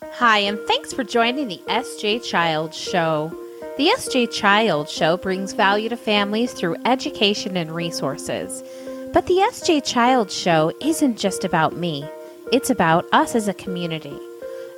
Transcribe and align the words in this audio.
Hi, 0.00 0.38
and 0.38 0.60
thanks 0.60 0.92
for 0.92 1.02
joining 1.02 1.48
the 1.48 1.60
SJ 1.66 2.22
Child 2.24 2.72
Show. 2.72 3.32
The 3.78 3.88
SJ 3.88 4.32
Child 4.32 4.88
Show 4.88 5.16
brings 5.16 5.54
value 5.54 5.88
to 5.88 5.96
families 5.96 6.52
through 6.52 6.76
education 6.84 7.56
and 7.56 7.72
resources. 7.72 8.62
But 9.12 9.26
the 9.26 9.38
SJ 9.38 9.84
Child 9.84 10.30
Show 10.30 10.72
isn't 10.80 11.18
just 11.18 11.44
about 11.44 11.76
me, 11.76 12.08
it's 12.52 12.70
about 12.70 13.06
us 13.10 13.34
as 13.34 13.48
a 13.48 13.54
community. 13.54 14.16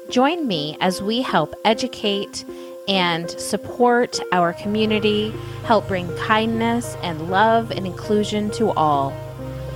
Join 0.09 0.47
me 0.47 0.79
as 0.81 1.03
we 1.03 1.21
help 1.21 1.55
educate 1.67 2.43
and 2.89 3.31
support 3.31 4.19
our 4.33 4.55
community, 4.55 5.35
help 5.65 5.87
bring 5.87 6.09
kindness 6.17 6.97
and 7.03 7.31
love 7.31 7.71
and 7.71 7.87
inclusion 7.87 8.51
to 8.53 8.71
all. 8.71 9.13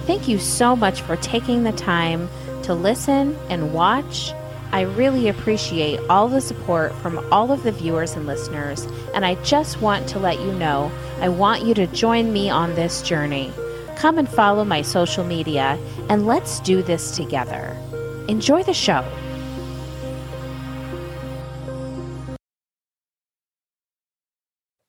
Thank 0.07 0.27
you 0.27 0.39
so 0.39 0.75
much 0.75 1.03
for 1.03 1.17
taking 1.17 1.65
the 1.65 1.73
time 1.73 2.31
to 2.63 2.73
listen 2.73 3.37
and 3.51 3.75
watch 3.75 4.33
I 4.75 4.81
really 4.81 5.29
appreciate 5.29 6.01
all 6.11 6.27
the 6.27 6.41
support 6.41 6.93
from 6.97 7.25
all 7.31 7.53
of 7.53 7.63
the 7.63 7.71
viewers 7.71 8.17
and 8.17 8.27
listeners, 8.27 8.89
and 9.15 9.25
I 9.25 9.37
just 9.45 9.81
want 9.81 10.09
to 10.09 10.19
let 10.19 10.41
you 10.41 10.51
know 10.51 10.91
I 11.21 11.29
want 11.29 11.63
you 11.65 11.75
to 11.75 11.87
join 11.87 12.33
me 12.33 12.51
on 12.51 12.75
this 12.75 13.01
journey. 13.01 13.53
Come 13.95 14.19
and 14.19 14.29
follow 14.29 14.65
my 14.65 14.83
social 14.83 15.23
media, 15.23 15.79
and 16.09 16.27
let's 16.27 16.59
do 16.59 16.83
this 16.83 17.15
together. 17.15 17.77
Enjoy 18.27 18.65
the 18.65 18.75
show. 18.75 19.05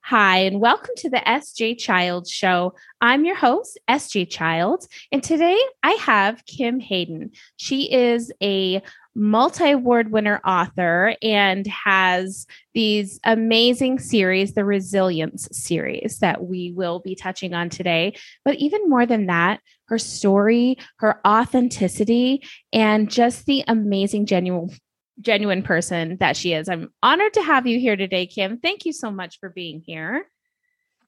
Hi, 0.02 0.38
and 0.38 0.60
welcome 0.60 0.96
to 0.98 1.12
the 1.12 1.22
SJ 1.28 1.78
Child 1.78 2.28
Show. 2.28 2.74
I'm 3.02 3.24
your 3.24 3.36
host, 3.36 3.80
SJ 3.88 4.32
Child, 4.32 4.88
and 5.12 5.22
today 5.22 5.60
I 5.84 5.92
have 5.92 6.44
Kim 6.48 6.80
Hayden. 6.80 7.34
She 7.58 7.94
is 7.94 8.32
a 8.42 8.82
multi 9.16 9.72
award 9.72 10.12
winner 10.12 10.42
author 10.46 11.16
and 11.22 11.66
has 11.68 12.46
these 12.74 13.20
amazing 13.24 14.00
series, 14.00 14.54
the 14.54 14.66
Resilience 14.66 15.48
series, 15.52 16.20
that 16.20 16.44
we 16.44 16.74
will 16.76 17.00
be 17.00 17.16
touching 17.16 17.54
on 17.54 17.70
today. 17.70 18.16
But 18.44 18.56
even 18.56 18.90
more 18.90 19.06
than 19.06 19.28
that, 19.28 19.62
her 19.88 19.98
story, 19.98 20.78
her 20.98 21.22
authenticity, 21.26 22.44
and 22.74 23.10
just 23.10 23.46
the 23.46 23.64
amazing, 23.68 24.26
genuine 24.26 24.70
genuine 25.22 25.64
person 25.64 26.18
that 26.20 26.36
she 26.36 26.54
is. 26.54 26.68
I'm 26.68 26.90
honored 27.02 27.34
to 27.36 27.42
have 27.42 27.66
you 27.66 27.80
here 27.80 27.96
today, 27.96 28.28
Kim. 28.28 28.60
Thank 28.60 28.86
you 28.86 28.92
so 28.92 29.12
much 29.12 29.40
for 29.40 29.50
being 29.50 29.82
here. 29.86 30.30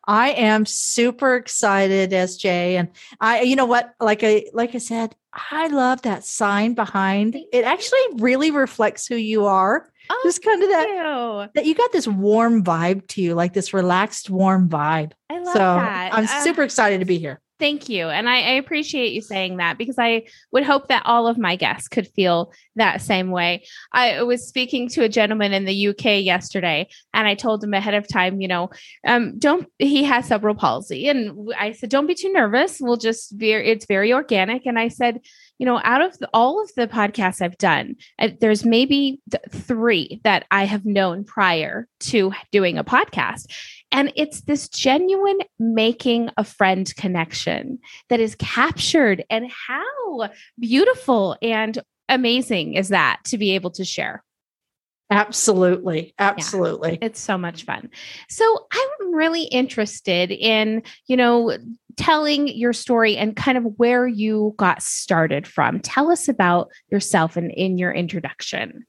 I 0.07 0.29
am 0.31 0.65
super 0.65 1.35
excited, 1.35 2.11
SJ. 2.11 2.45
And 2.45 2.89
I, 3.19 3.41
you 3.41 3.55
know 3.55 3.65
what, 3.65 3.93
like 3.99 4.23
I 4.23 4.45
like 4.53 4.73
I 4.73 4.77
said, 4.77 5.15
I 5.51 5.67
love 5.67 6.01
that 6.03 6.23
sign 6.23 6.73
behind. 6.73 7.35
It 7.51 7.65
actually 7.65 7.99
really 8.15 8.51
reflects 8.51 9.05
who 9.05 9.15
you 9.15 9.45
are. 9.45 9.91
Oh, 10.09 10.21
Just 10.23 10.41
kind 10.41 10.63
of 10.63 10.69
that 10.69 10.87
you. 10.87 11.49
that 11.53 11.65
you 11.65 11.75
got 11.75 11.91
this 11.91 12.07
warm 12.07 12.63
vibe 12.63 13.07
to 13.09 13.21
you, 13.21 13.35
like 13.35 13.53
this 13.53 13.73
relaxed, 13.73 14.29
warm 14.29 14.69
vibe. 14.69 15.11
I 15.29 15.39
love 15.39 15.53
so 15.53 15.59
that. 15.59 16.13
I'm 16.13 16.23
uh, 16.23 16.43
super 16.43 16.63
excited 16.63 17.01
to 17.01 17.05
be 17.05 17.19
here. 17.19 17.41
Thank 17.59 17.89
you. 17.89 18.07
And 18.09 18.29
I, 18.29 18.35
I, 18.35 18.51
appreciate 18.51 19.13
you 19.13 19.21
saying 19.21 19.57
that 19.57 19.79
because 19.79 19.97
I 19.97 20.25
would 20.51 20.63
hope 20.63 20.89
that 20.89 21.01
all 21.05 21.27
of 21.27 21.39
my 21.39 21.55
guests 21.55 21.87
could 21.87 22.07
feel 22.09 22.53
that 22.75 23.01
same 23.01 23.31
way. 23.31 23.65
I 23.91 24.21
was 24.21 24.47
speaking 24.47 24.87
to 24.89 25.03
a 25.03 25.09
gentleman 25.09 25.53
in 25.53 25.65
the 25.65 25.87
UK 25.87 26.23
yesterday 26.23 26.87
and 27.15 27.27
I 27.27 27.33
told 27.33 27.63
him 27.63 27.73
ahead 27.73 27.95
of 27.95 28.07
time, 28.07 28.41
you 28.41 28.47
know, 28.47 28.69
um, 29.07 29.39
don't, 29.39 29.67
he 29.79 30.03
has 30.03 30.27
cerebral 30.27 30.53
palsy. 30.53 31.09
And 31.09 31.51
I 31.57 31.71
said, 31.71 31.89
don't 31.89 32.05
be 32.05 32.13
too 32.13 32.31
nervous. 32.31 32.77
We'll 32.79 32.97
just 32.97 33.35
be, 33.35 33.53
it's 33.53 33.87
very 33.87 34.13
organic. 34.13 34.67
And 34.67 34.77
I 34.77 34.89
said, 34.89 35.21
you 35.57 35.65
know, 35.65 35.81
out 35.83 36.01
of 36.01 36.17
the, 36.19 36.29
all 36.33 36.61
of 36.61 36.71
the 36.75 36.87
podcasts 36.87 37.41
I've 37.41 37.57
done, 37.57 37.95
uh, 38.19 38.29
there's 38.39 38.63
maybe 38.63 39.19
th- 39.31 39.43
three 39.49 40.21
that 40.23 40.45
I 40.51 40.65
have 40.65 40.85
known 40.85 41.23
prior 41.23 41.87
to 42.01 42.33
doing 42.51 42.77
a 42.77 42.83
podcast. 42.83 43.51
And 43.91 44.11
it's 44.15 44.41
this 44.41 44.67
genuine 44.69 45.39
making 45.59 46.29
a 46.37 46.43
friend 46.43 46.93
connection 46.95 47.79
that 48.09 48.19
is 48.19 48.35
captured. 48.35 49.23
And 49.29 49.49
how 49.49 50.29
beautiful 50.59 51.37
and 51.41 51.79
amazing 52.09 52.73
is 52.73 52.89
that 52.89 53.19
to 53.25 53.37
be 53.37 53.51
able 53.51 53.71
to 53.71 53.85
share? 53.85 54.23
Absolutely. 55.09 56.13
Absolutely. 56.19 56.91
Yeah, 56.93 57.05
it's 57.07 57.21
so 57.21 57.37
much 57.37 57.63
fun. 57.63 57.89
So 58.29 58.67
I'm 58.71 59.13
really 59.13 59.43
interested 59.43 60.31
in, 60.31 60.83
you 61.07 61.15
know, 61.15 61.57
telling 61.95 62.49
your 62.49 62.73
story 62.73 63.15
and 63.15 63.35
kind 63.35 63.57
of 63.57 63.63
where 63.77 64.05
you 64.05 64.53
got 64.57 64.83
started 64.83 65.47
from. 65.47 65.79
Tell 65.79 66.11
us 66.11 66.27
about 66.27 66.69
yourself 66.91 67.37
and 67.37 67.51
in 67.51 67.77
your 67.77 67.91
introduction. 67.91 68.85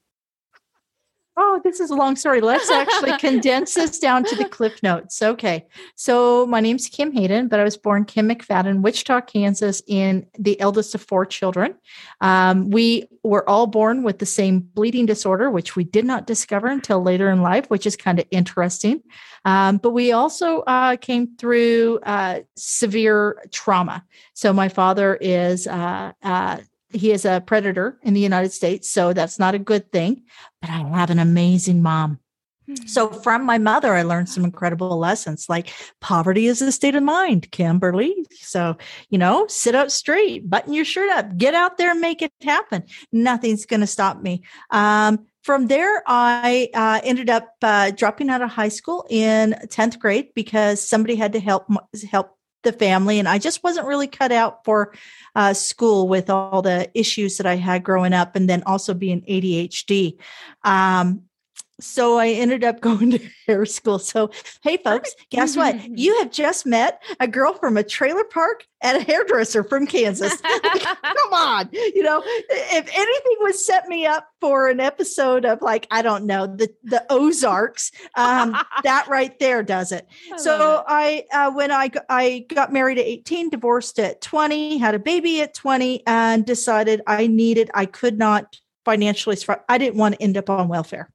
Oh, 1.41 1.61
this 1.63 1.79
is 1.79 1.89
a 1.89 1.95
long 1.95 2.17
story. 2.17 2.41
Let's 2.41 2.69
actually 2.69 3.17
condense 3.17 3.73
this 3.73 3.97
down 3.97 4.25
to 4.25 4.35
the 4.35 4.43
cliff 4.43 4.83
notes. 4.83 5.21
Okay. 5.21 5.65
So 5.95 6.45
my 6.47 6.59
name's 6.59 6.87
Kim 6.87 7.13
Hayden, 7.13 7.47
but 7.47 7.61
I 7.61 7.63
was 7.63 7.77
born 7.77 8.03
Kim 8.03 8.27
McFadden, 8.27 8.81
Wichita, 8.81 9.21
Kansas, 9.21 9.81
in 9.87 10.27
the 10.37 10.59
eldest 10.59 10.95
of 10.95 11.01
four 11.01 11.25
children. 11.25 11.75
Um, 12.19 12.69
we 12.69 13.07
were 13.23 13.47
all 13.47 13.67
born 13.67 14.03
with 14.03 14.19
the 14.19 14.25
same 14.25 14.59
bleeding 14.59 15.05
disorder, 15.05 15.49
which 15.49 15.77
we 15.77 15.85
did 15.85 16.03
not 16.03 16.27
discover 16.27 16.67
until 16.67 17.01
later 17.01 17.31
in 17.31 17.41
life, 17.41 17.69
which 17.69 17.87
is 17.87 17.95
kind 17.95 18.19
of 18.19 18.25
interesting. 18.31 19.01
Um, 19.45 19.77
but 19.77 19.91
we 19.91 20.11
also 20.11 20.59
uh, 20.63 20.97
came 20.97 21.37
through 21.37 21.99
uh, 22.03 22.41
severe 22.57 23.41
trauma. 23.53 24.03
So 24.33 24.51
my 24.51 24.67
father 24.67 25.15
is 25.15 25.67
uh, 25.67 26.11
uh 26.21 26.57
he 26.91 27.11
is 27.11 27.25
a 27.25 27.43
predator 27.45 27.99
in 28.03 28.13
the 28.13 28.19
United 28.19 28.51
States, 28.51 28.89
so 28.89 29.13
that's 29.13 29.39
not 29.39 29.55
a 29.55 29.59
good 29.59 29.91
thing. 29.91 30.23
But 30.61 30.69
I 30.69 30.79
have 30.97 31.09
an 31.09 31.19
amazing 31.19 31.81
mom. 31.81 32.19
So 32.85 33.07
hmm. 33.07 33.21
from 33.21 33.45
my 33.45 33.57
mother, 33.57 33.93
I 33.93 34.03
learned 34.03 34.29
some 34.29 34.43
incredible 34.43 34.97
lessons 34.97 35.47
like 35.49 35.73
poverty 36.01 36.47
is 36.47 36.61
a 36.61 36.71
state 36.71 36.95
of 36.95 37.03
mind, 37.03 37.51
Kimberly. 37.51 38.25
So, 38.31 38.77
you 39.09 39.17
know, 39.17 39.47
sit 39.47 39.75
up 39.75 39.91
straight, 39.91 40.49
button 40.49 40.73
your 40.73 40.85
shirt 40.85 41.09
up, 41.11 41.37
get 41.37 41.53
out 41.53 41.77
there 41.77 41.91
and 41.91 42.01
make 42.01 42.21
it 42.21 42.31
happen. 42.41 42.83
Nothing's 43.11 43.65
going 43.65 43.81
to 43.81 43.87
stop 43.87 44.21
me. 44.21 44.43
Um, 44.71 45.25
from 45.43 45.67
there, 45.67 46.03
I 46.05 46.69
uh, 46.73 46.99
ended 47.03 47.29
up 47.29 47.55
uh, 47.61 47.91
dropping 47.91 48.29
out 48.29 48.41
of 48.41 48.49
high 48.49 48.69
school 48.69 49.05
in 49.09 49.55
10th 49.67 49.97
grade 49.97 50.29
because 50.35 50.85
somebody 50.85 51.15
had 51.15 51.33
to 51.33 51.39
help 51.39 51.65
help 52.11 52.37
the 52.63 52.73
family 52.73 53.19
and 53.19 53.27
i 53.27 53.37
just 53.37 53.63
wasn't 53.63 53.87
really 53.87 54.07
cut 54.07 54.31
out 54.31 54.63
for 54.65 54.93
uh, 55.35 55.53
school 55.53 56.07
with 56.07 56.29
all 56.29 56.61
the 56.61 56.89
issues 56.93 57.37
that 57.37 57.45
i 57.45 57.55
had 57.55 57.83
growing 57.83 58.13
up 58.13 58.35
and 58.35 58.49
then 58.49 58.63
also 58.65 58.93
being 58.93 59.21
adhd 59.21 60.17
um, 60.63 61.23
so 61.79 62.17
I 62.17 62.29
ended 62.29 62.63
up 62.63 62.81
going 62.81 63.11
to 63.11 63.19
hair 63.47 63.65
school. 63.65 63.99
So, 63.99 64.31
hey, 64.61 64.77
folks, 64.77 65.15
guess 65.29 65.55
what? 65.55 65.97
You 65.97 66.17
have 66.19 66.31
just 66.31 66.65
met 66.65 67.01
a 67.19 67.27
girl 67.27 67.53
from 67.53 67.77
a 67.77 67.83
trailer 67.83 68.23
park 68.23 68.65
and 68.81 68.97
a 68.97 69.01
hairdresser 69.01 69.63
from 69.63 69.85
Kansas. 69.85 70.39
Come 70.41 71.33
on. 71.33 71.69
You 71.71 72.03
know, 72.03 72.21
if 72.25 72.89
anything 72.93 73.35
would 73.41 73.55
set 73.55 73.87
me 73.87 74.05
up 74.05 74.27
for 74.39 74.69
an 74.69 74.79
episode 74.79 75.45
of 75.45 75.61
like, 75.61 75.87
I 75.91 76.01
don't 76.01 76.25
know, 76.25 76.47
the, 76.47 76.73
the 76.83 77.05
Ozarks, 77.09 77.91
um, 78.15 78.55
that 78.83 79.07
right 79.09 79.37
there 79.39 79.63
does 79.63 79.91
it. 79.91 80.07
I 80.31 80.37
so, 80.37 80.77
it. 80.77 80.85
I, 80.87 81.25
uh, 81.33 81.51
when 81.51 81.71
I, 81.71 81.91
I 82.07 82.45
got 82.47 82.71
married 82.71 82.99
at 82.99 83.05
18, 83.05 83.49
divorced 83.49 83.99
at 83.99 84.21
20, 84.21 84.77
had 84.77 84.95
a 84.95 84.99
baby 84.99 85.41
at 85.41 85.53
20, 85.53 86.03
and 86.07 86.45
decided 86.45 87.01
I 87.05 87.27
needed, 87.27 87.69
I 87.73 87.85
could 87.85 88.17
not 88.17 88.59
financially, 88.85 89.37
I 89.67 89.77
didn't 89.77 89.97
want 89.97 90.15
to 90.15 90.21
end 90.21 90.37
up 90.37 90.49
on 90.49 90.69
welfare. 90.69 91.11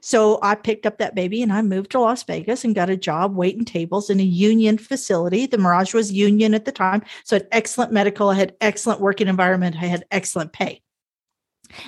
So 0.00 0.38
I 0.42 0.54
picked 0.54 0.86
up 0.86 0.98
that 0.98 1.14
baby 1.14 1.42
and 1.42 1.52
I 1.52 1.62
moved 1.62 1.90
to 1.92 2.00
Las 2.00 2.22
Vegas 2.22 2.64
and 2.64 2.74
got 2.74 2.90
a 2.90 2.96
job 2.96 3.34
waiting 3.34 3.64
tables 3.64 4.10
in 4.10 4.20
a 4.20 4.24
union 4.24 4.78
facility. 4.78 5.46
The 5.46 5.58
Mirage 5.58 5.94
was 5.94 6.12
union 6.12 6.54
at 6.54 6.64
the 6.64 6.72
time. 6.72 7.02
So 7.24 7.36
I 7.36 7.40
had 7.40 7.48
excellent 7.52 7.92
medical, 7.92 8.30
I 8.30 8.34
had 8.34 8.56
excellent 8.60 9.00
working 9.00 9.28
environment, 9.28 9.76
I 9.76 9.86
had 9.86 10.04
excellent 10.10 10.52
pay. 10.52 10.82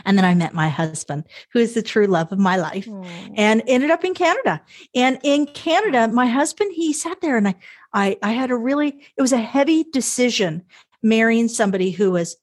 And 0.05 0.19
then 0.19 0.25
I 0.25 0.35
met 0.35 0.55
my 0.55 0.69
husband, 0.69 1.25
who 1.53 1.61
is 1.61 1.75
the 1.75 1.83
true 1.83 2.07
love 2.07 2.33
of 2.33 2.39
my 2.39 2.57
life, 2.57 2.89
and 3.37 3.63
ended 3.67 3.91
up 3.91 4.05
in 4.05 4.13
Canada. 4.13 4.61
And 4.95 5.21
in 5.23 5.47
Canada, 5.47 6.09
my 6.09 6.27
husband, 6.27 6.73
he 6.75 6.93
sat 6.93 7.21
there 7.21 7.37
and 7.37 7.49
I, 7.49 7.55
I, 7.93 8.19
I 8.23 8.33
had 8.33 8.51
a 8.51 8.57
really, 8.57 8.89
it 9.17 9.23
was 9.23 9.33
a 9.33 9.39
heavy 9.39 9.85
decision 9.85 10.65
marrying 11.03 11.47
somebody 11.47 11.93
who 11.93 12.11
was 12.11 12.37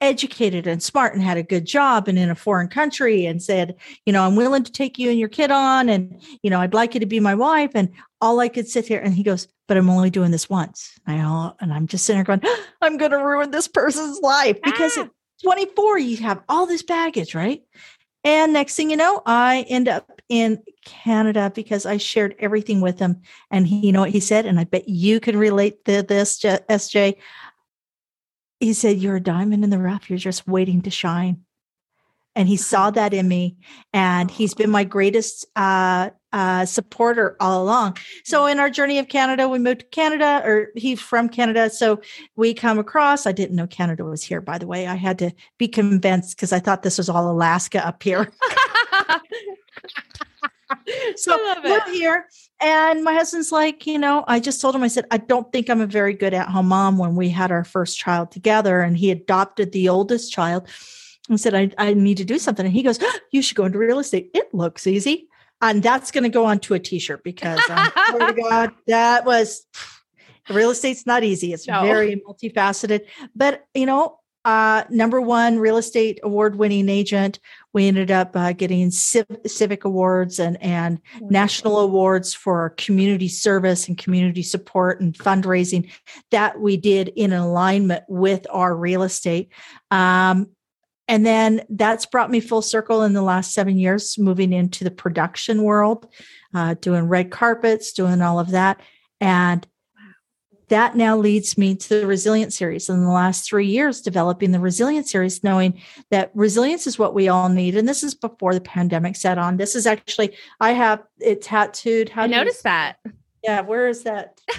educated 0.00 0.66
and 0.66 0.82
smart 0.82 1.14
and 1.14 1.22
had 1.22 1.36
a 1.36 1.42
good 1.42 1.64
job 1.64 2.08
and 2.08 2.18
in 2.18 2.30
a 2.30 2.34
foreign 2.34 2.68
country 2.68 3.26
and 3.26 3.42
said, 3.42 3.74
you 4.06 4.12
know, 4.12 4.24
I'm 4.24 4.36
willing 4.36 4.62
to 4.64 4.72
take 4.72 4.98
you 4.98 5.10
and 5.10 5.18
your 5.18 5.28
kid 5.28 5.50
on 5.50 5.88
and, 5.88 6.22
you 6.42 6.50
know, 6.50 6.60
I'd 6.60 6.74
like 6.74 6.94
you 6.94 7.00
to 7.00 7.06
be 7.06 7.20
my 7.20 7.34
wife. 7.34 7.72
And 7.74 7.90
all 8.20 8.40
I 8.40 8.48
could 8.48 8.68
sit 8.68 8.86
here 8.86 9.00
and 9.00 9.14
he 9.14 9.22
goes, 9.22 9.48
but 9.66 9.76
I'm 9.76 9.90
only 9.90 10.10
doing 10.10 10.30
this 10.30 10.48
once. 10.48 10.98
I 11.06 11.20
all, 11.20 11.56
and 11.60 11.72
I'm 11.72 11.86
just 11.86 12.04
sitting 12.04 12.18
there 12.22 12.36
going, 12.36 12.42
I'm 12.82 12.96
going 12.96 13.10
to 13.10 13.18
ruin 13.18 13.50
this 13.50 13.68
person's 13.68 14.20
life 14.20 14.58
because 14.62 14.96
ah. 14.96 15.02
at 15.02 15.10
24, 15.42 15.98
you 15.98 16.16
have 16.18 16.42
all 16.48 16.66
this 16.66 16.82
baggage, 16.82 17.34
right? 17.34 17.62
And 18.24 18.52
next 18.52 18.76
thing 18.76 18.90
you 18.90 18.96
know, 18.96 19.22
I 19.26 19.64
end 19.68 19.88
up 19.88 20.20
in 20.28 20.62
Canada 20.84 21.52
because 21.54 21.86
I 21.86 21.96
shared 21.96 22.34
everything 22.38 22.80
with 22.80 22.98
him. 22.98 23.22
And 23.50 23.66
he, 23.66 23.86
you 23.86 23.92
know 23.92 24.00
what 24.00 24.10
he 24.10 24.20
said? 24.20 24.46
And 24.46 24.58
I 24.58 24.64
bet 24.64 24.88
you 24.88 25.20
can 25.20 25.36
relate 25.38 25.84
to 25.84 26.02
this, 26.02 26.38
SJ 26.40 27.16
he 28.60 28.72
said, 28.72 28.98
You're 28.98 29.16
a 29.16 29.20
diamond 29.20 29.64
in 29.64 29.70
the 29.70 29.78
rough. 29.78 30.10
You're 30.10 30.18
just 30.18 30.46
waiting 30.48 30.82
to 30.82 30.90
shine. 30.90 31.44
and 32.36 32.48
he 32.48 32.56
saw 32.56 32.90
that 32.90 33.12
in 33.14 33.26
me 33.26 33.56
and 33.92 34.30
he's 34.30 34.54
been 34.54 34.70
my 34.70 34.84
greatest 34.84 35.44
uh, 35.56 36.10
uh, 36.32 36.64
supporter 36.66 37.36
all 37.40 37.62
along. 37.64 37.96
So 38.24 38.46
in 38.46 38.60
our 38.60 38.70
journey 38.70 38.98
of 38.98 39.08
canada 39.08 39.48
we 39.48 39.58
moved 39.58 39.80
to 39.80 39.86
canada 39.86 40.42
or 40.44 40.68
he's 40.76 41.00
from 41.00 41.28
canada 41.30 41.70
so 41.70 42.00
we 42.36 42.54
come 42.54 42.78
across 42.78 43.26
i 43.26 43.32
didn't 43.32 43.56
know 43.56 43.66
canada 43.66 44.04
was 44.04 44.22
here 44.22 44.40
by 44.40 44.58
the 44.58 44.66
way. 44.66 44.86
I 44.86 44.94
had 44.94 45.18
to 45.20 45.32
be 45.58 45.68
convinced 45.68 46.36
because 46.36 46.52
i 46.52 46.60
thought 46.60 46.82
this 46.82 46.98
was 46.98 47.08
all 47.08 47.30
alaska 47.30 47.84
up 47.86 48.02
here 48.02 48.30
so 51.16 51.36
we're 51.64 51.92
here 51.92 52.26
and 52.60 53.02
my 53.02 53.14
husband's 53.14 53.50
like 53.52 53.86
you 53.86 53.98
know 53.98 54.24
i 54.28 54.38
just 54.38 54.60
told 54.60 54.74
him 54.74 54.82
i 54.82 54.88
said 54.88 55.06
i 55.10 55.16
don't 55.16 55.50
think 55.52 55.70
i'm 55.70 55.80
a 55.80 55.86
very 55.86 56.12
good 56.12 56.34
at 56.34 56.48
home 56.48 56.68
mom 56.68 56.98
when 56.98 57.16
we 57.16 57.28
had 57.28 57.50
our 57.50 57.64
first 57.64 57.98
child 57.98 58.30
together 58.30 58.80
and 58.80 58.96
he 58.96 59.10
adopted 59.10 59.72
the 59.72 59.88
oldest 59.88 60.32
child. 60.32 60.68
And 61.28 61.40
said 61.40 61.54
i, 61.54 61.70
I 61.78 61.94
need 61.94 62.16
to 62.18 62.24
do 62.24 62.38
something. 62.38 62.64
And 62.64 62.74
he 62.74 62.82
goes 62.82 62.98
oh, 63.02 63.18
you 63.32 63.42
should 63.42 63.56
go 63.56 63.64
into 63.64 63.78
real 63.78 63.98
estate. 63.98 64.30
It 64.34 64.52
looks 64.54 64.86
easy. 64.86 65.28
And 65.60 65.82
that's 65.82 66.10
going 66.10 66.22
to 66.22 66.30
go 66.30 66.46
onto 66.46 66.74
a 66.74 66.78
t-shirt 66.78 67.24
because 67.24 67.60
um, 67.68 67.90
to 68.18 68.34
god 68.48 68.72
that 68.86 69.24
was 69.24 69.66
real 70.48 70.70
estate's 70.70 71.06
not 71.06 71.24
easy. 71.24 71.52
It's 71.52 71.66
no. 71.66 71.82
very 71.82 72.22
multifaceted. 72.26 73.02
But 73.34 73.66
you 73.74 73.86
know 73.86 74.18
uh, 74.44 74.84
number 74.88 75.20
one 75.20 75.58
real 75.58 75.76
estate 75.76 76.20
award 76.22 76.56
winning 76.56 76.88
agent. 76.88 77.38
We 77.74 77.86
ended 77.86 78.10
up 78.10 78.34
uh, 78.34 78.52
getting 78.52 78.90
civ- 78.90 79.26
civic 79.46 79.84
awards 79.84 80.38
and, 80.38 80.60
and 80.62 81.00
national 81.20 81.78
awards 81.80 82.34
for 82.34 82.70
community 82.70 83.28
service 83.28 83.88
and 83.88 83.98
community 83.98 84.42
support 84.42 85.00
and 85.00 85.12
fundraising 85.12 85.90
that 86.30 86.60
we 86.60 86.76
did 86.76 87.08
in 87.08 87.32
alignment 87.32 88.04
with 88.08 88.46
our 88.50 88.74
real 88.74 89.02
estate. 89.02 89.52
Um, 89.90 90.48
and 91.08 91.24
then 91.24 91.62
that's 91.70 92.04
brought 92.04 92.30
me 92.30 92.40
full 92.40 92.62
circle 92.62 93.02
in 93.02 93.14
the 93.14 93.22
last 93.22 93.54
seven 93.54 93.78
years, 93.78 94.18
moving 94.18 94.52
into 94.52 94.84
the 94.84 94.90
production 94.90 95.62
world, 95.62 96.06
uh, 96.54 96.74
doing 96.80 97.08
red 97.08 97.30
carpets, 97.30 97.92
doing 97.92 98.20
all 98.20 98.38
of 98.38 98.50
that. 98.50 98.80
And 99.20 99.66
that 100.68 100.96
now 100.96 101.16
leads 101.16 101.56
me 101.58 101.74
to 101.74 102.00
the 102.00 102.06
resilient 102.06 102.52
series. 102.52 102.88
In 102.88 103.02
the 103.02 103.10
last 103.10 103.48
three 103.48 103.66
years 103.66 104.00
developing 104.00 104.52
the 104.52 104.60
resilient 104.60 105.08
series 105.08 105.42
knowing 105.42 105.80
that 106.10 106.30
resilience 106.34 106.86
is 106.86 106.98
what 106.98 107.14
we 107.14 107.28
all 107.28 107.48
need. 107.48 107.76
And 107.76 107.88
this 107.88 108.02
is 108.02 108.14
before 108.14 108.54
the 108.54 108.60
pandemic 108.60 109.16
set 109.16 109.38
on. 109.38 109.56
This 109.56 109.74
is 109.74 109.86
actually 109.86 110.36
i 110.60 110.72
have 110.72 111.02
it 111.20 111.42
tattooed. 111.42 112.08
How 112.08 112.22
i 112.22 112.26
noticed 112.26 112.60
you, 112.60 112.70
that. 112.70 112.96
Yeah 113.42 113.60
where 113.62 113.88
is 113.88 114.02
that? 114.04 114.40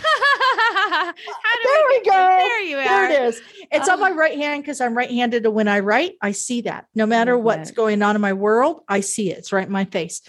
There 1.64 1.88
we, 1.90 1.98
we 2.00 2.06
go. 2.06 2.12
there 2.12 2.62
you 2.62 2.78
are 2.78 2.84
there 2.84 3.12
it 3.12 3.30
is. 3.30 3.42
It's 3.72 3.90
oh. 3.90 3.94
on 3.94 4.00
my 4.00 4.12
right 4.12 4.38
hand 4.38 4.64
because 4.64 4.82
i'm 4.82 4.96
right-handed 4.96 5.46
and 5.46 5.54
when 5.54 5.68
i 5.68 5.80
write 5.80 6.14
i 6.22 6.32
see 6.32 6.62
that. 6.62 6.86
No 6.96 7.06
matter 7.06 7.38
what's 7.38 7.72
going 7.72 8.02
on 8.02 8.16
in 8.16 8.22
my 8.22 8.34
world 8.34 8.82
i 8.88 9.00
see 9.02 9.32
it. 9.32 9.40
It's 9.40 9.52
right 9.52 9.66
in 9.66 9.72
my 9.72 9.86
face. 9.86 10.22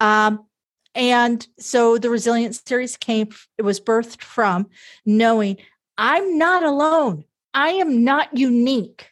Um, 0.00 0.46
and 0.94 1.46
so 1.58 1.98
the 1.98 2.10
resilience 2.10 2.62
series 2.64 2.96
came, 2.96 3.28
it 3.56 3.62
was 3.62 3.80
birthed 3.80 4.22
from 4.22 4.68
knowing 5.04 5.58
I'm 5.96 6.38
not 6.38 6.62
alone. 6.62 7.24
I 7.54 7.70
am 7.70 8.04
not 8.04 8.36
unique. 8.36 9.10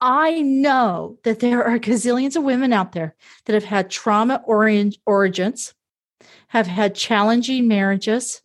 I 0.00 0.42
know 0.42 1.18
that 1.24 1.40
there 1.40 1.64
are 1.64 1.78
gazillions 1.78 2.36
of 2.36 2.42
women 2.42 2.72
out 2.72 2.92
there 2.92 3.14
that 3.44 3.54
have 3.54 3.64
had 3.64 3.90
trauma 3.90 4.42
origins, 4.46 5.74
have 6.48 6.66
had 6.66 6.94
challenging 6.94 7.68
marriages, 7.68 8.42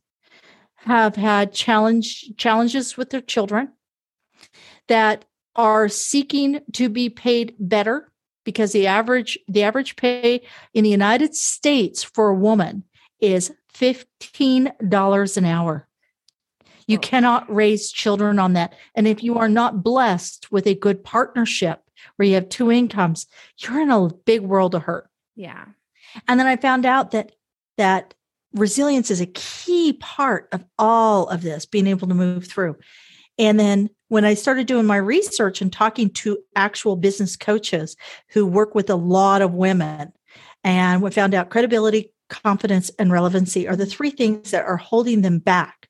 have 0.76 1.16
had 1.16 1.54
challenge 1.54 2.36
challenges 2.38 2.98
with 2.98 3.10
their 3.10 3.22
children, 3.22 3.74
that 4.88 5.26
are 5.56 5.90
seeking 5.90 6.62
to 6.74 6.88
be 6.88 7.10
paid 7.10 7.56
better 7.60 8.11
because 8.44 8.72
the 8.72 8.88
average 8.88 9.38
the 9.48 9.64
average 9.64 9.96
pay 9.96 10.42
in 10.74 10.84
the 10.84 10.90
United 10.90 11.36
States 11.36 12.04
for 12.04 12.30
a 12.30 12.36
woman 12.36 12.84
is 13.20 13.52
$15 13.74 15.38
an 15.38 15.46
hour. 15.46 15.88
You 16.88 16.98
cannot 16.98 17.54
raise 17.54 17.92
children 17.92 18.40
on 18.40 18.54
that. 18.54 18.74
And 18.96 19.08
if 19.08 19.24
you 19.24 19.38
are 19.38 19.48
not 19.48 19.84
blessed 19.84 20.52
with 20.52 20.68
a 20.68 20.76
good 20.76 21.04
partnership 21.04 21.82
where 22.16 22.28
you 22.28 22.36
have 22.36 22.50
two 22.50 22.72
incomes, 22.72 23.28
you're 23.58 23.82
in 23.82 23.92
a 23.92 24.10
big 24.26 24.42
world 24.42 24.76
of 24.76 24.84
hurt. 24.84 25.08
Yeah. 25.36 25.66
And 26.28 26.40
then 26.40 26.48
I 26.48 26.58
found 26.58 26.86
out 26.86 27.12
that 27.12 27.32
that 27.78 28.14
resilience 28.54 29.10
is 29.10 29.22
a 29.22 29.26
key 29.28 29.94
part 29.94 30.50
of 30.52 30.66
all 30.78 31.30
of 31.30 31.42
this, 31.42 31.66
being 31.66 31.88
able 31.88 32.08
to 32.08 32.14
move 32.14 32.48
through. 32.48 32.76
And 33.38 33.60
then 33.60 33.90
when 34.12 34.26
I 34.26 34.34
started 34.34 34.68
doing 34.68 34.86
my 34.86 34.98
research 34.98 35.62
and 35.62 35.72
talking 35.72 36.10
to 36.10 36.38
actual 36.58 36.98
business 36.98 37.38
coaches 37.38 37.96
who 38.32 38.46
work 38.46 38.76
with 38.76 38.90
a 38.90 38.96
lot 38.96 39.42
of 39.42 39.54
women, 39.54 40.12
and 40.66 41.02
we 41.02 41.10
found 41.12 41.34
out 41.34 41.50
credibility, 41.50 42.12
confidence, 42.30 42.92
and 43.00 43.10
relevancy 43.10 43.70
are 43.70 43.76
the 43.78 43.86
three 43.86 44.10
things 44.10 44.52
that 44.52 44.66
are 44.66 44.76
holding 44.76 45.22
them 45.22 45.40
back. 45.40 45.88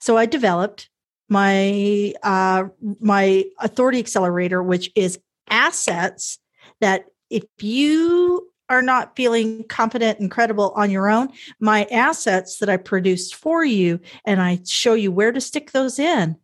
So 0.00 0.16
I 0.16 0.26
developed 0.26 0.90
my 1.28 2.12
uh, 2.24 2.64
my 2.98 3.44
authority 3.60 4.00
accelerator, 4.00 4.60
which 4.60 4.90
is 4.96 5.20
assets 5.48 6.40
that 6.80 7.04
if 7.30 7.44
you 7.60 8.50
are 8.68 8.82
not 8.82 9.14
feeling 9.14 9.62
confident 9.68 10.18
and 10.18 10.28
credible 10.28 10.72
on 10.74 10.90
your 10.90 11.08
own, 11.08 11.28
my 11.60 11.84
assets 11.84 12.58
that 12.58 12.68
I 12.68 12.78
produced 12.78 13.36
for 13.36 13.64
you 13.64 14.00
and 14.24 14.42
I 14.42 14.58
show 14.66 14.94
you 14.94 15.12
where 15.12 15.30
to 15.30 15.40
stick 15.40 15.70
those 15.70 16.00
in 16.00 16.36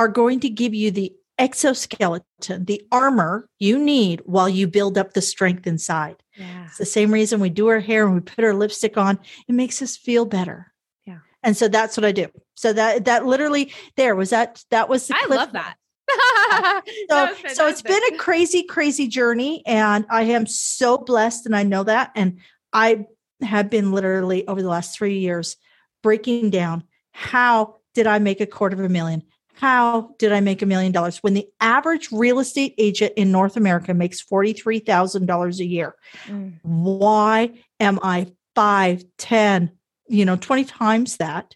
are 0.00 0.08
going 0.08 0.40
to 0.40 0.48
give 0.48 0.72
you 0.72 0.90
the 0.90 1.12
exoskeleton, 1.36 2.64
the 2.64 2.82
armor 2.90 3.46
you 3.58 3.78
need 3.78 4.22
while 4.24 4.48
you 4.48 4.66
build 4.66 4.96
up 4.96 5.12
the 5.12 5.20
strength 5.20 5.66
inside. 5.66 6.16
Yeah. 6.38 6.64
It's 6.64 6.78
the 6.78 6.86
same 6.86 7.12
reason 7.12 7.38
we 7.38 7.50
do 7.50 7.68
our 7.68 7.80
hair 7.80 8.06
and 8.06 8.14
we 8.14 8.20
put 8.22 8.42
our 8.42 8.54
lipstick 8.54 8.96
on. 8.96 9.18
It 9.46 9.52
makes 9.52 9.82
us 9.82 9.98
feel 9.98 10.24
better. 10.24 10.72
Yeah. 11.04 11.18
And 11.42 11.54
so 11.54 11.68
that's 11.68 11.98
what 11.98 12.06
I 12.06 12.12
do. 12.12 12.28
So 12.54 12.72
that 12.72 13.04
that 13.04 13.26
literally 13.26 13.74
there 13.96 14.16
was 14.16 14.30
that 14.30 14.64
that 14.70 14.88
was 14.88 15.06
the 15.06 15.16
I 15.16 15.26
love 15.28 15.52
that. 15.52 15.76
so, 17.10 17.34
so 17.52 17.68
it's 17.68 17.82
been 17.82 18.02
a 18.14 18.16
crazy, 18.16 18.62
crazy 18.62 19.06
journey. 19.06 19.62
And 19.66 20.06
I 20.08 20.22
am 20.22 20.46
so 20.46 20.96
blessed 20.96 21.44
and 21.44 21.54
I 21.54 21.62
know 21.62 21.84
that. 21.84 22.10
And 22.14 22.40
I 22.72 23.04
have 23.42 23.68
been 23.68 23.92
literally 23.92 24.48
over 24.48 24.62
the 24.62 24.68
last 24.68 24.96
three 24.96 25.18
years 25.18 25.58
breaking 26.02 26.48
down 26.48 26.84
how 27.12 27.76
did 27.94 28.06
I 28.06 28.18
make 28.18 28.40
a 28.40 28.46
quarter 28.46 28.76
of 28.76 28.84
a 28.84 28.88
million? 28.88 29.24
How 29.60 30.14
did 30.18 30.32
I 30.32 30.40
make 30.40 30.62
a 30.62 30.66
million 30.66 30.90
dollars 30.90 31.18
when 31.18 31.34
the 31.34 31.46
average 31.60 32.10
real 32.10 32.38
estate 32.38 32.74
agent 32.78 33.12
in 33.16 33.30
North 33.30 33.58
America 33.58 33.92
makes 33.92 34.22
$43,000 34.22 35.60
a 35.60 35.66
year? 35.66 35.94
Mm. 36.26 36.58
Why 36.62 37.52
am 37.78 37.98
I 38.02 38.32
five, 38.54 39.04
10, 39.18 39.70
you 40.08 40.24
know, 40.24 40.36
20 40.36 40.64
times 40.64 41.18
that? 41.18 41.54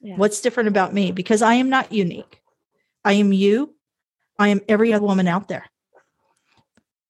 Yeah. 0.00 0.16
What's 0.16 0.40
different 0.40 0.70
about 0.70 0.92
me? 0.92 1.12
Because 1.12 1.40
I 1.40 1.54
am 1.54 1.70
not 1.70 1.92
unique. 1.92 2.40
I 3.04 3.12
am 3.12 3.32
you. 3.32 3.76
I 4.38 4.48
am 4.48 4.60
every 4.68 4.92
other 4.92 5.06
woman 5.06 5.28
out 5.28 5.46
there. 5.46 5.66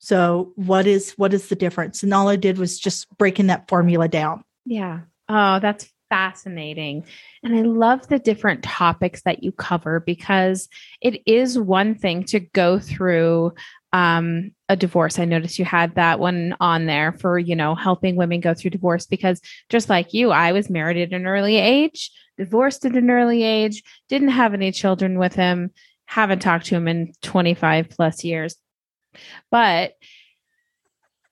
So 0.00 0.52
what 0.56 0.86
is 0.86 1.12
what 1.12 1.32
is 1.32 1.48
the 1.48 1.54
difference? 1.54 2.02
And 2.02 2.12
all 2.12 2.28
I 2.28 2.36
did 2.36 2.58
was 2.58 2.78
just 2.78 3.06
breaking 3.16 3.46
that 3.46 3.68
formula 3.68 4.08
down. 4.08 4.44
Yeah. 4.66 5.00
Oh, 5.28 5.60
that's 5.60 5.88
fascinating. 6.10 7.04
And 7.42 7.56
I 7.56 7.62
love 7.62 8.06
the 8.08 8.18
different 8.18 8.62
topics 8.62 9.22
that 9.22 9.42
you 9.42 9.52
cover 9.52 10.00
because 10.00 10.68
it 11.00 11.22
is 11.24 11.58
one 11.58 11.94
thing 11.94 12.24
to 12.24 12.40
go 12.40 12.78
through 12.78 13.54
um, 13.92 14.52
a 14.68 14.76
divorce. 14.76 15.18
I 15.18 15.24
noticed 15.24 15.58
you 15.58 15.64
had 15.64 15.94
that 15.94 16.20
one 16.20 16.54
on 16.60 16.86
there 16.86 17.12
for, 17.12 17.38
you 17.38 17.56
know, 17.56 17.74
helping 17.74 18.16
women 18.16 18.40
go 18.40 18.54
through 18.54 18.72
divorce 18.72 19.06
because 19.06 19.40
just 19.68 19.88
like 19.88 20.12
you, 20.12 20.30
I 20.30 20.52
was 20.52 20.68
married 20.68 20.98
at 20.98 21.12
an 21.12 21.26
early 21.26 21.56
age, 21.56 22.10
divorced 22.36 22.84
at 22.84 22.94
an 22.94 23.10
early 23.10 23.42
age, 23.42 23.82
didn't 24.08 24.28
have 24.28 24.52
any 24.52 24.70
children 24.72 25.18
with 25.18 25.34
him, 25.34 25.70
haven't 26.04 26.40
talked 26.40 26.66
to 26.66 26.76
him 26.76 26.88
in 26.88 27.12
25 27.22 27.88
plus 27.88 28.24
years. 28.24 28.56
But 29.50 29.94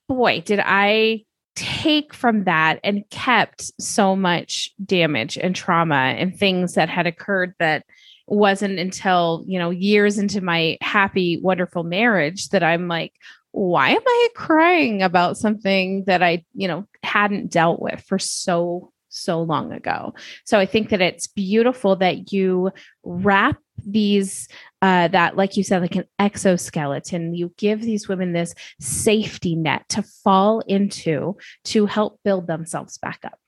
boy, 0.09 0.41
did 0.41 0.61
I 0.65 1.25
take 1.59 2.15
from 2.15 2.45
that 2.45 2.79
and 2.85 3.03
kept 3.11 3.73
so 3.81 4.15
much 4.15 4.71
damage 4.85 5.37
and 5.37 5.57
trauma 5.57 6.15
and 6.17 6.39
things 6.39 6.75
that 6.75 6.89
had 6.89 7.05
occurred 7.05 7.53
that 7.59 7.85
wasn't 8.29 8.79
until 8.79 9.43
you 9.47 9.59
know 9.59 9.71
years 9.71 10.19
into 10.19 10.41
my 10.41 10.79
happy 10.81 11.41
wonderful 11.43 11.83
marriage 11.83 12.51
that 12.51 12.63
i'm 12.63 12.87
like 12.87 13.13
why 13.51 13.91
am 13.91 14.03
i 14.07 14.29
crying 14.37 15.03
about 15.03 15.37
something 15.37 16.05
that 16.05 16.23
i 16.23 16.45
you 16.55 16.69
know 16.69 16.87
hadn't 17.03 17.51
dealt 17.51 17.81
with 17.81 18.01
for 18.07 18.21
so 18.21 18.93
so 19.09 19.43
long 19.43 19.73
ago. 19.73 20.15
So 20.45 20.59
i 20.59 20.67
think 20.67 20.91
that 20.91 21.01
it's 21.01 21.27
beautiful 21.27 21.97
that 21.97 22.33
you 22.33 22.71
wrap 23.05 23.59
these 23.87 24.49
uh, 24.83 25.09
that 25.09 25.37
like 25.37 25.57
you 25.57 25.63
said 25.63 25.83
like 25.83 25.97
an 25.97 26.05
exoskeleton. 26.19 27.35
You 27.35 27.53
give 27.57 27.83
these 27.83 28.09
women 28.09 28.33
this 28.33 28.55
safety 28.81 29.57
net 29.57 29.89
to 29.91 30.03
fall 30.03 30.61
into 30.61 31.37
to 31.65 31.87
help 31.87 32.21
build 32.25 32.47
themselves 32.47 32.99
back 32.99 33.21
up 33.25 33.39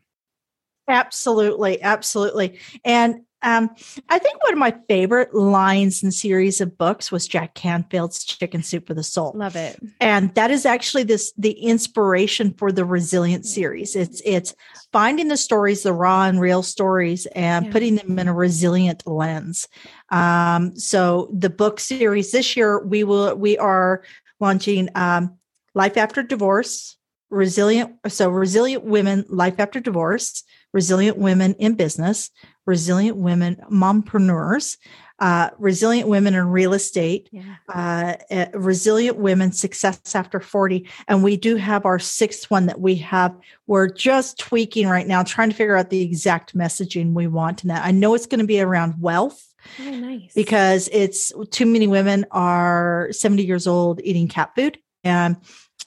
Absolutely, 0.91 1.81
absolutely. 1.83 2.59
And 2.85 3.23
um, 3.43 3.71
I 4.09 4.19
think 4.19 4.43
one 4.43 4.53
of 4.53 4.59
my 4.59 4.77
favorite 4.87 5.35
lines 5.35 6.03
and 6.03 6.13
series 6.13 6.61
of 6.61 6.77
books 6.77 7.11
was 7.11 7.27
Jack 7.27 7.55
Canfield's 7.55 8.23
Chicken 8.23 8.63
Soup 8.63 8.87
for 8.87 8.93
the 8.93 9.03
Soul. 9.03 9.33
Love 9.35 9.57
it. 9.57 9.81
And 9.99 10.35
that 10.35 10.51
is 10.51 10.67
actually 10.67 11.05
this 11.05 11.33
the 11.39 11.53
inspiration 11.53 12.53
for 12.53 12.71
the 12.71 12.85
Resilient 12.85 13.47
series. 13.47 13.97
It's 13.97 14.21
it's 14.27 14.55
finding 14.93 15.29
the 15.29 15.39
stories, 15.39 15.83
the 15.83 15.93
raw 15.93 16.25
and 16.25 16.39
real 16.41 16.63
stories, 16.63 17.27
and 17.35 17.67
yeah. 17.67 17.73
putting 17.73 17.97
them 17.97 18.19
in 18.19 18.29
a 18.29 18.35
resilient 18.35 19.07
lens. 19.07 19.69
Um, 20.11 20.77
so 20.77 21.31
the 21.33 21.51
book 21.51 21.81
series 21.81 22.33
this 22.33 22.57
year, 22.57 22.85
we 22.85 23.05
will 23.05 23.35
we 23.37 23.57
are 23.57 24.03
launching 24.39 24.91
um, 24.95 25.39
Life 25.75 25.97
After 25.97 26.23
Divorce, 26.23 26.97
Resilient. 27.31 27.95
So 28.09 28.29
Resilient 28.29 28.85
Women, 28.85 29.25
Life 29.31 29.55
After 29.59 29.81
Divorce, 29.81 30.45
Resilient 30.73 31.19
Women 31.19 31.55
in 31.55 31.75
Business, 31.75 32.31
resilient 32.67 33.17
women, 33.17 33.57
mompreneurs, 33.71 34.77
uh, 35.21 35.51
resilient 35.59 36.09
women 36.09 36.35
in 36.35 36.47
real 36.49 36.73
estate, 36.73 37.29
yeah. 37.31 37.57
uh, 37.69 38.15
uh, 38.31 38.47
resilient 38.55 39.19
women 39.19 39.53
success 39.53 40.15
after 40.15 40.41
40. 40.41 40.89
And 41.09 41.23
we 41.23 41.37
do 41.37 41.57
have 41.57 41.85
our 41.85 41.99
sixth 41.99 42.51
one 42.51 42.67
that 42.67 42.81
we 42.81 42.95
have. 42.97 43.37
We're 43.67 43.89
just 43.89 44.39
tweaking 44.39 44.89
right 44.89 45.07
now, 45.07 45.23
trying 45.23 45.51
to 45.51 45.57
figure 45.57 45.77
out 45.77 45.91
the 45.91 46.01
exact 46.01 46.57
messaging 46.57 47.13
we 47.13 47.27
want 47.27 47.63
in 47.63 47.69
that. 47.69 47.85
I 47.85 47.91
know 47.91 48.15
it's 48.15 48.27
going 48.27 48.41
to 48.41 48.47
be 48.47 48.61
around 48.61 48.95
wealth. 48.99 49.47
Oh, 49.79 49.91
nice. 49.91 50.33
Because 50.35 50.89
it's 50.91 51.33
too 51.51 51.67
many 51.67 51.87
women 51.87 52.25
are 52.31 53.09
70 53.11 53.45
years 53.45 53.67
old 53.67 54.01
eating 54.03 54.27
cat 54.27 54.53
food. 54.57 54.79
And 55.05 55.37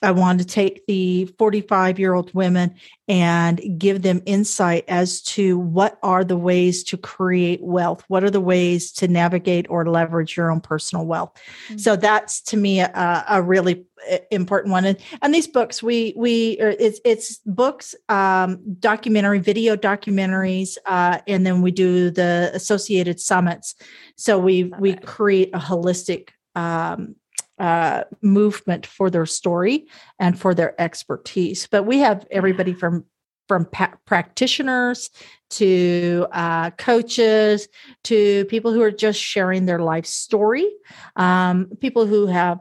I 0.03 0.11
want 0.11 0.39
to 0.39 0.45
take 0.45 0.85
the 0.85 1.25
45 1.37 1.97
year 1.97 2.13
old 2.13 2.33
women 2.33 2.75
and 3.07 3.61
give 3.77 4.01
them 4.01 4.21
insight 4.25 4.83
as 4.87 5.21
to 5.21 5.57
what 5.57 5.97
are 6.03 6.23
the 6.23 6.37
ways 6.37 6.83
to 6.85 6.97
create 6.97 7.61
wealth. 7.61 8.03
What 8.09 8.23
are 8.23 8.29
the 8.29 8.41
ways 8.41 8.91
to 8.93 9.07
navigate 9.07 9.65
or 9.69 9.89
leverage 9.89 10.35
your 10.35 10.51
own 10.51 10.61
personal 10.61 11.05
wealth? 11.05 11.31
Mm-hmm. 11.67 11.77
So 11.77 11.95
that's 11.95 12.41
to 12.41 12.57
me 12.57 12.81
a, 12.81 13.25
a, 13.29 13.41
really 13.41 13.85
uh, 14.11 14.17
important 14.31 14.71
one. 14.71 14.85
And, 14.85 14.97
and 15.21 15.33
these 15.33 15.47
books, 15.47 15.81
we, 15.81 16.13
we, 16.15 16.59
uh, 16.59 16.75
it's, 16.79 16.99
it's 17.05 17.37
books, 17.45 17.95
um, 18.09 18.61
documentary, 18.79 19.39
video 19.39 19.75
documentaries, 19.75 20.77
uh, 20.85 21.19
and 21.27 21.45
then 21.45 21.61
we 21.61 21.71
do 21.71 22.09
the 22.09 22.51
associated 22.53 23.19
summits. 23.19 23.75
So 24.17 24.37
we, 24.37 24.65
we 24.79 24.95
create 24.95 25.49
a 25.53 25.59
holistic, 25.59 26.29
um, 26.55 27.15
uh, 27.63 28.03
movement 28.21 28.85
for 28.85 29.09
their 29.09 29.25
story 29.25 29.87
and 30.19 30.37
for 30.37 30.53
their 30.53 30.79
expertise. 30.81 31.65
But 31.65 31.83
we 31.83 31.99
have 31.99 32.27
everybody 32.29 32.73
from 32.73 33.05
from 33.47 33.65
pa- 33.65 33.93
practitioners 34.05 35.09
to 35.49 36.27
uh, 36.33 36.71
coaches 36.71 37.69
to 38.03 38.43
people 38.45 38.73
who 38.73 38.81
are 38.81 38.91
just 38.91 39.17
sharing 39.17 39.65
their 39.65 39.79
life 39.79 40.05
story, 40.05 40.69
um, 41.15 41.69
people 41.79 42.05
who 42.05 42.25
have 42.25 42.59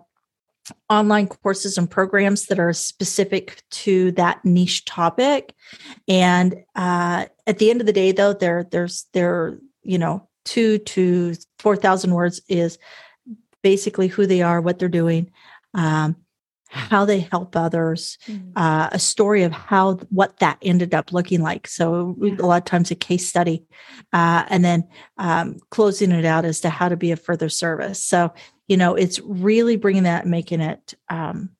online 0.88 1.26
courses 1.26 1.76
and 1.76 1.90
programs 1.90 2.46
that 2.46 2.60
are 2.60 2.72
specific 2.72 3.60
to 3.70 4.12
that 4.12 4.44
niche 4.44 4.84
topic. 4.84 5.52
And 6.06 6.62
uh, 6.76 7.26
at 7.48 7.58
the 7.58 7.70
end 7.70 7.80
of 7.80 7.88
the 7.88 7.92
day, 7.92 8.12
though, 8.12 8.34
there 8.34 8.68
there's 8.70 9.06
there 9.14 9.58
you 9.82 9.98
know 9.98 10.28
two 10.44 10.78
to 10.78 11.34
four 11.58 11.74
thousand 11.74 12.14
words 12.14 12.40
is 12.48 12.78
basically 13.62 14.08
who 14.08 14.26
they 14.26 14.42
are, 14.42 14.60
what 14.60 14.78
they're 14.78 14.88
doing, 14.88 15.30
um, 15.74 16.16
how 16.68 17.04
they 17.04 17.20
help 17.20 17.54
others, 17.54 18.16
mm-hmm. 18.26 18.50
uh, 18.56 18.88
a 18.92 18.98
story 18.98 19.42
of 19.42 19.52
how 19.52 19.94
what 20.08 20.38
that 20.38 20.58
ended 20.62 20.94
up 20.94 21.12
looking 21.12 21.42
like. 21.42 21.68
So 21.68 22.16
yeah. 22.20 22.36
a 22.38 22.46
lot 22.46 22.62
of 22.62 22.64
times 22.64 22.90
a 22.90 22.94
case 22.94 23.28
study, 23.28 23.64
uh, 24.12 24.44
and 24.48 24.64
then 24.64 24.88
um, 25.18 25.58
closing 25.70 26.12
it 26.12 26.24
out 26.24 26.44
as 26.44 26.60
to 26.60 26.70
how 26.70 26.88
to 26.88 26.96
be 26.96 27.12
a 27.12 27.16
further 27.16 27.50
service. 27.50 28.02
So 28.02 28.32
you 28.68 28.76
know, 28.78 28.94
it's 28.94 29.20
really 29.20 29.76
bringing 29.76 30.04
that, 30.04 30.26
making 30.26 30.60
it. 30.60 30.94
Um, 31.10 31.50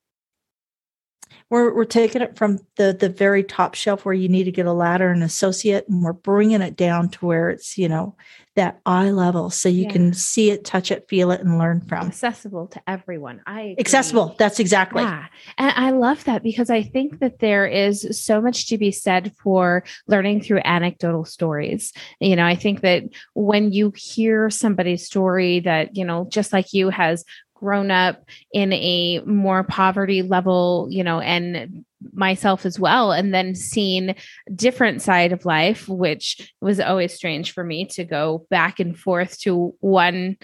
we're, 1.52 1.74
we're 1.74 1.84
taking 1.84 2.22
it 2.22 2.34
from 2.34 2.58
the 2.76 2.96
the 2.98 3.10
very 3.10 3.44
top 3.44 3.74
shelf 3.74 4.06
where 4.06 4.14
you 4.14 4.26
need 4.26 4.44
to 4.44 4.50
get 4.50 4.64
a 4.64 4.72
ladder 4.72 5.10
and 5.10 5.22
associate 5.22 5.86
and 5.86 6.02
we're 6.02 6.14
bringing 6.14 6.62
it 6.62 6.76
down 6.76 7.10
to 7.10 7.26
where 7.26 7.50
it's 7.50 7.76
you 7.76 7.90
know 7.90 8.16
that 8.54 8.80
eye 8.84 9.10
level 9.10 9.50
so 9.50 9.68
you 9.68 9.84
yeah. 9.84 9.92
can 9.92 10.12
see 10.12 10.50
it, 10.50 10.64
touch 10.64 10.90
it, 10.90 11.08
feel 11.08 11.30
it, 11.30 11.40
and 11.40 11.58
learn 11.58 11.80
from. 11.80 12.08
Accessible 12.08 12.66
to 12.68 12.82
everyone. 12.86 13.40
I 13.46 13.60
agree. 13.60 13.76
accessible. 13.78 14.34
That's 14.38 14.60
exactly. 14.60 15.02
Yeah. 15.02 15.26
And 15.56 15.72
I 15.74 15.90
love 15.90 16.24
that 16.24 16.42
because 16.42 16.68
I 16.68 16.82
think 16.82 17.20
that 17.20 17.38
there 17.38 17.66
is 17.66 18.06
so 18.10 18.42
much 18.42 18.68
to 18.68 18.76
be 18.76 18.92
said 18.92 19.32
for 19.42 19.84
learning 20.06 20.42
through 20.42 20.60
anecdotal 20.64 21.24
stories. 21.24 21.94
You 22.20 22.36
know, 22.36 22.44
I 22.44 22.54
think 22.54 22.82
that 22.82 23.04
when 23.32 23.72
you 23.72 23.90
hear 23.96 24.50
somebody's 24.50 25.06
story 25.06 25.60
that, 25.60 25.96
you 25.96 26.04
know, 26.04 26.26
just 26.28 26.52
like 26.52 26.74
you 26.74 26.90
has 26.90 27.24
grown 27.62 27.90
up 27.90 28.24
in 28.52 28.72
a 28.72 29.20
more 29.20 29.62
poverty 29.62 30.22
level, 30.22 30.88
you 30.90 31.04
know, 31.04 31.20
and 31.20 31.84
myself 32.12 32.66
as 32.66 32.80
well 32.80 33.12
and 33.12 33.32
then 33.32 33.54
seen 33.54 34.16
different 34.56 35.00
side 35.00 35.30
of 35.30 35.44
life 35.44 35.88
which 35.88 36.52
was 36.60 36.80
always 36.80 37.14
strange 37.14 37.52
for 37.52 37.62
me 37.62 37.86
to 37.86 38.02
go 38.02 38.44
back 38.50 38.80
and 38.80 38.98
forth 38.98 39.38
to 39.38 39.72
one 39.78 40.36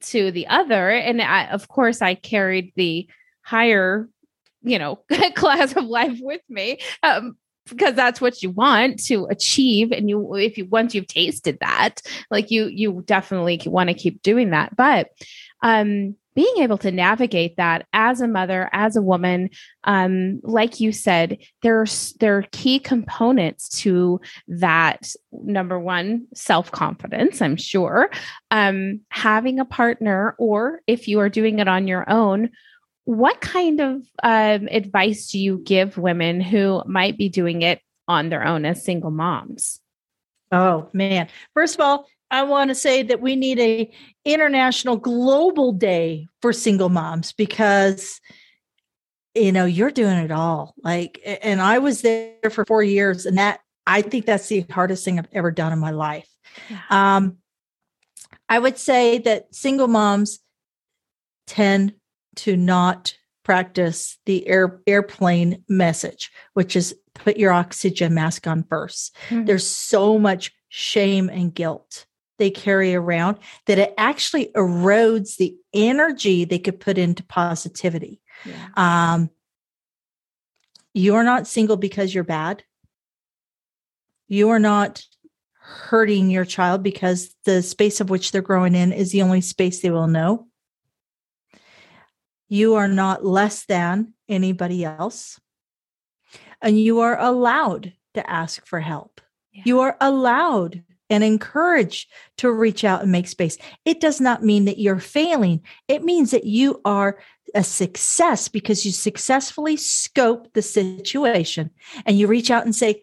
to 0.00 0.30
the 0.30 0.46
other. 0.46 0.90
And 0.90 1.20
I, 1.20 1.46
of 1.46 1.66
course 1.66 2.00
I 2.00 2.14
carried 2.14 2.72
the 2.76 3.08
higher 3.42 4.08
you 4.62 4.78
know 4.78 5.00
class 5.34 5.74
of 5.74 5.84
life 5.84 6.18
with 6.20 6.42
me 6.48 6.78
um, 7.02 7.36
because 7.68 7.94
that's 7.94 8.20
what 8.20 8.42
you 8.42 8.50
want 8.50 9.02
to 9.04 9.26
achieve 9.26 9.92
and 9.92 10.08
you 10.08 10.36
if 10.36 10.56
you 10.56 10.66
once 10.66 10.94
you've 10.94 11.06
tasted 11.06 11.58
that 11.60 12.00
like 12.30 12.50
you 12.50 12.66
you 12.66 13.02
definitely 13.06 13.60
want 13.66 13.88
to 13.88 13.94
keep 13.94 14.22
doing 14.22 14.50
that. 14.50 14.74
But 14.76 15.08
um 15.62 16.16
being 16.34 16.54
able 16.58 16.78
to 16.78 16.90
navigate 16.90 17.56
that 17.56 17.86
as 17.92 18.20
a 18.20 18.28
mother, 18.28 18.70
as 18.72 18.96
a 18.96 19.02
woman, 19.02 19.50
um, 19.84 20.40
like 20.42 20.80
you 20.80 20.92
said, 20.92 21.38
there's 21.62 22.14
there 22.14 22.38
are 22.38 22.46
key 22.52 22.78
components 22.78 23.68
to 23.80 24.20
that. 24.48 25.12
Number 25.32 25.78
one, 25.78 26.26
self 26.34 26.70
confidence. 26.70 27.42
I'm 27.42 27.56
sure 27.56 28.10
um, 28.50 29.00
having 29.10 29.58
a 29.58 29.64
partner, 29.64 30.34
or 30.38 30.80
if 30.86 31.08
you 31.08 31.20
are 31.20 31.28
doing 31.28 31.58
it 31.58 31.68
on 31.68 31.88
your 31.88 32.08
own, 32.08 32.50
what 33.04 33.40
kind 33.40 33.80
of 33.80 34.02
um, 34.22 34.68
advice 34.70 35.30
do 35.30 35.38
you 35.38 35.58
give 35.64 35.98
women 35.98 36.40
who 36.40 36.82
might 36.86 37.18
be 37.18 37.28
doing 37.28 37.62
it 37.62 37.80
on 38.08 38.28
their 38.28 38.44
own 38.44 38.64
as 38.64 38.84
single 38.84 39.10
moms? 39.10 39.80
Oh 40.50 40.88
man! 40.92 41.28
First 41.54 41.74
of 41.74 41.80
all, 41.80 42.06
I 42.32 42.44
want 42.44 42.70
to 42.70 42.74
say 42.74 43.02
that 43.02 43.20
we 43.20 43.36
need 43.36 43.60
a 43.60 43.92
international 44.24 44.96
global 44.96 45.70
day 45.70 46.26
for 46.40 46.52
single 46.52 46.88
moms 46.88 47.32
because 47.32 48.20
you 49.34 49.52
know 49.52 49.66
you're 49.66 49.90
doing 49.90 50.16
it 50.16 50.32
all 50.32 50.74
like 50.82 51.20
and 51.42 51.60
I 51.60 51.78
was 51.78 52.02
there 52.02 52.50
for 52.50 52.64
4 52.64 52.82
years 52.82 53.26
and 53.26 53.38
that 53.38 53.60
I 53.86 54.00
think 54.02 54.24
that's 54.24 54.48
the 54.48 54.64
hardest 54.70 55.04
thing 55.04 55.18
I've 55.18 55.28
ever 55.32 55.50
done 55.50 55.72
in 55.72 55.78
my 55.78 55.90
life. 55.90 56.28
Um 56.90 57.36
I 58.48 58.58
would 58.58 58.78
say 58.78 59.18
that 59.18 59.54
single 59.54 59.88
moms 59.88 60.40
tend 61.46 61.94
to 62.36 62.56
not 62.56 63.14
practice 63.44 64.18
the 64.24 64.46
air, 64.46 64.80
airplane 64.86 65.64
message, 65.68 66.30
which 66.54 66.76
is 66.76 66.94
put 67.14 67.36
your 67.36 67.52
oxygen 67.52 68.14
mask 68.14 68.46
on 68.46 68.62
1st 68.64 69.10
mm-hmm. 69.28 69.44
There's 69.44 69.66
so 69.66 70.18
much 70.18 70.52
shame 70.68 71.28
and 71.28 71.52
guilt 71.52 72.06
they 72.42 72.50
carry 72.50 72.92
around 72.92 73.38
that 73.66 73.78
it 73.78 73.94
actually 73.96 74.46
erodes 74.56 75.36
the 75.36 75.56
energy 75.72 76.44
they 76.44 76.58
could 76.58 76.80
put 76.80 76.98
into 76.98 77.22
positivity. 77.22 78.20
Yeah. 78.44 78.66
Um, 78.76 79.30
you're 80.92 81.22
not 81.22 81.46
single 81.46 81.76
because 81.76 82.12
you're 82.12 82.24
bad. 82.24 82.64
You 84.26 84.48
are 84.48 84.58
not 84.58 85.04
hurting 85.54 86.30
your 86.30 86.44
child 86.44 86.82
because 86.82 87.32
the 87.44 87.62
space 87.62 88.00
of 88.00 88.10
which 88.10 88.32
they're 88.32 88.42
growing 88.42 88.74
in 88.74 88.92
is 88.92 89.12
the 89.12 89.22
only 89.22 89.40
space 89.40 89.80
they 89.80 89.92
will 89.92 90.08
know. 90.08 90.48
You 92.48 92.74
are 92.74 92.88
not 92.88 93.24
less 93.24 93.66
than 93.66 94.14
anybody 94.28 94.84
else. 94.84 95.38
And 96.60 96.76
you 96.76 96.98
are 97.00 97.16
allowed 97.20 97.92
to 98.14 98.28
ask 98.28 98.66
for 98.66 98.80
help. 98.80 99.20
Yeah. 99.52 99.62
You 99.64 99.80
are 99.82 99.96
allowed 100.00 100.82
and 101.12 101.22
encourage 101.22 102.08
to 102.38 102.50
reach 102.50 102.84
out 102.84 103.02
and 103.02 103.12
make 103.12 103.28
space. 103.28 103.58
It 103.84 104.00
does 104.00 104.20
not 104.20 104.42
mean 104.42 104.64
that 104.64 104.78
you're 104.78 104.98
failing. 104.98 105.62
It 105.88 106.04
means 106.04 106.30
that 106.30 106.44
you 106.44 106.80
are 106.84 107.18
a 107.54 107.62
success 107.62 108.48
because 108.48 108.84
you 108.84 108.92
successfully 108.92 109.76
scope 109.76 110.52
the 110.54 110.62
situation 110.62 111.70
and 112.06 112.18
you 112.18 112.26
reach 112.26 112.50
out 112.50 112.64
and 112.64 112.74
say, 112.74 113.02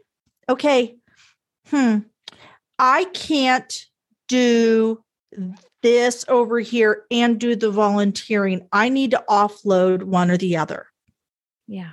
okay, 0.49 0.97
hmm, 1.67 1.99
I 2.77 3.05
can't 3.05 3.85
do 4.27 5.03
this 5.81 6.25
over 6.27 6.59
here 6.59 7.03
and 7.11 7.39
do 7.39 7.55
the 7.55 7.71
volunteering. 7.71 8.67
I 8.71 8.89
need 8.89 9.11
to 9.11 9.23
offload 9.29 10.03
one 10.03 10.31
or 10.31 10.37
the 10.37 10.57
other. 10.57 10.87
Yeah. 11.67 11.91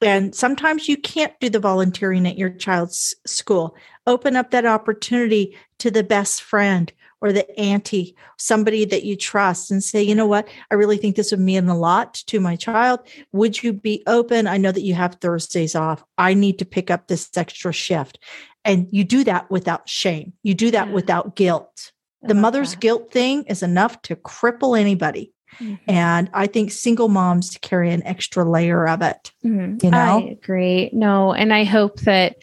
And 0.00 0.34
sometimes 0.34 0.88
you 0.88 0.96
can't 0.96 1.32
do 1.40 1.48
the 1.48 1.60
volunteering 1.60 2.26
at 2.26 2.36
your 2.36 2.50
child's 2.50 3.14
school. 3.26 3.76
Open 4.06 4.36
up 4.36 4.50
that 4.50 4.66
opportunity 4.66 5.56
to 5.78 5.90
the 5.90 6.04
best 6.04 6.42
friend 6.42 6.92
or 7.20 7.32
the 7.32 7.58
auntie, 7.58 8.14
somebody 8.36 8.84
that 8.84 9.04
you 9.04 9.16
trust, 9.16 9.70
and 9.70 9.82
say, 9.82 10.02
you 10.02 10.14
know 10.14 10.26
what, 10.26 10.46
I 10.70 10.74
really 10.74 10.98
think 10.98 11.16
this 11.16 11.30
would 11.30 11.40
mean 11.40 11.68
a 11.68 11.76
lot 11.76 12.14
to 12.26 12.38
my 12.38 12.54
child. 12.54 13.00
Would 13.32 13.62
you 13.62 13.72
be 13.72 14.02
open? 14.06 14.46
I 14.46 14.58
know 14.58 14.72
that 14.72 14.82
you 14.82 14.94
have 14.94 15.14
Thursdays 15.14 15.74
off. 15.74 16.04
I 16.18 16.34
need 16.34 16.58
to 16.58 16.66
pick 16.66 16.90
up 16.90 17.08
this 17.08 17.30
extra 17.34 17.72
shift. 17.72 18.18
And 18.62 18.88
you 18.90 19.04
do 19.04 19.24
that 19.24 19.50
without 19.50 19.88
shame, 19.88 20.34
you 20.42 20.54
do 20.54 20.70
that 20.72 20.88
yeah. 20.88 20.94
without 20.94 21.34
guilt. 21.34 21.92
The 22.22 22.34
mother's 22.34 22.72
that. 22.72 22.80
guilt 22.80 23.12
thing 23.12 23.44
is 23.44 23.62
enough 23.62 24.00
to 24.02 24.16
cripple 24.16 24.78
anybody. 24.78 25.32
Mm-hmm. 25.60 25.90
And 25.90 26.30
I 26.32 26.46
think 26.46 26.72
single 26.72 27.08
moms 27.08 27.56
carry 27.60 27.92
an 27.92 28.02
extra 28.04 28.48
layer 28.48 28.88
of 28.88 29.02
it. 29.02 29.32
Mm-hmm. 29.44 29.84
You 29.84 29.90
know, 29.90 30.18
I 30.18 30.30
agree. 30.30 30.90
No, 30.92 31.32
and 31.32 31.52
I 31.52 31.64
hope 31.64 32.00
that 32.00 32.36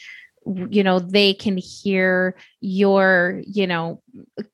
you 0.46 0.84
know 0.84 1.00
they 1.00 1.34
can 1.34 1.58
hear 1.58 2.36
your 2.62 3.42
you 3.46 3.68
know 3.68 4.02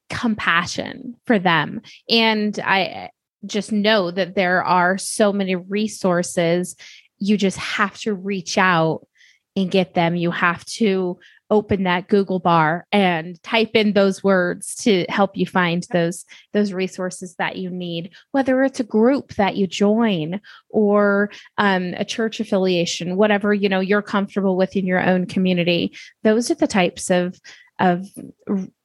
compassion 0.09 1.15
for 1.25 1.39
them. 1.39 1.81
And 2.09 2.59
i 2.63 3.09
just 3.45 3.71
know 3.71 4.11
that 4.11 4.35
there 4.35 4.63
are 4.63 4.97
so 4.97 5.31
many 5.31 5.55
resources. 5.55 6.75
You 7.19 7.37
just 7.37 7.57
have 7.57 7.97
to 7.99 8.13
reach 8.13 8.57
out 8.57 9.07
and 9.55 9.71
get 9.71 9.93
them. 9.93 10.15
You 10.15 10.31
have 10.31 10.63
to 10.65 11.19
open 11.49 11.83
that 11.83 12.07
Google 12.07 12.39
bar 12.39 12.85
and 12.91 13.41
type 13.43 13.71
in 13.73 13.93
those 13.93 14.23
words 14.23 14.75
to 14.75 15.05
help 15.09 15.37
you 15.37 15.45
find 15.45 15.85
those 15.91 16.25
those 16.53 16.73
resources 16.73 17.35
that 17.35 17.57
you 17.57 17.69
need. 17.69 18.13
Whether 18.31 18.63
it's 18.63 18.79
a 18.79 18.83
group 18.83 19.35
that 19.35 19.55
you 19.55 19.67
join 19.67 20.41
or 20.69 21.31
um, 21.57 21.93
a 21.97 22.05
church 22.05 22.39
affiliation 22.39 23.15
whatever 23.15 23.53
you 23.53 23.69
know 23.69 23.79
you're 23.79 24.01
comfortable 24.01 24.57
with 24.57 24.75
in 24.75 24.85
your 24.85 25.01
own 25.01 25.25
community 25.25 25.95
those 26.23 26.51
are 26.51 26.55
the 26.55 26.67
types 26.67 27.09
of 27.09 27.39
of 27.79 28.07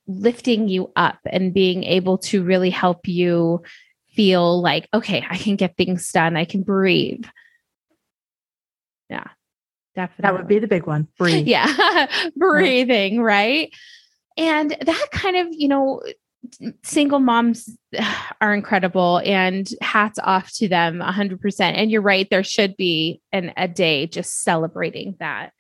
lifting 0.06 0.68
you 0.68 0.90
up 0.96 1.18
and 1.26 1.54
being 1.54 1.84
able 1.84 2.18
to 2.18 2.42
really 2.42 2.70
help 2.70 3.08
you 3.08 3.62
feel 4.14 4.60
like 4.60 4.88
okay 4.92 5.24
i 5.28 5.36
can 5.36 5.56
get 5.56 5.76
things 5.76 6.10
done. 6.12 6.36
I 6.36 6.44
can 6.44 6.62
breathe. 6.62 7.24
Yeah 9.10 9.28
Definitely. 9.94 10.22
That 10.22 10.34
would 10.34 10.48
be 10.48 10.58
the 10.58 10.66
big 10.66 10.86
one. 10.86 11.08
Breathe. 11.18 11.46
Yeah. 11.46 12.06
Breathing, 12.36 13.20
right? 13.20 13.72
And 14.36 14.70
that 14.70 15.06
kind 15.12 15.36
of, 15.36 15.48
you 15.50 15.68
know, 15.68 16.02
single 16.82 17.18
moms 17.20 17.70
are 18.40 18.54
incredible 18.54 19.20
and 19.24 19.68
hats 19.80 20.18
off 20.22 20.52
to 20.54 20.68
them 20.68 21.00
100%. 21.00 21.60
And 21.60 21.90
you're 21.90 22.02
right, 22.02 22.28
there 22.30 22.44
should 22.44 22.76
be 22.76 23.20
an, 23.32 23.52
a 23.56 23.68
day 23.68 24.06
just 24.06 24.42
celebrating 24.42 25.16
that. 25.18 25.52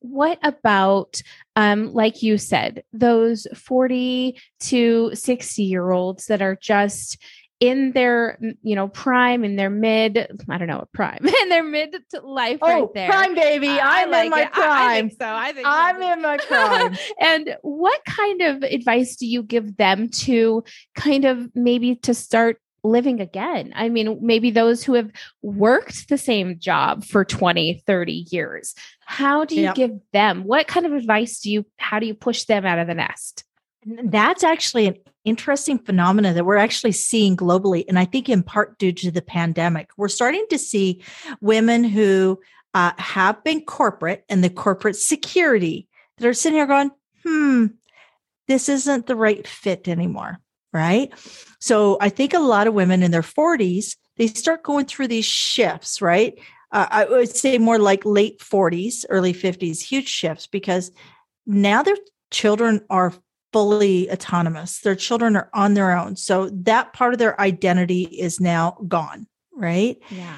What 0.00 0.38
about, 0.42 1.20
um, 1.56 1.92
like 1.92 2.22
you 2.22 2.38
said, 2.38 2.84
those 2.92 3.46
40 3.54 4.38
to 4.60 5.14
60 5.14 5.62
year 5.62 5.90
olds 5.90 6.26
that 6.26 6.42
are 6.42 6.56
just 6.60 7.20
in 7.60 7.92
their 7.92 8.38
you 8.62 8.74
know 8.74 8.88
prime 8.88 9.42
in 9.42 9.56
their 9.56 9.70
mid 9.70 10.18
i 10.48 10.58
don't 10.58 10.68
know 10.68 10.78
what 10.78 10.92
prime 10.92 11.26
in 11.26 11.48
their 11.48 11.62
mid 11.62 11.96
life 12.22 12.58
oh, 12.60 12.68
right 12.68 12.94
there. 12.94 13.08
prime 13.08 13.34
baby. 13.34 13.68
Uh, 13.68 13.80
i'm 13.82 14.10
like 14.10 14.24
in 14.26 14.30
my 14.30 14.42
it. 14.42 14.52
prime 14.52 14.88
I, 14.88 15.00
think 15.00 15.12
so. 15.18 15.26
I 15.26 15.52
think 15.52 15.66
i'm 15.66 16.00
so. 16.00 16.12
in 16.12 16.22
my 16.22 16.36
prime. 16.38 16.96
And 17.20 17.56
what 17.62 18.04
kind 18.04 18.42
of 18.42 18.62
advice 18.62 19.16
do 19.16 19.26
you 19.26 19.42
give 19.42 19.76
them 19.76 20.08
to 20.08 20.64
kind 20.94 21.24
of 21.24 21.54
maybe 21.54 21.96
to 21.96 22.14
start 22.14 22.60
living 22.84 23.20
again? 23.20 23.72
I 23.74 23.88
mean 23.88 24.18
maybe 24.20 24.50
those 24.50 24.84
who 24.84 24.94
have 24.94 25.10
worked 25.42 26.08
the 26.08 26.18
same 26.18 26.58
job 26.58 27.04
for 27.04 27.24
20 27.24 27.82
30 27.86 28.26
years. 28.30 28.74
How 29.00 29.44
do 29.44 29.56
you 29.56 29.62
yep. 29.62 29.74
give 29.74 29.92
them 30.12 30.44
what 30.44 30.68
kind 30.68 30.84
of 30.84 30.92
advice 30.92 31.40
do 31.40 31.50
you 31.50 31.64
how 31.78 32.00
do 32.00 32.06
you 32.06 32.14
push 32.14 32.44
them 32.44 32.66
out 32.66 32.78
of 32.78 32.86
the 32.86 32.94
nest? 32.94 33.44
That's 33.86 34.44
actually 34.44 34.88
an 34.88 34.96
interesting 35.26 35.78
phenomena 35.78 36.32
that 36.32 36.46
we're 36.46 36.56
actually 36.56 36.92
seeing 36.92 37.36
globally. 37.36 37.84
And 37.88 37.98
I 37.98 38.06
think 38.06 38.28
in 38.28 38.42
part 38.42 38.78
due 38.78 38.92
to 38.92 39.10
the 39.10 39.20
pandemic, 39.20 39.90
we're 39.98 40.08
starting 40.08 40.46
to 40.50 40.58
see 40.58 41.02
women 41.42 41.84
who 41.84 42.40
uh, 42.72 42.92
have 42.96 43.42
been 43.44 43.62
corporate 43.62 44.24
and 44.28 44.42
the 44.42 44.48
corporate 44.50 44.96
security 44.96 45.88
that 46.16 46.26
are 46.26 46.34
sitting 46.34 46.56
here 46.56 46.66
going, 46.66 46.90
hmm, 47.24 47.66
this 48.48 48.68
isn't 48.68 49.06
the 49.06 49.16
right 49.16 49.46
fit 49.46 49.88
anymore. 49.88 50.38
Right. 50.72 51.12
So 51.58 51.96
I 52.00 52.08
think 52.08 52.34
a 52.34 52.38
lot 52.38 52.66
of 52.66 52.74
women 52.74 53.02
in 53.02 53.10
their 53.10 53.22
40s, 53.22 53.96
they 54.16 54.26
start 54.26 54.62
going 54.62 54.86
through 54.86 55.08
these 55.08 55.24
shifts, 55.24 56.02
right? 56.02 56.38
Uh, 56.70 56.86
I 56.90 57.04
would 57.06 57.34
say 57.34 57.58
more 57.58 57.78
like 57.78 58.04
late 58.04 58.40
40s, 58.40 59.04
early 59.08 59.32
50s, 59.32 59.80
huge 59.80 60.08
shifts 60.08 60.46
because 60.46 60.90
now 61.46 61.82
their 61.82 61.96
children 62.30 62.84
are 62.90 63.14
fully 63.56 64.10
autonomous. 64.10 64.80
Their 64.80 64.94
children 64.94 65.34
are 65.34 65.48
on 65.54 65.72
their 65.72 65.96
own. 65.96 66.14
So 66.16 66.50
that 66.50 66.92
part 66.92 67.14
of 67.14 67.18
their 67.18 67.40
identity 67.40 68.02
is 68.02 68.38
now 68.38 68.76
gone, 68.86 69.26
right? 69.54 69.96
Yeah. 70.10 70.36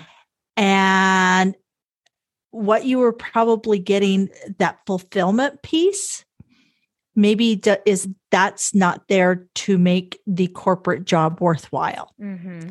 And 0.56 1.56
what 2.52 2.84
you 2.84 2.98
were 2.98 3.12
probably 3.12 3.80
getting 3.80 4.28
that 4.58 4.78
fulfillment 4.86 5.64
piece 5.64 6.24
maybe 7.16 7.60
is 7.84 8.08
that's 8.30 8.72
not 8.72 9.08
there 9.08 9.48
to 9.56 9.78
make 9.78 10.20
the 10.28 10.46
corporate 10.46 11.04
job 11.04 11.40
worthwhile. 11.40 12.14
Mm-hmm. 12.22 12.68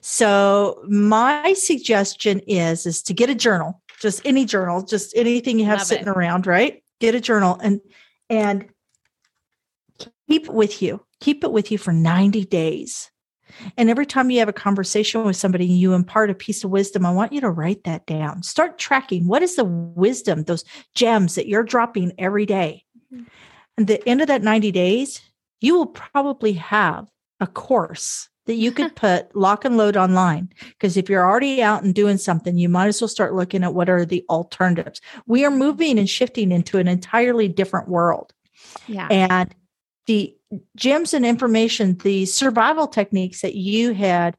So 0.00 0.82
my 0.88 1.52
suggestion 1.52 2.40
is 2.48 2.84
is 2.84 3.00
to 3.04 3.14
get 3.14 3.30
a 3.30 3.34
journal, 3.36 3.80
just 4.00 4.22
any 4.24 4.44
journal, 4.44 4.82
just 4.82 5.16
anything 5.16 5.60
you 5.60 5.66
have 5.66 5.78
Love 5.78 5.86
sitting 5.86 6.08
it. 6.08 6.16
around, 6.16 6.48
right? 6.48 6.82
Get 6.98 7.14
a 7.14 7.20
journal 7.20 7.60
and 7.62 7.80
and 8.28 8.68
keep 10.28 10.46
it 10.46 10.54
with 10.54 10.82
you. 10.82 11.04
Keep 11.20 11.44
it 11.44 11.52
with 11.52 11.70
you 11.70 11.78
for 11.78 11.92
90 11.92 12.44
days. 12.46 13.10
And 13.76 13.88
every 13.88 14.06
time 14.06 14.30
you 14.30 14.38
have 14.40 14.48
a 14.48 14.54
conversation 14.54 15.24
with 15.24 15.36
somebody, 15.36 15.66
you 15.66 15.92
impart 15.92 16.30
a 16.30 16.34
piece 16.34 16.64
of 16.64 16.70
wisdom. 16.70 17.06
I 17.06 17.12
want 17.12 17.32
you 17.32 17.40
to 17.42 17.50
write 17.50 17.84
that 17.84 18.06
down. 18.06 18.42
Start 18.42 18.78
tracking 18.78 19.26
what 19.26 19.42
is 19.42 19.56
the 19.56 19.64
wisdom, 19.64 20.44
those 20.44 20.64
gems 20.94 21.34
that 21.34 21.46
you're 21.46 21.62
dropping 21.62 22.12
every 22.18 22.46
day. 22.46 22.84
Mm-hmm. 23.12 23.24
And 23.76 23.86
the 23.86 24.06
end 24.08 24.20
of 24.20 24.28
that 24.28 24.42
90 24.42 24.72
days, 24.72 25.20
you 25.60 25.76
will 25.76 25.86
probably 25.86 26.52
have 26.54 27.08
a 27.40 27.46
course 27.46 28.28
that 28.46 28.54
you 28.54 28.72
could 28.72 28.94
put 28.96 29.34
lock 29.34 29.64
and 29.64 29.76
load 29.76 29.96
online. 29.96 30.52
Because 30.60 30.96
if 30.96 31.08
you're 31.08 31.24
already 31.24 31.62
out 31.62 31.82
and 31.82 31.94
doing 31.94 32.18
something, 32.18 32.56
you 32.56 32.68
might 32.68 32.88
as 32.88 33.00
well 33.00 33.08
start 33.08 33.34
looking 33.34 33.64
at 33.64 33.74
what 33.74 33.88
are 33.88 34.04
the 34.04 34.24
alternatives. 34.28 35.00
We 35.26 35.44
are 35.44 35.50
moving 35.50 35.98
and 35.98 36.08
shifting 36.08 36.52
into 36.52 36.78
an 36.78 36.88
entirely 36.88 37.48
different 37.48 37.88
world. 37.88 38.32
Yeah. 38.86 39.08
And 39.10 39.54
the 40.06 40.36
gems 40.76 41.14
and 41.14 41.24
information, 41.24 41.96
the 41.98 42.26
survival 42.26 42.86
techniques 42.86 43.40
that 43.40 43.54
you 43.54 43.92
had 43.92 44.36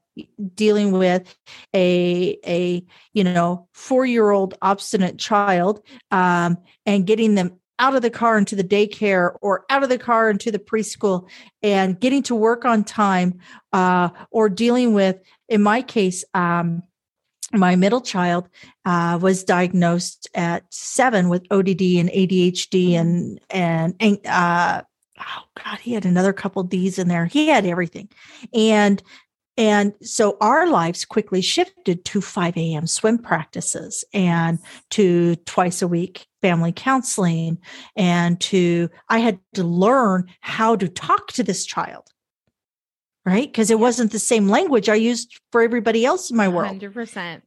dealing 0.54 0.92
with 0.92 1.36
a 1.74 2.38
a 2.46 2.84
you 3.12 3.24
know 3.24 3.68
four 3.74 4.06
year 4.06 4.30
old 4.30 4.54
obstinate 4.62 5.18
child 5.18 5.84
um, 6.10 6.56
and 6.86 7.06
getting 7.06 7.34
them 7.34 7.58
out 7.78 7.94
of 7.94 8.00
the 8.00 8.10
car 8.10 8.38
into 8.38 8.56
the 8.56 8.64
daycare 8.64 9.36
or 9.42 9.66
out 9.68 9.82
of 9.82 9.90
the 9.90 9.98
car 9.98 10.30
into 10.30 10.50
the 10.50 10.58
preschool 10.58 11.28
and 11.62 12.00
getting 12.00 12.22
to 12.22 12.34
work 12.34 12.64
on 12.64 12.82
time 12.82 13.38
uh, 13.74 14.08
or 14.30 14.48
dealing 14.48 14.94
with 14.94 15.18
in 15.48 15.62
my 15.62 15.82
case 15.82 16.24
um, 16.32 16.82
my 17.52 17.76
middle 17.76 18.00
child 18.00 18.48
uh, 18.86 19.18
was 19.20 19.44
diagnosed 19.44 20.28
at 20.34 20.64
seven 20.72 21.28
with 21.28 21.46
ODD 21.50 21.82
and 21.82 22.08
ADHD 22.10 22.92
and 22.92 23.40
and 23.50 24.18
uh, 24.26 24.82
oh 25.18 25.42
god 25.62 25.78
he 25.78 25.92
had 25.92 26.04
another 26.04 26.32
couple 26.32 26.62
d's 26.62 26.98
in 26.98 27.08
there. 27.08 27.26
He 27.26 27.48
had 27.48 27.66
everything. 27.66 28.08
And 28.52 29.02
and 29.58 29.94
so 30.02 30.36
our 30.42 30.66
lives 30.66 31.06
quickly 31.06 31.40
shifted 31.40 32.04
to 32.04 32.20
5 32.20 32.56
a.m 32.56 32.86
swim 32.86 33.18
practices 33.18 34.04
and 34.12 34.58
to 34.90 35.36
twice 35.46 35.80
a 35.80 35.88
week 35.88 36.26
family 36.42 36.72
counseling 36.72 37.58
and 37.96 38.40
to 38.40 38.88
i 39.08 39.18
had 39.18 39.38
to 39.54 39.64
learn 39.64 40.26
how 40.40 40.76
to 40.76 40.88
talk 40.88 41.32
to 41.32 41.42
this 41.42 41.64
child. 41.64 42.08
Right? 43.24 43.50
Because 43.50 43.72
it 43.72 43.80
wasn't 43.80 44.12
the 44.12 44.20
same 44.20 44.48
language 44.48 44.88
i 44.88 44.94
used 44.94 45.40
for 45.50 45.62
everybody 45.62 46.04
else 46.04 46.30
in 46.30 46.36
my 46.36 46.48
world. 46.48 46.78
100% 46.78 47.42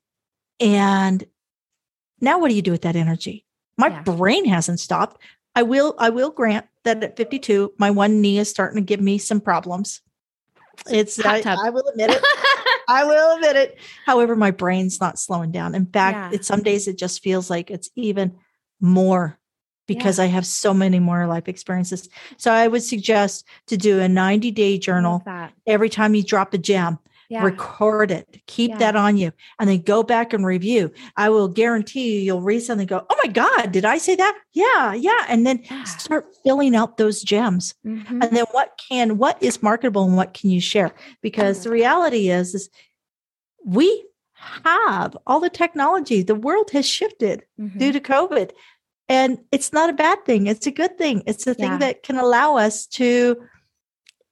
and 0.59 1.25
now 2.21 2.39
what 2.39 2.49
do 2.49 2.55
you 2.55 2.61
do 2.61 2.71
with 2.71 2.81
that 2.81 2.95
energy? 2.95 3.45
My 3.77 3.87
yeah. 3.87 4.01
brain 4.01 4.45
hasn't 4.45 4.79
stopped. 4.79 5.21
I 5.55 5.63
will 5.63 5.95
I 5.97 6.09
will 6.09 6.31
grant 6.31 6.65
that 6.83 7.03
at 7.03 7.17
52, 7.17 7.73
my 7.77 7.91
one 7.91 8.21
knee 8.21 8.39
is 8.39 8.49
starting 8.49 8.77
to 8.77 8.85
give 8.85 9.01
me 9.01 9.17
some 9.17 9.41
problems. 9.41 10.01
It's 10.89 11.23
I, 11.23 11.41
I, 11.45 11.69
will 11.69 11.87
admit 11.87 12.11
it. 12.11 12.23
I 12.87 13.03
will 13.03 13.35
admit 13.35 13.55
it. 13.55 13.77
However, 14.05 14.35
my 14.35 14.51
brain's 14.51 15.01
not 15.01 15.19
slowing 15.19 15.51
down. 15.51 15.75
In 15.75 15.85
fact, 15.85 16.15
yeah. 16.15 16.37
it 16.39 16.45
some 16.45 16.63
days 16.63 16.87
it 16.87 16.97
just 16.97 17.21
feels 17.21 17.49
like 17.49 17.69
it's 17.69 17.89
even 17.95 18.37
more 18.79 19.37
because 19.87 20.19
yeah. 20.19 20.25
I 20.25 20.27
have 20.27 20.45
so 20.45 20.73
many 20.73 20.99
more 20.99 21.27
life 21.27 21.47
experiences. 21.47 22.07
So 22.37 22.51
I 22.51 22.67
would 22.67 22.83
suggest 22.83 23.45
to 23.67 23.77
do 23.77 23.99
a 23.99 24.07
90 24.07 24.51
day 24.51 24.77
journal 24.77 25.23
every 25.67 25.89
time 25.89 26.15
you 26.15 26.23
drop 26.23 26.53
a 26.53 26.57
gem. 26.57 26.99
Yeah. 27.29 27.43
record 27.43 28.09
it, 28.09 28.41
keep 28.47 28.71
Yeah. 28.71 28.77
that 28.79 28.95
on 28.95 29.15
you, 29.15 29.31
and 29.59 29.69
then 29.69 29.81
go 29.83 30.01
back 30.01 30.33
and 30.33 30.43
review. 30.43 30.91
I 31.15 31.29
will 31.29 31.47
guarantee 31.47 32.15
you, 32.15 32.21
you'll 32.21 32.41
read 32.41 32.61
something, 32.61 32.81
and 32.81 32.89
go, 32.89 33.05
"Oh 33.07 33.15
my 33.23 33.31
God, 33.31 33.71
did 33.71 33.85
I 33.85 33.99
say 33.99 34.15
that?" 34.15 34.35
Yeah, 34.53 34.93
yeah, 34.93 35.25
and 35.27 35.45
then 35.45 35.61
Yeah. 35.69 35.83
start 35.83 36.35
filling 36.43 36.75
out 36.75 36.97
those 36.97 37.21
gems. 37.21 37.75
Mhm. 37.85 38.23
And 38.23 38.35
then 38.35 38.45
what 38.51 38.79
can 38.89 39.17
what 39.19 39.37
is 39.41 39.61
marketable 39.61 40.03
and 40.05 40.17
what 40.17 40.33
can 40.33 40.49
you 40.49 40.59
share? 40.59 40.91
Because 41.21 41.63
the 41.63 41.69
reality 41.69 42.29
is, 42.31 42.55
is 42.55 42.69
we 43.63 44.05
have 44.63 45.15
all 45.27 45.39
the 45.39 45.49
technology. 45.51 46.23
The 46.23 46.33
world 46.33 46.71
has 46.71 46.87
shifted 46.87 47.43
Mhm. 47.59 47.77
due 47.77 47.91
to 47.91 47.99
COVID. 47.99 48.51
And 49.07 49.39
it's 49.51 49.71
not 49.73 49.89
a 49.89 49.93
bad 49.93 50.25
thing. 50.25 50.47
It's 50.47 50.65
a 50.67 50.71
good 50.71 50.97
thing. 50.97 51.23
It's 51.27 51.45
a 51.45 51.53
thing 51.53 51.79
that 51.79 52.03
can 52.03 52.17
allow 52.17 52.57
us 52.57 52.85
to 52.87 53.35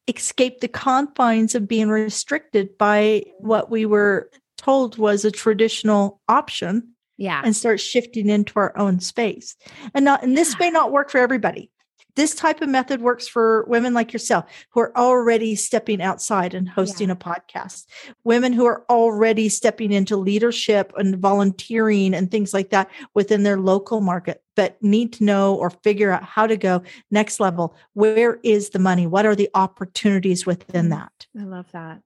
escape 0.07 0.61
the 0.61 0.67
confines 0.67 1.55
of 1.55 1.67
being 1.67 1.89
restricted 1.89 2.77
by 2.77 3.23
what 3.39 3.69
we 3.69 3.85
were 3.85 4.29
told 4.57 4.97
was 4.97 5.25
a 5.25 5.31
traditional 5.31 6.21
option 6.27 6.93
yeah. 7.17 7.41
and 7.43 7.55
start 7.55 7.79
shifting 7.79 8.29
into 8.29 8.53
our 8.57 8.77
own 8.77 8.99
space. 8.99 9.55
And 9.93 10.05
not 10.05 10.23
and 10.23 10.37
this 10.37 10.57
may 10.59 10.69
not 10.69 10.91
work 10.91 11.09
for 11.09 11.19
everybody. 11.19 11.71
This 12.17 12.33
type 12.35 12.61
of 12.61 12.67
method 12.67 12.99
works 12.99 13.27
for 13.27 13.63
women 13.69 13.93
like 13.93 14.11
yourself 14.11 14.45
who 14.71 14.79
are 14.81 14.97
already 14.97 15.55
stepping 15.55 16.01
outside 16.01 16.53
and 16.55 16.67
hosting 16.67 17.09
Yeah. 17.09 17.13
a 17.13 17.15
podcast. 17.15 17.85
Women 18.23 18.53
who 18.53 18.65
are 18.65 18.83
already 18.89 19.49
stepping 19.49 19.91
into 19.91 20.17
leadership 20.17 20.91
and 20.97 21.15
volunteering 21.17 22.13
and 22.15 22.29
things 22.31 22.53
like 22.55 22.71
that 22.71 22.89
within 23.13 23.43
their 23.43 23.59
local 23.59 24.01
market, 24.01 24.43
but 24.55 24.81
need 24.81 25.13
to 25.13 25.23
know 25.23 25.53
or 25.55 25.69
figure 25.69 26.11
out 26.11 26.23
how 26.23 26.47
to 26.47 26.57
go 26.57 26.81
next 27.11 27.39
level. 27.39 27.75
Where 27.93 28.39
is 28.43 28.71
the 28.71 28.79
money? 28.79 29.05
What 29.05 29.27
are 29.27 29.35
the 29.35 29.49
opportunities 29.53 30.45
within 30.45 30.87
Mm. 30.87 30.89
that? 30.89 31.27
I 31.39 31.43
love 31.43 31.67
that. 31.71 32.01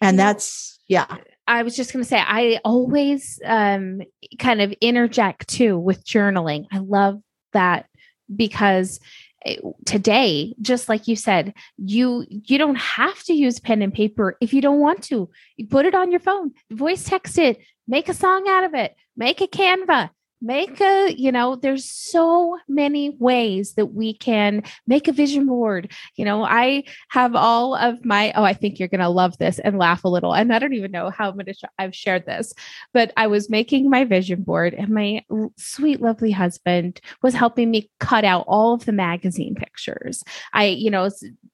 And 0.00 0.16
know, 0.16 0.24
that's 0.24 0.80
yeah. 0.88 1.06
I 1.46 1.62
was 1.62 1.76
just 1.76 1.92
going 1.92 2.04
to 2.04 2.08
say, 2.08 2.18
I 2.18 2.58
always 2.64 3.38
um, 3.44 4.02
kind 4.40 4.60
of 4.60 4.72
interject 4.80 5.46
too 5.48 5.78
with 5.78 6.04
journaling. 6.04 6.66
I 6.72 6.78
love 6.78 7.20
that 7.52 7.86
because 8.34 8.98
Eh, 9.44 9.56
today 9.84 10.54
just 10.60 10.88
like 10.88 11.08
you 11.08 11.16
said 11.16 11.52
you 11.76 12.24
you 12.28 12.58
don't 12.58 12.76
have 12.76 13.20
to 13.24 13.32
use 13.32 13.58
pen 13.58 13.82
and 13.82 13.92
paper 13.92 14.36
if 14.40 14.54
you 14.54 14.60
don't 14.60 14.80
want 14.80 15.02
to. 15.02 15.30
You 15.56 15.66
put 15.66 15.86
it 15.86 15.94
on 15.94 16.10
your 16.10 16.20
phone 16.20 16.52
voice 16.70 17.04
text 17.04 17.38
it 17.38 17.58
make 17.88 18.08
a 18.08 18.14
song 18.14 18.46
out 18.48 18.64
of 18.64 18.74
it 18.74 18.94
make 19.16 19.40
a 19.40 19.46
canva 19.46 20.10
make 20.42 20.80
a 20.80 21.14
you 21.16 21.32
know 21.32 21.56
there's 21.56 21.84
so 21.84 22.58
many 22.68 23.10
ways 23.18 23.74
that 23.74 23.86
we 23.86 24.12
can 24.14 24.62
make 24.86 25.08
a 25.08 25.12
vision 25.12 25.46
board. 25.46 25.92
You 26.16 26.24
know 26.24 26.44
i 26.44 26.84
have 27.10 27.34
all 27.34 27.74
of 27.74 28.04
my 28.04 28.32
oh 28.36 28.44
i 28.44 28.52
think 28.52 28.78
you're 28.78 28.88
going 28.88 29.00
to 29.00 29.08
love 29.08 29.38
this 29.38 29.58
and 29.58 29.78
laugh 29.78 30.04
a 30.04 30.08
little 30.08 30.34
and 30.34 30.52
i 30.52 30.58
don't 30.58 30.74
even 30.74 30.90
know 30.90 31.10
how 31.10 31.32
much 31.32 31.60
i've 31.78 31.94
shared 31.94 32.26
this 32.26 32.52
but 32.92 33.12
i 33.16 33.26
was 33.26 33.50
making 33.50 33.88
my 33.88 34.04
vision 34.04 34.42
board 34.42 34.74
and 34.74 34.88
my 34.88 35.22
sweet 35.56 36.00
lovely 36.00 36.30
husband 36.30 37.00
was 37.22 37.34
helping 37.34 37.70
me 37.70 37.90
cut 38.00 38.24
out 38.24 38.44
all 38.48 38.74
of 38.74 38.84
the 38.84 38.92
magazine 38.92 39.54
pictures. 39.54 40.22
I 40.52 40.66
you 40.66 40.90
know 40.90 41.08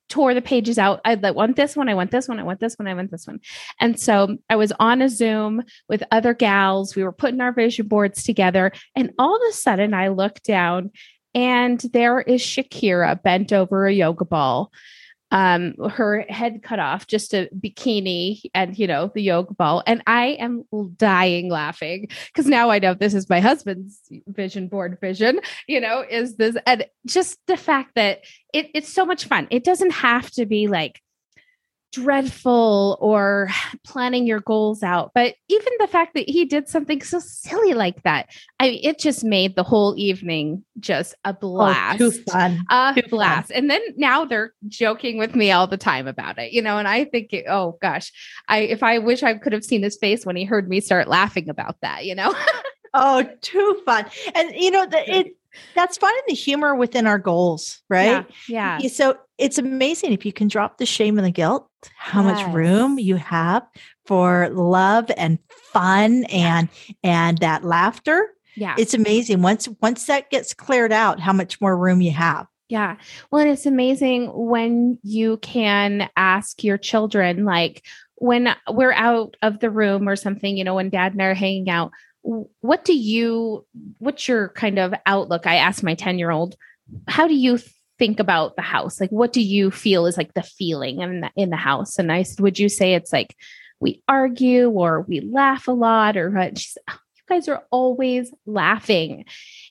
tore 0.08 0.34
the 0.34 0.42
pages 0.42 0.78
out. 0.78 1.00
I 1.04 1.14
want 1.14 1.56
this 1.56 1.76
one 1.76 1.88
i 1.88 1.94
want 1.94 2.10
this 2.10 2.28
one 2.28 2.38
i 2.38 2.42
want 2.42 2.60
this 2.60 2.76
one 2.76 2.88
i 2.88 2.94
want 2.94 3.10
this 3.10 3.26
one. 3.26 3.40
And 3.80 3.98
so 3.98 4.36
i 4.48 4.56
was 4.56 4.72
on 4.78 5.02
a 5.02 5.08
zoom 5.08 5.62
with 5.88 6.02
other 6.10 6.34
gals. 6.34 6.96
We 6.96 7.04
were 7.04 7.12
putting 7.12 7.40
our 7.40 7.52
vision 7.52 7.88
boards 7.88 8.22
together. 8.22 8.72
And 8.96 9.12
all 9.18 9.36
of 9.36 9.42
a 9.48 9.52
sudden 9.52 9.94
i 9.94 10.08
look 10.08 10.42
down 10.42 10.90
and 11.34 11.80
there 11.92 12.20
is 12.20 12.40
Shakira 12.40 13.22
bent 13.22 13.52
over 13.52 13.86
a 13.86 13.92
yoga 13.92 14.24
ball 14.24 14.72
um 15.30 15.74
her 15.90 16.24
head 16.28 16.62
cut 16.62 16.78
off 16.78 17.06
just 17.06 17.34
a 17.34 17.48
bikini 17.58 18.40
and 18.54 18.78
you 18.78 18.86
know 18.86 19.10
the 19.14 19.22
yoga 19.22 19.54
ball. 19.54 19.82
And 19.86 20.02
i 20.06 20.36
am 20.40 20.64
dying 20.96 21.50
laughing 21.50 22.08
because 22.26 22.46
now 22.46 22.70
i 22.70 22.78
know 22.78 22.94
this 22.94 23.14
is 23.14 23.28
my 23.28 23.40
husband's 23.40 24.00
vision 24.26 24.68
board 24.68 24.98
vision 25.00 25.40
you 25.66 25.80
know 25.80 26.04
is 26.08 26.36
this 26.36 26.56
and 26.66 26.86
just 27.06 27.38
the 27.46 27.56
fact 27.56 27.92
that 27.94 28.20
it, 28.52 28.70
it's 28.74 28.92
so 28.92 29.04
much 29.04 29.26
fun. 29.26 29.46
It 29.50 29.64
doesn't 29.64 29.92
have 29.92 30.30
to 30.32 30.46
be 30.46 30.68
like 30.68 31.02
dreadful 31.92 32.98
or 33.00 33.48
planning 33.84 34.26
your 34.26 34.40
goals 34.40 34.82
out 34.82 35.10
but 35.14 35.34
even 35.48 35.72
the 35.78 35.86
fact 35.86 36.14
that 36.14 36.28
he 36.28 36.44
did 36.44 36.68
something 36.68 37.00
so 37.02 37.18
silly 37.18 37.74
like 37.74 38.02
that 38.02 38.28
i 38.60 38.78
it 38.82 38.98
just 38.98 39.24
made 39.24 39.56
the 39.56 39.62
whole 39.62 39.94
evening 39.96 40.64
just 40.80 41.14
a 41.24 41.32
blast 41.32 42.00
Oh, 42.00 42.10
too 42.10 42.22
fun. 42.30 42.58
a 42.70 42.92
Too 42.94 43.02
fun. 43.02 43.10
blast. 43.10 43.50
And 43.50 43.70
then 43.70 43.80
now 43.96 44.24
they're 44.24 44.52
joking 44.68 45.18
with 45.18 45.34
me 45.34 45.50
all 45.50 45.66
the 45.66 45.76
time 45.76 46.06
about 46.06 46.38
it, 46.38 46.52
you 46.52 46.62
know. 46.62 46.78
And 46.78 46.86
I 46.86 47.04
think, 47.04 47.32
it, 47.32 47.46
oh 47.48 47.76
gosh, 47.82 48.12
I 48.46 48.58
if 48.60 48.82
I 48.84 48.98
wish 48.98 49.22
I 49.24 49.34
could 49.34 49.52
have 49.52 49.64
seen 49.64 49.82
his 49.82 49.96
face 49.96 50.24
when 50.24 50.36
he 50.36 50.44
heard 50.44 50.68
me 50.68 50.80
start 50.80 51.08
laughing 51.08 51.48
about 51.48 51.76
that, 51.82 52.04
you 52.04 52.14
know. 52.14 52.32
Oh, 52.94 53.22
too 53.42 53.82
fun. 53.84 54.06
And 54.34 54.50
you 54.54 54.70
know, 54.70 54.86
the, 54.86 54.98
it 55.18 55.26
that's 55.74 55.98
finding 55.98 56.22
the 56.26 56.34
humor 56.34 56.74
within 56.74 57.06
our 57.06 57.18
goals, 57.18 57.82
right? 57.90 58.24
Yeah. 58.48 58.78
Yeah, 58.80 58.88
So 58.88 59.18
it's 59.36 59.58
amazing 59.58 60.12
if 60.12 60.24
you 60.24 60.32
can 60.32 60.48
drop 60.48 60.78
the 60.78 60.86
shame 60.86 61.18
and 61.18 61.26
the 61.26 61.30
guilt, 61.30 61.67
how 61.96 62.22
Yes. 62.24 62.42
much 62.46 62.54
room 62.54 62.98
you 62.98 63.16
have 63.16 63.66
for 64.06 64.48
love 64.50 65.10
and 65.16 65.38
fun 65.72 66.24
and 66.24 66.68
and 67.02 67.38
that 67.38 67.64
laughter. 67.64 68.28
Yeah. 68.56 68.74
It's 68.78 68.94
amazing. 68.94 69.42
Once 69.42 69.68
once 69.80 70.06
that 70.06 70.30
gets 70.30 70.54
cleared 70.54 70.92
out, 70.92 71.20
how 71.20 71.32
much 71.32 71.60
more 71.60 71.76
room 71.76 72.00
you 72.00 72.10
have. 72.12 72.46
Yeah. 72.68 72.96
Well, 73.30 73.42
and 73.42 73.50
it's 73.50 73.66
amazing 73.66 74.30
when 74.34 74.98
you 75.02 75.38
can 75.38 76.10
ask 76.16 76.62
your 76.62 76.76
children, 76.76 77.44
like 77.44 77.84
when 78.16 78.54
we're 78.68 78.92
out 78.92 79.36
of 79.40 79.60
the 79.60 79.70
room 79.70 80.08
or 80.08 80.16
something, 80.16 80.56
you 80.56 80.64
know, 80.64 80.74
when 80.74 80.90
dad 80.90 81.12
and 81.12 81.22
I 81.22 81.26
are 81.26 81.34
hanging 81.34 81.70
out, 81.70 81.92
what 82.22 82.84
do 82.84 82.94
you, 82.94 83.64
what's 83.98 84.28
your 84.28 84.50
kind 84.50 84.78
of 84.78 84.92
outlook? 85.06 85.46
I 85.46 85.56
asked 85.56 85.82
my 85.82 85.94
10 85.94 86.18
year 86.18 86.30
old, 86.30 86.56
how 87.06 87.26
do 87.26 87.34
you 87.34 87.58
think 87.98 88.20
about 88.20 88.56
the 88.56 88.62
house? 88.62 89.00
Like, 89.00 89.10
what 89.10 89.32
do 89.32 89.42
you 89.42 89.70
feel 89.70 90.06
is 90.06 90.16
like 90.16 90.34
the 90.34 90.42
feeling 90.42 91.00
in 91.00 91.20
the, 91.22 91.30
in 91.36 91.50
the 91.50 91.56
house? 91.56 91.98
And 91.98 92.12
I 92.12 92.22
said, 92.22 92.40
would 92.40 92.58
you 92.58 92.68
say 92.68 92.94
it's 92.94 93.12
like 93.12 93.36
we 93.80 94.02
argue 94.08 94.70
or 94.70 95.02
we 95.02 95.20
laugh 95.20 95.68
a 95.68 95.72
lot 95.72 96.16
or 96.16 96.30
what? 96.30 96.58
She 96.58 96.70
said, 96.70 96.82
"Oh, 96.88 96.98
you 97.16 97.22
guys 97.28 97.48
are 97.48 97.64
always 97.70 98.32
laughing. 98.46 99.24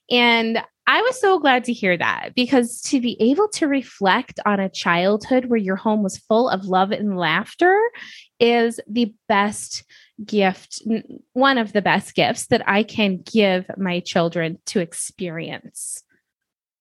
And 0.10 0.64
I 0.90 1.02
was 1.02 1.20
so 1.20 1.38
glad 1.38 1.66
to 1.66 1.74
hear 1.74 1.98
that 1.98 2.30
because 2.34 2.82
to 2.84 3.02
be 3.02 3.22
able 3.22 3.50
to 3.50 3.68
reflect 3.68 4.40
on 4.46 4.62
a 4.62 4.70
childhood 4.70 5.46
where 5.46 5.60
your 5.60 5.76
home 5.76 6.02
was 6.02 6.18
full 6.18 6.50
of 6.50 6.66
love 6.66 6.92
and 6.92 7.18
laughter 7.18 7.78
is 8.40 8.80
the 8.88 9.14
best 9.28 9.84
gift, 10.24 10.82
one 11.34 11.58
of 11.58 11.74
the 11.74 11.82
best 11.82 12.16
gifts 12.16 12.48
that 12.48 12.68
I 12.68 12.84
can 12.84 13.18
give 13.18 13.66
my 13.78 14.00
children 14.00 14.60
to 14.68 14.80
experience. 14.80 16.04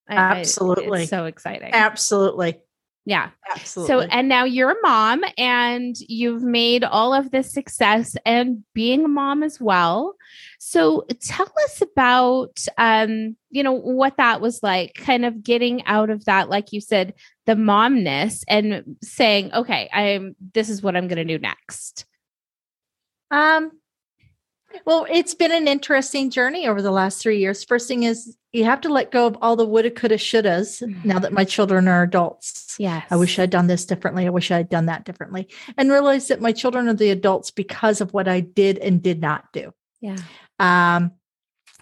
I- 0.08 0.14
I- 0.14 0.38
Absolutely. 0.40 1.02
it's 1.02 1.10
so 1.10 1.24
exciting. 1.26 1.70
Absolutely. 1.72 2.60
yeah. 3.04 3.30
Absolutely. 3.48 3.94
So, 3.94 4.00
and 4.10 4.28
now 4.28 4.44
you're 4.44 4.70
a 4.72 4.82
mom 4.82 5.22
and 5.38 5.94
you've 6.08 6.42
made 6.42 6.82
all 6.84 7.14
of 7.14 7.30
this 7.30 7.52
success 7.52 8.16
and 8.26 8.64
being 8.74 9.04
a 9.04 9.08
mom 9.08 9.42
as 9.44 9.60
well. 9.60 10.16
So, 10.58 11.06
tell 11.20 11.48
us 11.64 11.80
about, 11.80 12.58
um, 12.78 13.36
you 13.50 13.62
know, 13.62 13.72
what 13.72 14.16
that 14.16 14.40
was 14.40 14.60
like, 14.62 14.94
kind 14.94 15.24
of 15.24 15.42
getting 15.44 15.84
out 15.86 16.10
of 16.10 16.24
that, 16.24 16.48
like 16.48 16.72
you 16.72 16.80
said, 16.80 17.14
the 17.46 17.54
momness 17.54 18.42
and 18.48 18.96
saying, 19.02 19.52
okay, 19.52 19.88
I'm, 19.92 20.34
this 20.54 20.68
is 20.68 20.82
what 20.82 20.96
I'm 20.96 21.06
going 21.06 21.24
to 21.24 21.38
do 21.38 21.40
next. 21.40 22.06
Um, 23.30 23.70
well, 24.84 25.06
it's 25.10 25.34
been 25.34 25.52
an 25.52 25.68
interesting 25.68 26.30
journey 26.30 26.66
over 26.66 26.82
the 26.82 26.90
last 26.90 27.22
three 27.22 27.38
years. 27.38 27.64
First 27.64 27.88
thing 27.88 28.02
is 28.02 28.36
you 28.52 28.64
have 28.64 28.80
to 28.82 28.88
let 28.88 29.10
go 29.10 29.26
of 29.26 29.36
all 29.42 29.56
the 29.56 29.66
woulda, 29.66 29.90
coulda, 29.90 30.16
shouldas 30.16 30.82
now 31.04 31.18
that 31.18 31.32
my 31.32 31.44
children 31.44 31.88
are 31.88 32.02
adults. 32.02 32.76
Yes. 32.78 33.06
I 33.10 33.16
wish 33.16 33.38
I'd 33.38 33.50
done 33.50 33.66
this 33.66 33.84
differently. 33.84 34.26
I 34.26 34.30
wish 34.30 34.50
I'd 34.50 34.68
done 34.68 34.86
that 34.86 35.04
differently. 35.04 35.48
And 35.76 35.90
realize 35.90 36.28
that 36.28 36.40
my 36.40 36.52
children 36.52 36.88
are 36.88 36.94
the 36.94 37.10
adults 37.10 37.50
because 37.50 38.00
of 38.00 38.12
what 38.12 38.28
I 38.28 38.40
did 38.40 38.78
and 38.78 39.02
did 39.02 39.20
not 39.20 39.52
do. 39.52 39.72
Yeah. 40.00 40.16
Um, 40.58 41.12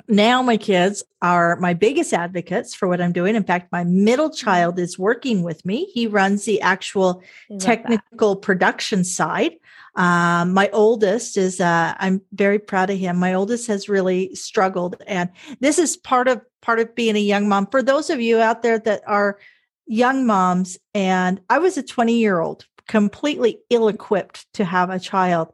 now 0.09 0.43
my 0.43 0.57
kids 0.57 1.03
are 1.23 1.57
my 1.57 1.73
biggest 1.73 2.13
advocates 2.13 2.75
for 2.75 2.89
what 2.89 3.01
I'm 3.01 3.13
doing. 3.13 3.37
In 3.37 3.45
fact, 3.45 3.73
my 3.73 3.85
middle 3.85 4.31
child 4.31 4.79
is 4.79 4.99
working 4.99 5.43
with 5.43 5.65
me. 5.65 5.87
He 5.95 6.07
runs 6.07 6.45
the 6.45 6.61
actual 6.61 7.23
love 7.49 7.61
that. 7.61 7.61
technical 7.61 8.37
production 8.37 9.05
side. 9.05 9.53
Um, 9.97 10.53
my 10.53 10.69
oldest 10.73 11.37
is, 11.37 11.61
uh, 11.61 11.95
I'm 11.99 12.21
very 12.33 12.59
proud 12.59 12.91
of 12.91 12.99
him. 12.99 13.17
My 13.17 13.35
oldest 13.35 13.67
has 13.69 13.89
really 13.89 14.35
struggled. 14.35 14.97
And 15.07 15.31
this 15.61 15.79
is 15.79 15.97
part 15.97 16.29
of, 16.29 16.41
part 16.63 16.81
of 16.81 16.95
being 16.95 17.17
a 17.17 17.21
young 17.21 17.49
mom. 17.49 17.69
For 17.69 17.83
those 17.83 18.11
of 18.11 18.21
you 18.21 18.41
out 18.41 18.63
there 18.63 18.79
that 18.81 19.03
are 19.07 19.39
young 19.87 20.27
moms, 20.27 20.79
and 20.95 21.41
I 21.49 21.59
was 21.59 21.77
a 21.77 21.83
20 21.83 22.19
year 22.19 22.41
old, 22.41 22.67
completely 22.89 23.61
ill 23.71 23.89
equipped 23.89 24.53
to 24.55 24.65
have 24.65 24.91
a 24.91 24.99
child. 24.99 25.53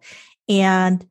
And 0.48 1.07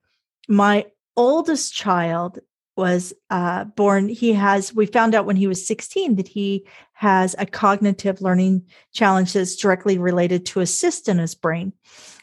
my 0.48 0.88
oldest 1.16 1.74
child 1.74 2.40
was 2.76 3.14
uh, 3.30 3.66
born. 3.66 4.08
He 4.08 4.34
has, 4.34 4.74
we 4.74 4.86
found 4.86 5.14
out 5.14 5.26
when 5.26 5.36
he 5.36 5.48
was 5.48 5.68
16 5.68 6.16
that 6.16 6.30
he 6.30 6.66
has 6.94 7.36
a 7.38 7.46
cognitive 7.46 8.22
learning 8.22 8.64
challenge 8.94 9.34
that's 9.34 9.58
directly 9.58 9.98
related 9.98 10.46
to 10.48 10.62
a 10.62 10.66
cyst 10.66 11.10
in 11.10 11.18
his 11.18 11.36
brain. 11.36 11.74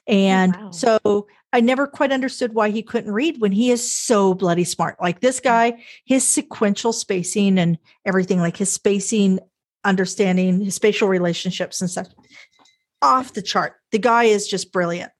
And 0.07 0.57
wow. 0.57 0.71
so 0.71 1.27
I 1.53 1.61
never 1.61 1.87
quite 1.87 2.13
understood 2.13 2.55
why 2.55 2.71
he 2.71 2.83
couldn't 2.83 3.13
read 3.13 3.41
when 3.41 3.53
he 3.53 3.71
is 3.71 3.93
so 3.93 4.35
bloody 4.35 4.65
smart. 4.65 5.01
Like 5.01 5.21
this 5.21 5.41
guy, 5.41 5.83
his 6.05 6.27
sequential 6.27 6.93
spacing 6.93 7.59
and 7.59 7.79
everything, 8.05 8.41
like 8.41 8.57
his 8.57 8.73
spacing, 8.73 9.41
understanding, 9.85 10.61
his 10.61 10.75
spatial 10.75 11.09
relationships 11.09 11.81
and 11.81 11.91
stuff, 11.91 12.09
off 13.03 13.33
the 13.33 13.43
chart. 13.43 13.75
The 13.93 13.99
guy 13.99 14.25
is 14.25 14.47
just 14.47 14.73
brilliant. 14.73 15.13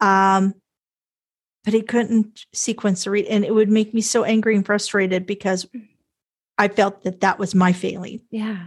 Um, 0.00 0.54
but 1.64 1.72
he 1.72 1.82
couldn't 1.82 2.44
sequence 2.52 3.04
the 3.04 3.10
read, 3.10 3.26
and 3.26 3.44
it 3.44 3.54
would 3.54 3.70
make 3.70 3.94
me 3.94 4.02
so 4.02 4.22
angry 4.22 4.54
and 4.54 4.66
frustrated 4.66 5.26
because 5.26 5.66
I 6.58 6.68
felt 6.68 7.04
that 7.04 7.20
that 7.20 7.38
was 7.38 7.54
my 7.54 7.72
failing. 7.72 8.20
Yeah. 8.30 8.66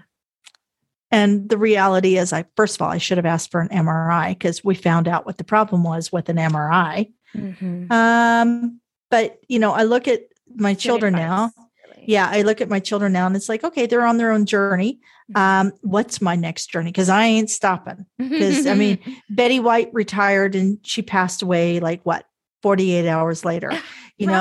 And 1.12 1.50
the 1.50 1.58
reality 1.58 2.18
is, 2.18 2.34
I 2.34 2.46
first 2.56 2.76
of 2.76 2.82
all, 2.82 2.90
I 2.92 2.98
should 2.98 3.18
have 3.18 3.26
asked 3.26 3.52
for 3.52 3.62
an 3.62 3.70
MRI 3.70 4.30
because 4.30 4.64
we 4.64 4.76
found 4.76 5.08
out 5.08 5.26
what 5.26 5.38
the 5.38 5.44
problem 5.44 5.84
was 5.84 6.12
with 6.12 6.28
an 6.30 6.38
MRI. 6.38 7.10
Mhm. 7.36 7.92
Um, 7.92 8.80
but 9.10 9.40
you 9.48 9.60
know, 9.60 9.72
I 9.72 9.84
look 9.84 10.08
at 10.08 10.22
my 10.56 10.74
Good 10.74 10.80
children 10.80 11.14
now. 11.14 11.52
really. 11.86 12.06
Yeah, 12.08 12.28
I 12.32 12.42
look 12.42 12.62
at 12.62 12.70
my 12.70 12.80
children 12.80 13.12
now, 13.14 13.26
and 13.28 13.36
it's 13.36 13.50
like, 13.50 13.64
okay, 13.64 13.86
they're 13.86 14.06
on 14.06 14.18
their 14.18 14.32
own 14.32 14.46
journey. 14.46 15.00
Um, 15.36 15.74
what's 15.82 16.22
my 16.22 16.36
next 16.36 16.68
journey? 16.72 16.90
Because 16.92 17.10
I 17.10 17.26
ain't 17.26 17.50
stopping. 17.50 18.06
Because 18.18 18.66
I 18.68 18.74
mean, 18.76 19.00
Betty 19.30 19.60
White 19.60 19.90
retired, 19.94 20.56
and 20.56 20.80
she 20.84 21.02
passed 21.02 21.42
away 21.42 21.80
like 21.80 22.02
what, 22.04 22.26
forty 22.62 22.92
eight 22.94 23.08
hours 23.08 23.46
later. 23.46 23.72
You 24.20 24.26
know. 24.26 24.34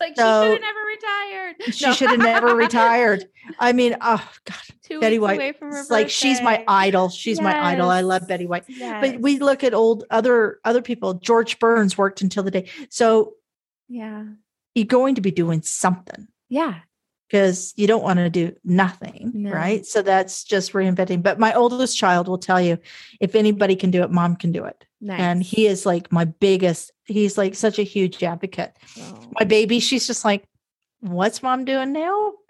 Like 0.00 0.16
So- 0.16 0.42
she 0.42 0.48
should 0.48 0.52
have 0.52 0.60
never 0.60 0.81
retired. 1.02 1.56
she 1.74 1.92
should 1.94 2.10
have 2.10 2.18
never 2.18 2.54
retired. 2.54 3.26
I 3.58 3.72
mean, 3.72 3.96
oh 4.00 4.24
God, 4.44 4.56
Two 4.82 5.00
Betty 5.00 5.18
White. 5.18 5.36
away 5.36 5.52
from 5.52 5.72
her 5.72 5.80
It's 5.80 5.90
like 5.90 6.10
she's 6.10 6.40
my 6.40 6.64
idol. 6.68 7.08
She's 7.08 7.40
my 7.40 7.58
idol. 7.72 7.88
I 7.90 8.00
love 8.02 8.26
Betty 8.28 8.46
White. 8.46 8.64
Yes. 8.68 9.04
But 9.06 9.20
we 9.20 9.38
look 9.38 9.64
at 9.64 9.74
old 9.74 10.04
other 10.10 10.58
other 10.64 10.82
people. 10.82 11.14
George 11.14 11.58
Burns 11.58 11.96
worked 11.98 12.22
until 12.22 12.42
the 12.42 12.50
day. 12.50 12.68
So 12.90 13.34
yeah. 13.88 14.24
you're 14.74 14.86
going 14.86 15.14
to 15.16 15.20
be 15.20 15.30
doing 15.30 15.62
something 15.62 16.28
Yeah. 16.48 16.80
because 17.28 17.74
you 17.76 17.86
don't 17.86 18.02
want 18.02 18.18
to 18.18 18.30
do 18.30 18.54
nothing, 18.64 19.32
No. 19.34 19.50
right? 19.50 19.84
So 19.84 20.02
that's 20.02 20.44
just 20.44 20.72
reinventing. 20.72 21.22
But 21.22 21.38
my 21.38 21.52
oldest 21.54 21.96
child 21.98 22.28
will 22.28 22.38
tell 22.38 22.60
you, 22.60 22.78
if 23.20 23.34
anybody 23.34 23.76
can 23.76 23.90
do 23.90 24.02
it, 24.02 24.10
mom 24.10 24.36
can 24.36 24.52
do 24.52 24.64
it. 24.64 24.84
Nice. 25.00 25.20
And 25.20 25.42
he 25.42 25.66
is 25.66 25.84
like 25.84 26.12
my 26.12 26.24
biggest. 26.24 26.92
He's 27.06 27.36
like 27.36 27.54
such 27.56 27.78
a 27.78 27.82
huge 27.82 28.22
advocate. 28.22 28.76
Oh. 28.98 29.18
My 29.38 29.44
baby, 29.44 29.80
she's 29.80 30.06
just 30.06 30.24
like, 30.24 30.44
"What's 31.02 31.42
mom 31.42 31.64
doing 31.66 31.92
now?" 31.92 32.32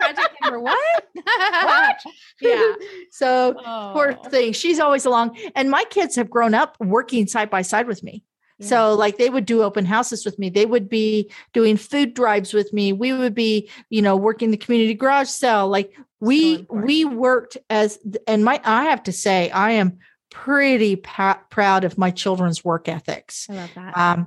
Project 0.00 0.36
number 0.42 0.60
what? 0.68 1.04
yeah. 2.40 2.72
So 3.10 3.54
Oh. 3.64 3.90
poor 3.92 4.12
thing. 4.30 4.52
She's 4.52 4.78
always 4.80 5.04
along. 5.04 5.36
And 5.54 5.70
my 5.70 5.84
kids 5.90 6.16
have 6.16 6.30
grown 6.30 6.54
up 6.54 6.76
working 6.80 7.26
side 7.26 7.50
by 7.50 7.62
side 7.62 7.86
with 7.86 8.02
me. 8.02 8.24
So 8.60 8.94
like 8.94 9.18
they 9.18 9.30
would 9.30 9.46
do 9.46 9.62
open 9.62 9.84
houses 9.84 10.24
with 10.24 10.36
me. 10.36 10.50
They 10.50 10.66
would 10.66 10.88
be 10.88 11.30
doing 11.52 11.76
food 11.76 12.12
drives 12.12 12.52
with 12.52 12.72
me. 12.72 12.92
We 12.92 13.12
would 13.12 13.32
be, 13.34 13.70
you 13.88 14.02
know, 14.02 14.16
working 14.16 14.50
the 14.50 14.56
community 14.56 14.94
garage 14.94 15.28
sale. 15.28 15.68
Like 15.68 15.94
we 16.18 16.56
important. 16.56 16.86
we 16.86 17.04
worked 17.04 17.56
as 17.70 18.00
and 18.26 18.44
my 18.44 18.60
I 18.64 18.86
have 18.86 19.04
to 19.04 19.12
say 19.12 19.48
I 19.50 19.72
am 19.72 19.98
pretty 20.32 20.96
pa- 20.96 21.40
proud 21.50 21.84
of 21.84 21.96
my 21.98 22.10
children's 22.10 22.64
work 22.64 22.88
ethics. 22.88 23.46
I 23.48 23.54
love 23.54 23.70
that. 23.76 23.96
Um 23.96 24.26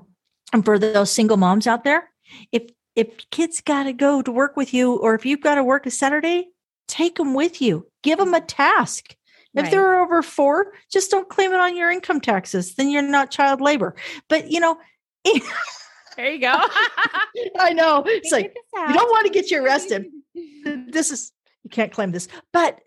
and 0.54 0.63
for 0.63 0.80
those 0.80 1.12
single 1.12 1.36
moms 1.36 1.67
out 1.67 1.84
there, 1.84 2.10
if 2.54 2.69
if 2.95 3.30
kids 3.30 3.62
got 3.62 3.84
to 3.84 3.93
go 3.93 4.21
to 4.21 4.32
work 4.32 4.58
with 4.58 4.73
you 4.73 4.95
or 4.95 5.15
if 5.15 5.25
you've 5.25 5.41
got 5.41 5.56
to 5.56 5.63
work 5.63 5.86
a 5.86 5.91
Saturday, 5.91 6.49
take 6.88 7.15
them 7.15 7.34
with 7.34 7.62
you. 7.62 7.88
Give 8.04 8.19
them 8.19 8.34
a 8.34 8.38
mm-hmm. 8.38 8.45
task. 8.47 9.15
If 9.54 9.63
Right. 9.63 9.71
they're 9.71 9.99
over 9.99 10.21
four, 10.21 10.73
just 10.89 11.12
don't 11.12 11.27
claim 11.27 11.51
it 11.51 11.60
on 11.60 11.75
your 11.75 11.91
income 11.91 12.21
taxes. 12.21 12.75
Then 12.75 12.89
you're 12.89 13.01
not 13.01 13.32
child 13.32 13.60
labor. 13.60 13.95
But 14.30 14.49
you 14.49 14.62
know, 14.62 14.77
there 16.15 16.32
you 16.32 16.39
go. 16.39 16.54
I 17.60 17.73
know 17.73 18.04
it's 18.06 18.32
like 18.32 18.56
you 18.73 18.93
don't 18.93 19.12
want 19.12 19.27
to 19.27 19.34
get 19.34 19.51
you 19.51 19.63
arrested. 19.63 20.06
This 20.63 21.12
is 21.12 21.34
you 21.63 21.69
can't 21.69 21.91
claim 21.91 22.12
this, 22.12 22.30
but 22.54 22.80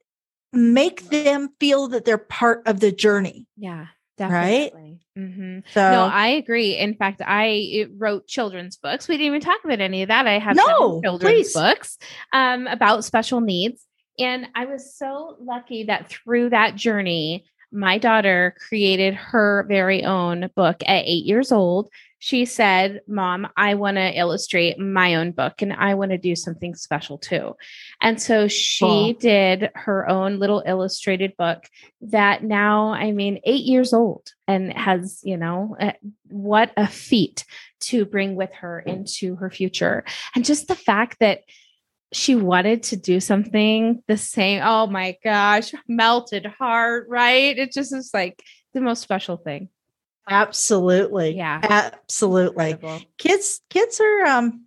make 0.53 1.11
them 1.11 1.51
feel 1.61 1.88
that 1.88 2.05
they're 2.07 2.19
part 2.19 2.62
of 2.67 2.81
the 2.81 2.93
journey. 2.93 3.47
Yeah, 3.59 3.87
Right? 4.18 4.70
definitely. 4.72 5.00
hmm 5.16 5.59
So 5.72 5.90
No, 5.90 6.05
I 6.05 6.29
agree. 6.29 6.77
In 6.77 6.94
fact, 6.94 7.20
I 7.24 7.87
wrote 7.96 8.27
children's 8.27 8.77
books. 8.77 9.09
We 9.09 9.16
didn't 9.16 9.27
even 9.27 9.40
talk 9.40 9.59
about 9.64 9.81
any 9.81 10.03
of 10.03 10.09
that. 10.09 10.27
I 10.27 10.38
have 10.38 10.57
No, 10.57 11.00
children's 11.03 11.37
please. 11.37 11.53
books 11.53 11.98
um, 12.33 12.66
about 12.66 13.05
special 13.05 13.40
needs. 13.40 13.85
And 14.18 14.46
I 14.55 14.66
was 14.66 14.96
so 14.96 15.37
lucky 15.40 15.85
that 15.85 16.09
through 16.09 16.50
that 16.50 16.77
journey, 16.77 17.44
my 17.72 17.98
daughter 17.98 18.55
created 18.68 19.14
her 19.14 19.64
very 19.68 20.05
own 20.05 20.48
book 20.55 20.77
at 20.87 21.05
eight 21.07 21.24
years 21.24 21.50
old. 21.50 21.90
She 22.25 22.47
said, 22.47 23.03
Mom, 23.07 23.49
I 23.55 23.75
want 23.75 23.99
to 23.99 24.19
illustrate 24.19 24.79
my 24.79 25.17
own 25.17 25.33
book 25.33 25.61
and 25.61 25.75
I 25.75 25.93
want 25.93 26.11
to 26.13 26.17
do 26.17 26.35
something 26.35 26.75
special 26.75 27.19
too. 27.19 27.55
And 28.01 28.19
so 28.19 28.49
she 28.49 28.83
Cool. 28.83 29.13
did 29.13 29.71
her 29.75 30.09
own 30.09 30.39
little 30.39 30.63
illustrated 30.65 31.37
book 31.37 31.69
that 32.01 32.43
now, 32.43 32.95
I 32.95 33.13
mean, 33.13 33.41
eight 33.45 33.67
years 33.67 33.93
old 33.93 34.31
and 34.49 34.73
has, 34.73 35.21
you 35.23 35.37
know, 35.37 35.77
uh, 35.79 35.93
what 36.31 36.73
a 36.79 36.87
feat 36.87 37.45
to 37.81 38.07
bring 38.07 38.37
with 38.37 38.55
her 38.55 38.81
into 38.81 39.37
her 39.37 39.51
future. 39.51 40.03
And 40.35 40.47
just 40.47 40.67
the 40.67 40.75
fact 40.75 41.19
that 41.21 41.41
she 42.15 42.37
wanted 42.37 42.85
to 42.85 42.97
do 42.97 43.21
something 43.21 44.03
the 44.09 44.17
same. 44.17 44.63
Oh 44.65 44.87
my 44.87 45.19
gosh, 45.23 45.73
melted 45.87 46.47
heart, 46.47 47.07
right? 47.11 47.59
It 47.59 47.71
just 47.71 47.93
is 47.93 48.13
like 48.15 48.43
the 48.73 48.81
most 48.81 49.03
special 49.03 49.37
thing. 49.37 49.69
Absolutely. 50.29 51.37
Yeah. 51.37 51.61
Absolutely. 51.63 52.71
Incredible. 52.71 53.07
Kids 53.19 53.61
kids 53.71 54.01
are 54.01 54.27
um 54.27 54.67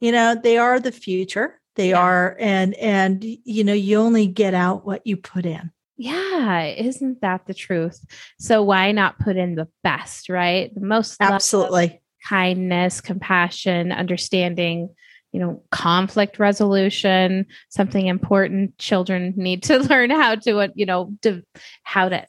you 0.00 0.10
know, 0.10 0.34
they 0.34 0.58
are 0.58 0.80
the 0.80 0.90
future. 0.92 1.60
They 1.76 1.90
Yeah. 1.90 2.00
are 2.00 2.36
and 2.40 2.74
and 2.74 3.24
you 3.24 3.64
know, 3.64 3.72
you 3.72 3.98
only 3.98 4.26
get 4.26 4.54
out 4.54 4.84
what 4.84 5.06
you 5.06 5.16
put 5.16 5.46
in. 5.46 5.70
Yeah, 5.96 6.64
isn't 6.64 7.20
that 7.20 7.46
the 7.46 7.54
truth? 7.54 8.04
So 8.40 8.62
why 8.62 8.92
not 8.92 9.18
put 9.18 9.36
in 9.36 9.54
the 9.54 9.68
best, 9.84 10.28
right? 10.28 10.74
The 10.74 10.80
most 10.80 11.20
love, 11.20 11.32
Absolutely. 11.32 12.00
kindness, 12.26 13.00
compassion, 13.00 13.92
understanding, 13.92 14.88
you 15.32 15.40
know, 15.40 15.62
conflict 15.70 16.38
resolution, 16.38 17.46
something 17.70 18.06
important 18.06 18.76
children 18.78 19.32
need 19.36 19.62
to 19.64 19.78
learn 19.90 20.10
how 20.10 20.34
to, 20.36 20.58
uh, 20.60 20.68
you 20.74 20.86
know, 20.86 21.10
to, 21.22 21.42
how 21.82 22.08
to 22.08 22.26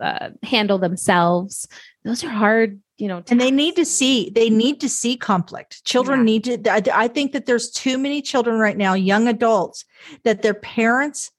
uh, 0.00 0.30
handle 0.42 0.78
themselves. 0.78 1.66
Those 2.04 2.22
are 2.22 2.28
hard, 2.28 2.80
you 2.98 3.08
know, 3.08 3.22
and 3.28 3.40
they 3.40 3.50
need 3.50 3.74
to 3.76 3.84
see 3.84 4.30
they 4.30 4.48
need 4.48 4.80
to 4.80 4.88
see 4.88 5.16
conflict 5.16 5.84
children 5.84 6.20
Yeah. 6.20 6.24
need 6.24 6.44
to 6.44 6.72
I, 6.72 7.04
I 7.04 7.08
think 7.08 7.32
that 7.32 7.46
there's 7.46 7.70
too 7.70 7.98
many 7.98 8.22
children 8.22 8.58
right 8.60 8.76
now 8.76 8.94
young 8.94 9.26
adults 9.28 9.84
that 10.22 10.42
their 10.42 10.54
parents 10.54 11.30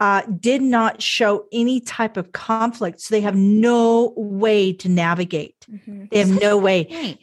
uh, 0.00 0.22
did 0.38 0.60
not 0.62 1.00
show 1.02 1.46
any 1.52 1.80
type 1.80 2.16
of 2.16 2.32
conflict 2.32 3.00
so 3.00 3.14
they 3.14 3.20
have 3.20 3.36
no 3.36 4.12
way 4.16 4.72
to 4.72 4.88
navigate 4.88 5.54
Mhm. 5.70 6.10
they 6.10 6.18
have 6.18 6.40
no 6.40 6.58
way. 6.58 7.18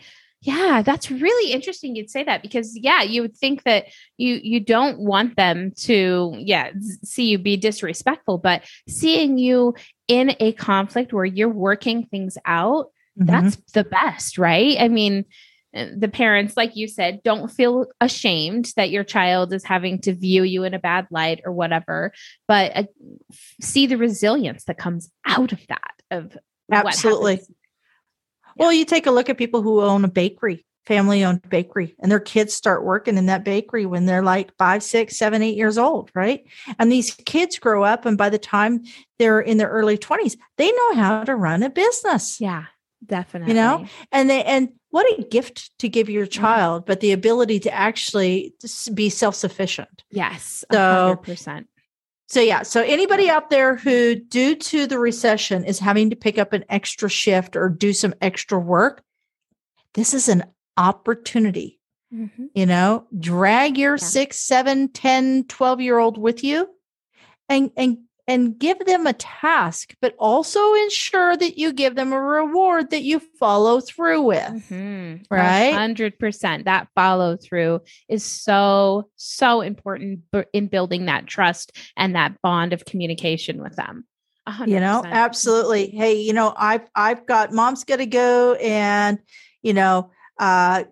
Yeah, 0.45 0.83
that's 0.83 1.09
really 1.09 1.51
interesting 1.51 1.95
you'd 1.95 2.11
say 2.11 2.23
that 2.23 2.43
because 2.43 2.77
yeah, 2.77 3.01
you 3.01 3.23
would 3.23 3.35
think 3.35 3.63
that 3.63 3.85
you 4.17 4.39
you 4.43 4.59
don't 4.59 4.99
want 4.99 5.35
them 5.37 5.71
to 5.77 6.35
yeah, 6.37 6.69
see 7.03 7.29
you 7.29 7.39
be 7.39 7.57
disrespectful, 7.57 8.37
but 8.37 8.63
seeing 8.87 9.39
you 9.39 9.73
in 10.07 10.35
a 10.39 10.51
conflict 10.53 11.13
where 11.13 11.25
you're 11.25 11.49
working 11.49 12.05
things 12.05 12.37
out, 12.45 12.91
Mhm. 13.19 13.25
that's 13.27 13.55
the 13.73 13.83
best, 13.85 14.37
right? 14.37 14.77
I 14.79 14.87
mean, 14.87 15.25
uh, 15.75 15.87
the 15.97 16.09
parents 16.09 16.55
like 16.55 16.75
you 16.75 16.87
said 16.87 17.23
don't 17.23 17.49
feel 17.49 17.87
ashamed 17.99 18.71
that 18.75 18.91
your 18.91 19.03
child 19.03 19.51
is 19.51 19.63
having 19.63 19.99
to 20.01 20.13
view 20.13 20.43
you 20.43 20.63
in 20.63 20.75
a 20.75 20.79
bad 20.79 21.07
light 21.09 21.41
or 21.43 21.53
whatever, 21.53 22.13
but 22.47 22.71
uh, 22.75 22.83
see 23.61 23.87
the 23.87 23.97
resilience 23.97 24.65
that 24.65 24.77
comes 24.77 25.09
out 25.25 25.53
of 25.53 25.59
that 25.69 25.93
of 26.11 26.37
what 26.67 26.85
Absolutely. 26.85 27.39
Well 28.55 28.71
you 28.71 28.85
take 28.85 29.05
a 29.07 29.11
look 29.11 29.29
at 29.29 29.37
people 29.37 29.61
who 29.61 29.81
own 29.81 30.03
a 30.05 30.09
bakery 30.09 30.65
family 30.85 31.23
owned 31.25 31.41
bakery 31.49 31.95
and 31.99 32.11
their 32.11 32.19
kids 32.19 32.53
start 32.53 32.85
working 32.85 33.17
in 33.17 33.25
that 33.25 33.43
bakery 33.43 33.85
when 33.87 34.05
they're 34.05 34.21
like 34.21 34.55
five 34.57 34.83
six 34.83 35.17
seven 35.17 35.41
eight 35.41 35.55
years 35.57 35.77
old 35.79 36.11
right? 36.13 36.43
And 36.77 36.91
these 36.91 37.11
kids 37.25 37.57
grow 37.57 37.83
up 37.83 38.05
and 38.05 38.17
by 38.17 38.29
the 38.29 38.37
time 38.37 38.83
they're 39.17 39.39
in 39.41 39.57
their 39.57 39.69
early 39.69 39.97
20s 39.97 40.37
they 40.57 40.71
know 40.71 40.95
how 40.95 41.23
to 41.23 41.35
run 41.35 41.63
a 41.63 41.69
business. 41.71 42.39
Yeah, 42.39 42.65
definitely. 43.03 43.53
You 43.53 43.59
know, 43.59 43.85
and 44.11 44.29
they 44.29 44.43
and 44.43 44.69
what 44.91 45.07
a 45.19 45.23
gift 45.23 45.71
to 45.79 45.89
give 45.89 46.07
your 46.07 46.27
child 46.27 46.85
but 46.85 46.99
the 46.99 47.11
ability 47.13 47.59
to 47.61 47.73
actually 47.73 48.53
be 48.93 49.09
self-sufficient. 49.09 50.03
Yes, 50.11 50.63
So- 50.71 50.77
hundred 51.07 51.23
percent. 51.23 51.67
So 52.27 52.41
yeah 52.41 52.63
so 52.63 52.81
anybody 52.81 53.29
out 53.29 53.49
there 53.49 53.75
who 53.75 54.15
due 54.15 54.55
to 54.55 54.87
the 54.87 54.97
recession 54.99 55.63
is 55.63 55.79
having 55.79 56.09
to 56.09 56.15
pick 56.15 56.37
up 56.37 56.53
an 56.53 56.63
extra 56.69 57.09
shift 57.09 57.55
or 57.55 57.69
do 57.69 57.93
some 57.93 58.13
extra 58.21 58.59
work 58.59 59.03
this 59.93 60.13
is 60.13 60.27
an 60.27 60.43
opportunity. 60.77 61.79
Mm-hmm. 62.13 62.45
You 62.53 62.65
know 62.65 63.07
drag 63.17 63.77
your 63.77 63.93
Yeah. 63.93 64.05
six 64.05 64.37
seven 64.39 64.89
ten 64.89 65.45
twelve 65.47 65.81
year 65.81 65.97
old 65.97 66.17
with 66.17 66.43
you 66.43 66.69
and 67.49 67.71
and 67.75 67.99
and 68.27 68.57
give 68.57 68.79
them 68.85 69.05
a 69.05 69.13
task, 69.13 69.95
but 70.01 70.15
also 70.17 70.73
ensure 70.73 71.37
that 71.37 71.57
you 71.57 71.71
give 71.73 71.95
them 71.95 72.11
a 72.11 72.19
reward 72.21 72.89
that 72.89 73.03
you 73.03 73.19
follow 73.19 73.79
through 73.79 74.21
with. 74.23 74.69
Mhm. 74.69 75.25
Right? 75.29 75.73
hundred 75.73 76.17
percent. 76.17 76.65
That 76.65 76.87
follow 76.95 77.37
through 77.37 77.81
is 78.09 78.23
so 78.23 79.09
so 79.15 79.61
important 79.61 80.21
in 80.53 80.67
building 80.67 81.05
that 81.05 81.27
trust 81.27 81.71
and 81.95 82.15
that 82.15 82.41
bond 82.41 82.73
of 82.73 82.85
communication 82.85 83.61
with 83.61 83.75
them. 83.75 84.05
A 84.47 84.51
hundred 84.51 84.73
you 84.73 84.79
know 84.79 85.01
absolutely 85.03 85.87
hey 85.89 86.13
you 86.21 86.31
know 86.31 86.53
i've 86.55 86.87
i've 86.95 87.25
got 87.25 87.51
mom's 87.51 87.83
gonna 87.83 88.05
go 88.05 88.53
and 88.53 89.17
you 89.63 89.73
know 89.73 90.11
uh 90.39 90.83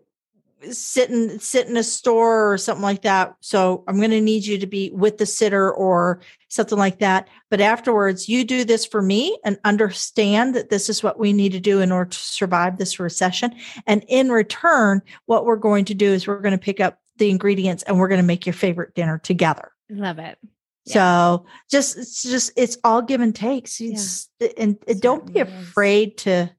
sit 0.71 1.09
in 1.09 1.39
sit 1.39 1.67
in 1.67 1.77
a 1.77 1.83
store 1.83 2.51
or 2.51 2.57
something 2.57 2.83
like 2.83 3.01
that 3.01 3.35
so 3.41 3.83
i'm 3.87 3.99
gonna 3.99 4.21
need 4.21 4.45
you 4.45 4.57
to 4.57 4.67
be 4.67 4.91
with 4.91 5.17
the 5.17 5.25
sitter 5.25 5.71
or 5.71 6.21
something 6.49 6.77
like 6.77 6.99
that 6.99 7.27
but 7.49 7.61
afterwards 7.61 8.29
you 8.29 8.43
do 8.43 8.63
this 8.63 8.85
for 8.85 9.01
me 9.01 9.37
and 9.43 9.59
understand 9.63 10.55
that 10.55 10.69
this 10.69 10.89
is 10.89 11.03
what 11.03 11.19
we 11.19 11.33
need 11.33 11.51
to 11.51 11.59
do 11.59 11.81
in 11.81 11.91
order 11.91 12.09
to 12.09 12.19
survive 12.19 12.77
this 12.77 12.99
recession 12.99 13.53
and 13.87 14.05
in 14.07 14.31
return 14.31 15.01
what 15.25 15.45
we're 15.45 15.55
going 15.55 15.85
to 15.85 15.93
do 15.93 16.13
is 16.13 16.27
we're 16.27 16.39
going 16.39 16.51
to 16.51 16.57
pick 16.57 16.79
up 16.79 16.99
the 17.17 17.29
ingredients 17.29 17.83
and 17.83 17.99
we're 17.99 18.07
going 18.07 18.21
to 18.21 18.25
make 18.25 18.45
your 18.45 18.53
favorite 18.53 18.93
dinner 18.95 19.17
together 19.19 19.73
Love 19.89 20.19
it. 20.19 20.37
Yeah. 20.85 20.93
so 20.93 21.45
just 21.69 21.97
it's 21.97 22.23
just 22.23 22.51
it's 22.57 22.77
all 22.83 23.01
give 23.01 23.21
and 23.21 23.33
takes. 23.33 23.79
It's, 23.79 24.29
and, 24.57 24.77
and 24.87 25.01
don't 25.01 25.31
be 25.31 25.39
afraid 25.39 26.17
to. 26.19 26.49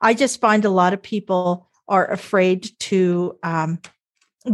I 0.00 0.14
just 0.14 0.40
find 0.40 0.64
a 0.64 0.70
lot 0.70 0.92
of 0.92 1.02
people 1.02 1.69
are 1.90 2.10
afraid 2.10 2.70
to 2.78 3.36
um, 3.42 3.78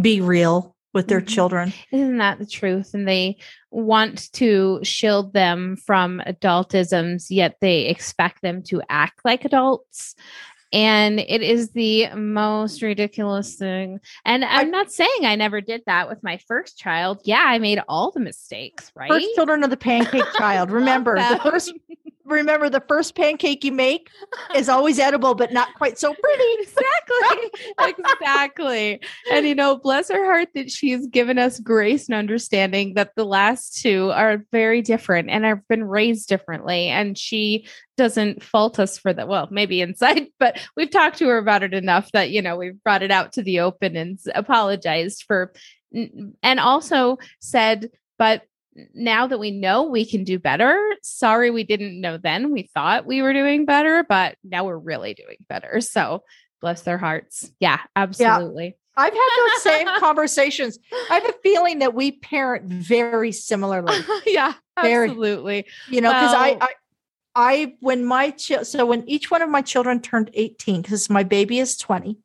be 0.01 0.21
real 0.21 0.75
with 0.95 1.07
their 1.09 1.21
Mhm. 1.21 1.29
children. 1.29 1.73
Isn't 1.93 2.17
that 2.19 2.39
the 2.39 2.47
truth? 2.47 2.95
And 2.95 3.07
they 3.07 3.37
want 3.71 4.33
to 4.33 4.81
shield 4.83 5.35
them 5.35 5.77
from 5.77 6.23
adultisms, 6.27 7.27
yet 7.29 7.57
they 7.61 7.83
expect 7.83 8.41
them 8.43 8.63
to 8.65 8.83
act 8.89 9.21
like 9.25 9.45
adults. 9.45 10.15
And 10.73 11.21
it 11.21 11.43
is 11.43 11.71
the 11.71 12.11
most 12.15 12.83
ridiculous 12.83 13.55
thing. 13.57 14.01
And 14.25 14.45
I'm 14.45 14.71
not 14.71 14.91
saying 14.91 15.25
I 15.25 15.37
never 15.37 15.61
did 15.61 15.83
that 15.87 16.09
with 16.09 16.23
my 16.23 16.39
first 16.49 16.77
child. 16.79 17.21
Yeah, 17.25 17.43
I 17.45 17.59
made 17.59 17.81
all 17.89 18.11
the 18.11 18.21
mistakes, 18.21 18.91
right? 18.95 19.11
First 19.11 19.29
children 19.35 19.63
of 19.63 19.71
the 19.71 19.77
pancake 19.77 20.25
child. 20.37 20.71
Remember 20.71 21.17
the 21.17 21.41
first. 21.43 21.73
Remember 22.25 22.69
the 22.69 22.83
first 22.89 23.15
pancake 23.15 23.63
you 23.63 23.71
make 23.71 24.11
is 24.57 24.69
always 24.69 24.99
edible, 24.99 25.37
but 25.37 25.53
not 25.53 25.73
quite 25.75 25.97
so 25.97 26.13
pretty. 26.13 26.47
exactly 26.61 27.51
exactly 27.81 29.01
and 29.31 29.47
you 29.47 29.55
know 29.55 29.77
bless 29.77 30.11
her 30.11 30.25
heart 30.25 30.49
that 30.55 30.71
she's 30.71 31.07
given 31.07 31.39
us 31.39 31.61
grace 31.61 32.09
and 32.09 32.15
understanding 32.15 32.95
that 32.95 33.15
the 33.17 33.25
last 33.25 33.81
two 33.81 34.11
are 34.13 34.45
very 34.53 34.83
different 34.83 35.31
and 35.31 35.45
have 35.45 35.67
been 35.69 35.85
raised 35.85 36.29
differently 36.29 36.89
and 36.89 37.17
she 37.17 37.67
doesn't 37.97 38.43
fault 38.43 38.79
us 38.79 38.99
for 38.99 39.13
that 39.13 39.29
well 39.29 39.49
maybe 39.51 39.81
inside 39.81 40.27
but 40.39 40.59
we've 40.77 40.91
talked 40.91 41.19
to 41.19 41.27
her 41.27 41.39
about 41.39 41.63
it 41.63 41.75
enough 41.75 42.11
that 42.13 42.31
you 42.31 42.43
know 42.43 42.57
we've 42.57 42.83
brought 42.83 43.03
it 43.03 43.11
out 43.11 43.33
to 43.33 43.43
the 43.43 43.61
open 43.61 43.97
and 43.97 44.19
apologized 44.35 45.25
for 45.27 45.53
and 46.43 46.61
also 46.61 47.17
said 47.41 47.91
but 48.19 48.43
now 48.95 49.27
that 49.27 49.39
we 49.39 49.51
know 49.51 49.85
we 49.85 50.05
can 50.05 50.25
do 50.25 50.39
better 50.39 50.79
sorry 51.03 51.51
we 51.51 51.65
didn't 51.65 52.01
know 52.01 52.19
then 52.19 52.53
we 52.53 52.69
thought 52.75 53.07
we 53.07 53.23
were 53.23 53.33
doing 53.33 53.65
better 53.65 54.05
but 54.07 54.37
now 54.45 54.65
we're 54.65 54.77
really 54.77 55.15
doing 55.15 55.37
better 55.49 55.81
so 55.81 56.23
bless 56.61 56.83
their 56.83 56.99
hearts 56.99 57.51
yeah 57.61 57.81
absolutely 57.95 58.77
I've 58.99 59.13
had 59.13 59.29
those 59.37 59.63
same 59.63 59.87
conversations. 59.99 60.79
I 61.11 61.17
have 61.17 61.29
a 61.29 61.35
feeling 61.43 61.81
that 61.81 61.93
we 61.93 62.13
parent 62.13 62.65
very 62.65 63.31
similarly. 63.31 63.95
yeah 64.27 64.55
Very. 64.81 65.11
absolutely 65.11 65.67
you 65.91 66.01
know 66.01 66.09
because 66.11 66.33
Well- 66.33 66.43
I 66.43 66.59
i 66.63 66.69
when 67.81 68.05
my 68.05 68.31
chi- 68.31 68.63
so 68.63 68.87
when 68.87 69.09
each 69.09 69.31
one 69.31 69.43
of 69.43 69.51
my 69.51 69.63
children 69.63 70.01
turned 70.01 70.31
18 70.35 70.83
because 70.83 71.11
my 71.11 71.23
baby 71.23 71.59
is 71.59 71.77
20 71.77 72.19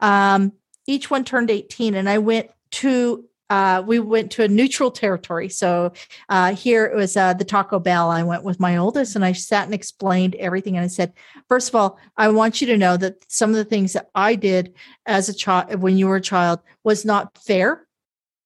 um 0.00 0.52
each 0.86 1.10
one 1.10 1.24
turned 1.24 1.50
18 1.50 1.94
and 1.94 2.08
i 2.08 2.18
went 2.18 2.50
to 2.70 3.24
uh 3.50 3.82
we 3.86 3.98
went 3.98 4.30
to 4.32 4.42
a 4.42 4.48
neutral 4.48 4.90
territory. 4.90 5.48
So 5.48 5.92
uh 6.28 6.54
here 6.54 6.86
it 6.86 6.96
was 6.96 7.16
uh 7.16 7.34
the 7.34 7.44
taco 7.44 7.78
bell. 7.78 8.10
I 8.10 8.22
went 8.22 8.42
with 8.42 8.58
my 8.58 8.76
oldest 8.78 9.16
and 9.16 9.24
i 9.24 9.32
sat 9.32 9.66
and 9.66 9.74
explained 9.74 10.34
everything 10.36 10.76
and 10.76 10.84
i 10.84 10.88
said 10.88 11.12
first 11.48 11.68
of 11.68 11.74
all 11.74 11.98
i 12.16 12.28
want 12.28 12.60
you 12.60 12.66
to 12.68 12.76
know 12.76 12.96
that 12.96 13.16
some 13.28 13.50
of 13.50 13.56
the 13.56 13.64
things 13.64 13.92
that 13.92 14.08
i 14.14 14.34
did 14.34 14.74
as 15.06 15.28
a 15.28 15.34
child 15.34 15.74
when 15.82 15.98
you 15.98 16.06
were 16.08 16.16
a 16.16 16.20
child 16.22 16.60
was 16.84 17.04
not 17.04 17.36
fair 17.38 17.86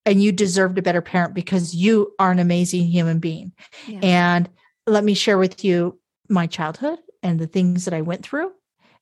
and 0.05 0.21
you 0.21 0.31
deserved 0.31 0.77
a 0.77 0.81
better 0.81 1.01
parent 1.01 1.33
because 1.33 1.73
you 1.73 2.13
are 2.19 2.31
an 2.31 2.39
amazing 2.39 2.85
human 2.85 3.19
being. 3.19 3.51
Yeah. 3.87 3.99
and 4.03 4.49
let 4.87 5.03
me 5.03 5.13
share 5.13 5.37
with 5.37 5.63
you 5.63 5.99
my 6.29 6.47
childhood 6.47 6.99
and 7.23 7.39
the 7.39 7.47
things 7.47 7.85
that 7.85 7.93
I 7.93 8.01
went 8.01 8.23
through 8.23 8.51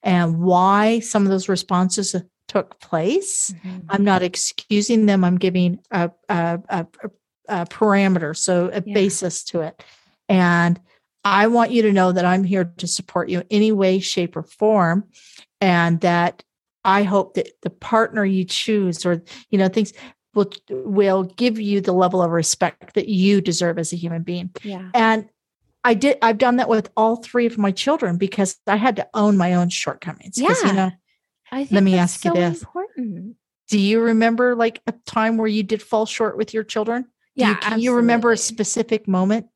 and 0.04 0.40
why 0.40 1.00
some 1.00 1.24
of 1.24 1.30
those 1.30 1.50
responses 1.50 2.16
took 2.48 2.80
place. 2.80 3.54
Mhm. 3.66 3.86
I'm 3.90 4.04
not 4.04 4.24
excusing 4.24 5.06
them. 5.06 5.24
I'm 5.24 5.38
giving 5.38 5.80
a, 5.92 6.10
a, 6.30 6.60
a, 6.70 6.88
a- 7.04 7.10
a 7.50 7.66
parameter, 7.66 8.36
so 8.36 8.68
a 8.74 8.84
Yeah. 8.86 8.94
basis 8.94 9.44
to 9.46 9.62
it. 9.62 9.82
And 10.28 10.80
I 11.24 11.48
want 11.48 11.72
you 11.72 11.82
to 11.84 11.94
know 11.94 12.12
that 12.12 12.26
I'm 12.26 12.44
here 12.44 12.66
to 12.78 12.88
support 12.88 13.30
you 13.30 13.40
in 13.40 13.46
any 13.52 13.72
way, 13.72 14.00
shape, 14.00 14.36
or 14.36 14.44
form. 14.44 15.06
And 15.62 16.02
that 16.02 16.44
I 16.84 17.04
hope 17.04 17.36
that 17.36 17.50
the 17.62 17.70
partner 17.70 18.26
you 18.26 18.44
choose 18.44 19.06
or, 19.06 19.22
you 19.50 19.58
know, 19.58 19.70
things 19.70 19.94
will 20.36 20.52
will 20.70 21.24
give 21.24 21.58
you 21.60 21.80
the 21.82 21.94
level 21.94 22.22
of 22.22 22.32
respect 22.32 22.94
that 22.96 23.08
you 23.08 23.40
deserve 23.42 23.80
as 23.80 23.94
a 23.94 23.96
human 23.98 24.24
being. 24.24 24.50
yeah 24.64 24.90
And 24.94 25.30
I 25.88 25.94
did 25.94 26.18
I've 26.22 26.38
done 26.38 26.58
that 26.58 26.68
with 26.68 26.90
all 26.98 27.16
three 27.16 27.46
of 27.46 27.58
my 27.58 27.72
children 27.72 28.18
because 28.18 28.58
I 28.68 28.76
had 28.76 28.98
to 28.98 29.08
own 29.14 29.38
my 29.38 29.54
own 29.54 29.70
shortcomings. 29.70 30.38
Yeah. 30.38 30.54
You 30.66 30.74
know, 30.74 30.92
I 31.50 31.64
think 31.64 31.84
me 31.84 31.92
that's 31.92 32.16
ask 32.16 32.26
you 32.26 32.34
this. 32.34 32.60
important 32.60 33.38
do 33.70 33.80
you 33.80 34.02
remember 34.02 34.56
like 34.56 34.82
a 34.88 34.94
time 35.06 35.38
where 35.38 35.48
you 35.48 35.64
did 35.64 35.82
fall 35.82 36.06
short 36.06 36.38
with 36.38 36.54
your 36.54 36.64
children? 36.64 37.04
Do 37.36 37.46
you, 37.46 37.48
Yeah, 37.52 37.56
can 37.56 37.80
you 37.80 37.96
remember 37.96 38.32
a 38.32 38.38
specific 38.38 39.08
moment 39.08 39.48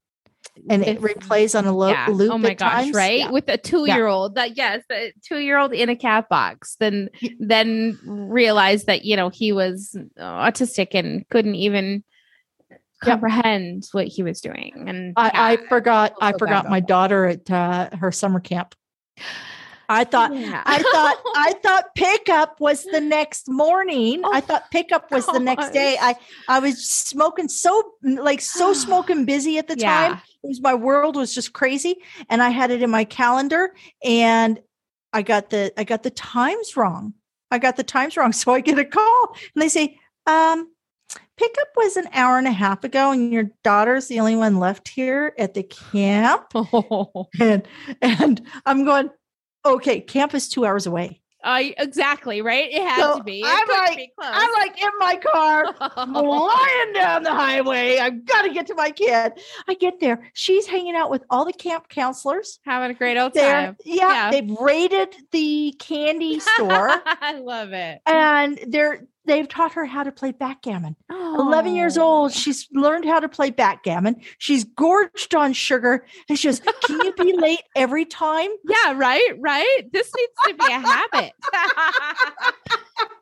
and 0.69 0.83
it 0.83 1.01
replays 1.01 1.57
on 1.57 1.65
a 1.65 1.75
lo- 1.75 1.89
yeah. 1.89 2.07
Oh 2.09 2.11
loop? 2.11 2.31
Oh 2.31 2.37
my 2.37 2.53
gosh, 2.53 2.83
times? 2.83 2.95
right? 2.95 3.19
Yeah. 3.19 3.31
With 3.31 3.47
a 3.47 3.57
two-year-old, 3.57 4.35
that 4.35 4.57
yes, 4.57 4.83
the 4.89 5.13
two-year-old 5.23 5.73
in 5.73 5.89
a 5.89 5.95
cat 5.95 6.29
box, 6.29 6.75
then 6.79 7.09
then 7.39 7.99
realized 8.05 8.87
that 8.87 9.03
you 9.03 9.15
know 9.15 9.29
he 9.29 9.51
was 9.51 9.95
uh, 10.19 10.21
autistic 10.21 10.89
and 10.93 11.27
couldn't 11.29 11.55
even 11.55 12.03
comprehend 13.01 13.87
what 13.91 14.07
he 14.07 14.23
was 14.23 14.41
doing. 14.41 14.85
And 14.87 15.13
I, 15.17 15.31
I 15.33 15.67
forgot 15.67 16.11
feel 16.11 16.17
I 16.21 16.33
forgot 16.37 16.69
my 16.69 16.79
daughter 16.79 17.25
at 17.25 17.49
uh, 17.49 17.89
her 17.97 18.11
summer 18.11 18.39
camp. 18.39 18.75
I 19.89 20.05
thought 20.05 20.33
yeah. 20.33 20.63
I 20.65 20.81
thought 20.81 21.21
I 21.35 21.53
thought 21.63 21.95
pickup 21.95 22.61
was 22.61 22.85
the 22.85 23.01
next 23.01 23.49
morning. 23.49 24.23
I 24.23 24.37
Oh, 24.37 24.41
thought 24.41 24.71
pickup 24.71 25.11
was 25.11 25.25
the 25.25 25.39
next 25.39 25.71
day. 25.71 25.97
I. 25.99 26.15
I 26.47 26.59
was 26.59 26.87
smoking 26.87 27.49
so 27.49 27.93
like 28.01 28.39
so 28.39 28.73
smoking 28.85 29.25
busy 29.25 29.57
at 29.57 29.67
the 29.67 29.75
time. 29.75 30.21
It 30.43 30.47
was 30.47 30.61
my 30.61 30.73
world 30.75 31.17
was 31.17 31.35
just 31.35 31.51
crazy, 31.51 31.97
and 32.29 32.41
I 32.41 32.49
had 32.49 32.71
it 32.71 32.81
in 32.81 32.89
my 32.89 33.03
calendar, 33.03 33.73
and 34.03 34.59
I 35.11 35.23
got 35.23 35.49
the 35.49 35.73
I 35.77 35.83
got 35.83 36.03
the 36.03 36.09
times 36.09 36.77
wrong. 36.77 37.13
I 37.51 37.57
got 37.59 37.75
the 37.75 37.83
times 37.83 38.15
wrong, 38.15 38.31
so 38.41 38.53
I 38.53 38.61
get 38.61 38.79
a 38.79 38.85
call, 38.85 39.35
and 39.53 39.61
they 39.61 39.69
say, 39.69 39.99
um, 40.25 40.69
"Pickup 41.41 41.67
was 41.75 41.97
an 41.97 42.07
hour 42.13 42.37
and 42.37 42.47
a 42.47 42.51
half 42.51 42.83
ago, 42.83 43.11
and 43.11 43.33
your 43.33 43.49
daughter's 43.63 44.07
the 44.07 44.19
only 44.19 44.35
one 44.35 44.59
left 44.59 44.87
here 44.87 45.33
at 45.39 45.53
the 45.55 45.63
camp." 45.63 46.51
Oh. 46.55 47.27
And 47.39 47.63
and 48.01 48.41
I'm 48.65 48.85
going, 48.85 49.09
okay, 49.65 49.99
camp 50.01 50.33
is 50.33 50.47
two 50.49 50.65
hours 50.65 50.85
away. 50.85 51.17
I 51.43 51.73
exactly 51.79 52.43
right. 52.43 52.69
It 52.71 52.83
had 52.83 52.99
So 52.99 53.17
to 53.17 53.23
be. 53.23 53.39
It 53.39 53.45
I'm 53.47 53.67
like- 53.67 53.97
be. 53.97 54.11
I'm 54.19 54.51
like 54.53 54.79
in 54.79 54.89
my 54.99 55.15
car, 55.15 55.73
flying 56.05 56.93
down 56.93 57.23
the 57.23 57.33
highway. 57.33 57.97
I've 57.97 58.23
got 58.25 58.43
to 58.43 58.53
get 58.53 58.67
to 58.67 58.75
my 58.75 58.91
kid. 58.91 59.33
I 59.67 59.73
get 59.73 59.99
there. 59.99 60.29
She's 60.33 60.67
hanging 60.67 60.95
out 60.95 61.09
with 61.09 61.23
all 61.31 61.45
the 61.45 61.53
camp 61.53 61.89
counselors. 61.89 62.59
having 62.63 62.91
a 62.91 62.93
great 62.93 63.17
old 63.17 63.33
They're, 63.33 63.51
time. 63.67 63.77
yeah, 63.85 63.95
Yeah. 64.11 64.31
they've 64.31 64.51
raided 64.59 65.15
the 65.31 65.73
candy 65.79 66.39
store 66.39 66.89
I 67.05 67.39
love 67.43 67.73
it. 67.73 68.01
and 68.05 68.59
they're 68.67 69.07
they've 69.25 69.47
taught 69.47 69.73
her 69.73 69.85
how 69.85 70.03
to 70.03 70.11
play 70.11 70.31
backgammon. 70.31 70.95
11 71.09 71.75
years 71.75 71.97
Oh. 71.97 72.03
old, 72.03 72.31
she's 72.33 72.67
learned 72.73 73.05
how 73.05 73.19
to 73.19 73.29
play 73.29 73.49
backgammon. 73.51 74.15
She's 74.37 74.63
gorged 74.63 75.33
on 75.35 75.53
sugar 75.53 76.05
and 76.27 76.37
she 76.37 76.47
goes, 76.47 76.59
Can 76.85 76.99
you 77.01 77.13
be 77.13 77.33
late 77.37 77.61
every 77.75 78.05
time? 78.05 78.49
Yeah, 78.67 78.93
right, 78.95 79.31
right. 79.39 79.81
This 79.93 80.11
needs 80.15 80.31
to 80.47 80.53
be 80.55 80.73
a 80.73 80.79
habit. 80.79 81.31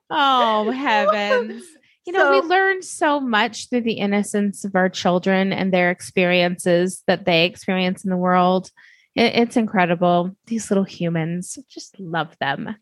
oh, 0.10 0.72
heavens. 0.76 1.64
You 2.06 2.14
know, 2.14 2.20
So- 2.20 2.41
we 2.41 2.47
learn 2.47 2.82
so 2.82 3.20
much 3.20 3.70
through 3.70 3.82
the 3.82 3.93
innocence 4.00 4.64
of 4.66 4.76
our 4.76 4.89
children 4.89 5.54
and 5.54 5.74
their 5.74 5.91
experiences 5.91 7.04
that 7.08 7.26
they 7.26 7.45
experience 7.45 8.04
in 8.04 8.10
the 8.10 8.18
world. 8.18 8.72
It- 9.16 9.36
it's 9.36 9.58
incredible. 9.58 10.36
These 10.47 10.72
little 10.72 10.84
humans, 10.86 11.58
just 11.70 12.00
love 12.00 12.36
them. 12.39 12.76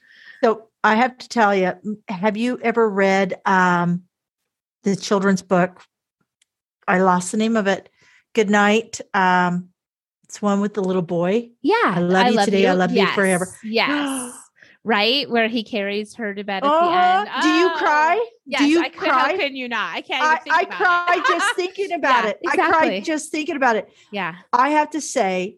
So 0.44 0.70
I 0.88 0.96
have 0.96 1.18
to 1.18 1.28
tell 1.28 1.54
you, 1.54 1.74
have 2.08 2.38
you 2.38 2.60
ever 2.62 2.90
read 2.90 3.42
um, 3.46 4.04
the 4.84 4.96
children's 4.96 5.42
book? 5.42 5.84
I 6.88 7.00
lost 7.02 7.32
the 7.32 7.38
name 7.38 7.58
of 7.58 7.68
it. 7.68 7.90
Good 8.34 8.50
night. 8.50 9.02
Um, 9.14 9.70
It's 10.24 10.42
one 10.42 10.62
with 10.62 10.74
the 10.76 10.82
little 10.84 11.02
boy. 11.02 11.50
Yeah. 11.62 11.76
I 11.96 12.00
love 12.00 12.32
you 12.32 12.46
today, 12.46 12.68
I 12.68 12.74
love 12.74 12.92
you 12.92 13.06
forever. 13.08 13.48
Yes. 13.66 14.34
right? 14.86 15.30
Where 15.30 15.50
he 15.50 15.64
carries 15.66 16.16
her 16.16 16.34
to 16.34 16.44
bed 16.46 16.64
at 16.64 16.72
Oh, 16.72 16.90
the 16.90 16.96
end. 16.98 17.30
do 17.42 17.50
you 17.50 17.68
Oh, 17.68 17.78
cry? 17.78 18.30
Yes, 18.46 18.62
do 18.62 18.68
you 18.68 18.82
I 18.82 18.90
could, 18.90 19.10
How 19.10 19.36
can 19.36 19.58
you 19.58 19.68
not? 19.68 19.94
I 19.94 20.00
can't 20.00 20.24
I, 20.24 20.38
think 20.38 20.56
I 20.56 20.64
cry 20.64 21.22
just 21.28 21.56
thinking 21.58 21.92
about 21.92 22.24
Yeah, 22.24 22.30
it. 22.30 22.40
I 22.48 22.56
cry 22.56 23.00
just 23.02 23.30
thinking 23.30 23.58
about 23.58 23.76
it. 23.76 23.90
yeah. 24.14 24.36
I 24.54 24.70
have 24.70 24.92
to 24.92 25.02
say 25.02 25.58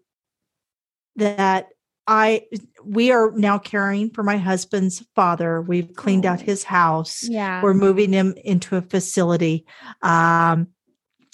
that 1.18 1.68
I 2.10 2.42
we 2.84 3.12
are 3.12 3.32
now 3.36 3.60
caring 3.60 4.10
for 4.10 4.24
my 4.24 4.38
husband's 4.38 5.06
father. 5.16 5.62
We've 5.62 5.94
cleaned 5.96 6.26
out 6.26 6.42
Oh. 6.42 6.46
his 6.46 6.64
house. 6.64 7.24
Yeah. 7.24 7.62
We're 7.62 7.76
moving 7.76 8.12
him 8.12 8.34
into 8.44 8.76
a 8.76 8.82
facility. 8.82 9.66
Um, 10.02 10.68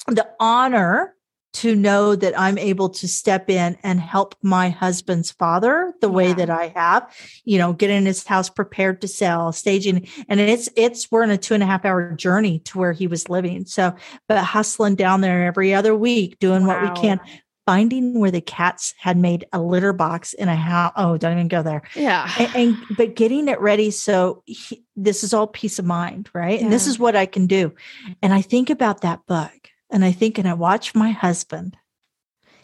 the 0.08 0.28
honor 0.40 1.14
to 1.54 1.74
know 1.74 2.18
that 2.18 2.38
I'm 2.38 2.58
able 2.58 2.90
to 2.90 3.08
step 3.08 3.50
in 3.50 3.78
and 3.82 3.98
help 4.02 4.36
my 4.44 4.68
husband's 4.70 5.32
father 5.32 5.94
the 6.02 6.10
way 6.10 6.34
that 6.34 6.50
I 6.50 6.68
have, 6.76 7.16
you 7.46 7.58
know, 7.58 7.72
getting 7.72 8.06
his 8.06 8.26
house 8.28 8.50
prepared 8.50 9.00
to 9.02 9.08
sell, 9.08 9.54
staging, 9.54 10.06
and 10.28 10.42
it's 10.42 10.68
it's 10.76 11.10
we're 11.10 11.24
in 11.24 11.30
a 11.32 11.38
two 11.38 11.54
and 11.54 11.64
a 11.64 11.66
half 11.66 11.86
hour 11.86 12.12
journey 12.12 12.60
to 12.66 12.78
where 12.78 12.92
he 12.92 13.08
was 13.08 13.30
living. 13.30 13.66
So, 13.66 13.96
but 14.28 14.44
hustling 14.44 14.96
down 14.96 15.22
there 15.22 15.46
every 15.46 15.74
other 15.74 15.96
week, 15.96 16.40
doing 16.40 16.66
what 16.68 16.82
we 16.82 16.90
can, 16.90 17.22
finding 17.66 18.20
where 18.20 18.32
the 18.32 18.42
cats 18.42 18.94
had 18.98 19.18
made 19.18 19.46
a 19.52 19.60
litter 19.62 19.92
box 19.92 20.34
in 20.34 20.48
a 20.50 20.56
house. 20.56 20.94
Oh, 20.96 21.18
don't 21.18 21.34
even 21.34 21.48
go 21.48 21.64
there 21.64 21.82
Yeah. 21.96 22.30
and, 22.38 22.56
and 22.56 22.78
but 22.98 23.16
getting 23.16 23.48
it 23.48 23.60
ready 23.60 23.92
so 23.92 24.44
he, 24.46 24.84
this 24.96 25.24
is 25.24 25.34
all 25.34 25.48
peace 25.48 25.80
of 25.80 25.86
mind 25.86 26.30
right 26.34 26.62
and 26.62 26.72
this 26.72 26.88
is 26.88 27.00
what 27.00 27.16
i 27.16 27.26
can 27.26 27.48
do 27.48 27.74
and 28.22 28.34
i 28.34 28.42
think 28.42 28.70
about 28.70 29.02
that 29.02 29.26
book 29.26 29.52
and 29.92 30.06
i 30.06 30.12
think 30.12 30.38
and 30.38 30.48
i 30.48 30.54
watch 30.54 30.94
my 30.96 31.10
husband 31.12 31.76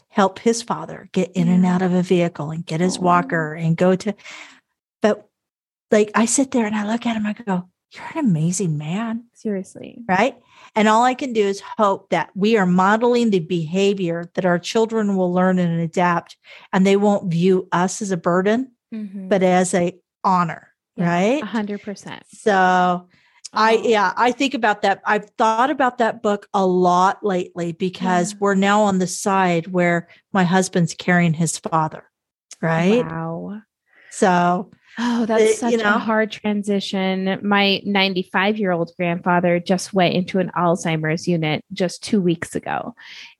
help 0.10 0.40
his 0.40 0.62
father 0.62 1.10
get 1.14 1.32
in 1.34 1.48
and 1.48 1.66
out 1.66 1.82
of 1.82 1.94
a 1.94 2.02
vehicle 2.04 2.52
and 2.52 2.66
get 2.66 2.80
his 2.82 2.98
Aw. 2.98 3.02
walker 3.02 3.54
and 3.56 3.76
go 3.78 3.96
to 3.96 4.14
but 5.02 5.28
like 5.90 6.12
i 6.16 6.26
sit 6.26 6.52
there 6.52 6.66
and 6.66 6.76
i 6.76 6.86
look 6.86 7.06
at 7.06 7.16
him 7.16 7.26
i 7.26 7.34
go 7.34 7.68
you're 7.94 8.06
an 8.14 8.20
amazing 8.26 8.78
man 8.78 9.26
Seriously. 9.34 9.98
right 10.08 10.38
and 10.76 10.88
all 10.88 11.04
i 11.04 11.14
can 11.14 11.34
do 11.34 11.42
is 11.42 11.62
hope 11.78 12.10
that 12.10 12.30
we 12.36 12.58
are 12.58 12.66
modeling 12.66 13.30
the 13.30 13.40
behavior 13.40 14.30
that 14.36 14.46
our 14.46 14.60
children 14.60 15.16
will 15.16 15.34
learn 15.34 15.60
and 15.60 15.82
adapt 15.82 16.38
and 16.74 16.86
they 16.86 16.96
won't 16.98 17.32
view 17.32 17.68
us 17.72 18.02
as 18.02 18.12
a 18.12 18.18
burden 18.18 18.72
Mhm. 18.94 19.30
but 19.30 19.42
as 19.44 19.74
a 19.74 19.98
honor, 20.24 20.68
Yeah, 20.98 21.10
right? 21.10 21.44
A 21.44 21.46
hundred 21.46 21.82
percent. 21.82 22.24
So 22.34 23.08
I 23.54 23.82
yeah, 23.84 24.14
I 24.18 24.32
think 24.32 24.54
about 24.54 24.82
that. 24.84 25.02
I've 25.06 25.30
thought 25.38 25.70
about 25.70 25.98
that 25.98 26.22
book 26.22 26.48
a 26.54 26.66
lot 26.66 27.24
lately 27.24 27.72
because 27.72 28.32
Yeah. 28.34 28.38
we're 28.42 28.56
now 28.56 28.82
on 28.84 29.00
the 29.00 29.08
side 29.08 29.68
where 29.68 30.08
my 30.34 30.44
husband's 30.44 30.94
carrying 30.94 31.34
his 31.34 31.58
father, 31.58 32.04
right? 32.62 33.06
Wow. 33.06 33.62
So 34.10 34.72
Oh, 34.98 35.26
that's 35.26 35.60
such 35.60 35.72
you 35.72 35.78
know? 35.78 35.96
a 35.96 36.00
hard 36.00 36.32
transition. 36.32 37.40
My 37.42 37.82
95 37.86 38.58
year 38.58 38.72
old 38.72 38.92
grandfather 38.98 39.60
just 39.60 39.94
went 39.94 40.14
into 40.14 40.40
an 40.40 40.52
Alzheimer's 40.56 41.28
unit 41.28 41.64
just 41.72 42.04
two 42.04 42.22
weeks 42.22 42.56
ago. 42.56 42.94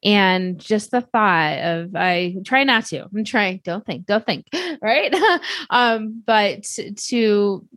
And 0.04 0.60
just 0.60 0.92
the 0.92 1.02
thought 1.02 1.60
of, 1.60 1.96
I 1.96 2.38
try 2.46 2.64
not 2.64 2.86
to, 2.88 3.04
I'm 3.04 3.26
trying, 3.26 3.62
don't 3.64 3.86
think, 3.86 4.06
don't 4.06 4.26
think, 4.26 4.48
right? 4.82 5.14
um, 5.70 6.24
but 6.26 6.64
to, 6.64 7.68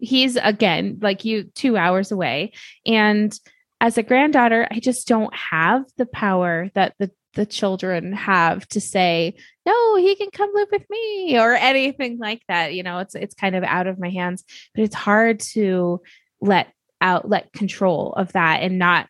he's 0.00 0.36
again, 0.36 0.98
like 1.02 1.24
you, 1.24 1.44
two 1.54 1.76
hours 1.76 2.10
away. 2.10 2.52
And 2.86 3.38
as 3.80 3.98
a 3.98 4.02
granddaughter, 4.02 4.66
I 4.70 4.80
just 4.80 5.06
don't 5.06 5.34
have 5.34 5.84
the 5.98 6.06
power 6.06 6.70
that 6.74 6.94
the 6.98 7.10
the 7.34 7.46
children 7.46 8.12
have 8.12 8.66
to 8.68 8.80
say 8.80 9.34
no 9.66 9.96
he 9.96 10.14
can 10.16 10.30
come 10.30 10.50
live 10.54 10.68
with 10.70 10.88
me 10.90 11.38
or 11.38 11.54
anything 11.54 12.18
like 12.18 12.42
that 12.48 12.74
you 12.74 12.82
know 12.82 12.98
it's 12.98 13.14
it's 13.14 13.34
kind 13.34 13.56
of 13.56 13.64
out 13.64 13.86
of 13.86 13.98
my 13.98 14.10
hands. 14.10 14.44
But 14.74 14.84
it's 14.84 14.94
hard 14.94 15.40
to 15.40 16.00
let 16.40 16.68
out 17.00 17.28
let 17.28 17.52
control 17.52 18.12
of 18.16 18.32
that 18.32 18.62
and 18.62 18.78
not 18.78 19.08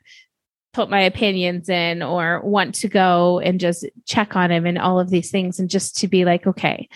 put 0.73 0.91
my 0.91 1.03
opinions 1.03 1.69
in 1.69 2.03
or 2.03 2.41
want 2.41 2.75
to 2.77 2.89
go 2.89 3.39
and 3.39 3.61
just 3.61 3.87
check 4.07 4.35
on 4.35 4.51
him 4.51 4.67
and 4.67 4.79
all 4.79 4.99
of 4.99 5.11
these 5.11 5.31
things 5.31 5.61
and 5.61 5.71
just 5.71 5.99
to 5.99 6.09
be 6.09 6.25
like 6.25 6.47
okay 6.47 6.89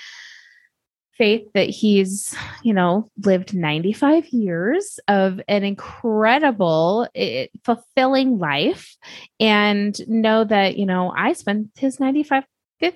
faith 1.18 1.46
that 1.54 1.68
he's 1.68 2.34
you 2.62 2.72
know 2.72 3.10
lived 3.24 3.52
95 3.54 4.28
years 4.28 5.00
of 5.08 5.40
an 5.48 5.64
incredible 5.64 7.08
eh, 7.14 7.48
fulfilling 7.64 8.38
life 8.38 8.96
and 9.40 10.00
know 10.08 10.44
that 10.44 10.76
you 10.78 10.86
know 10.86 11.12
i 11.16 11.32
spent 11.32 11.68
his 11.76 11.98
95th 11.98 12.44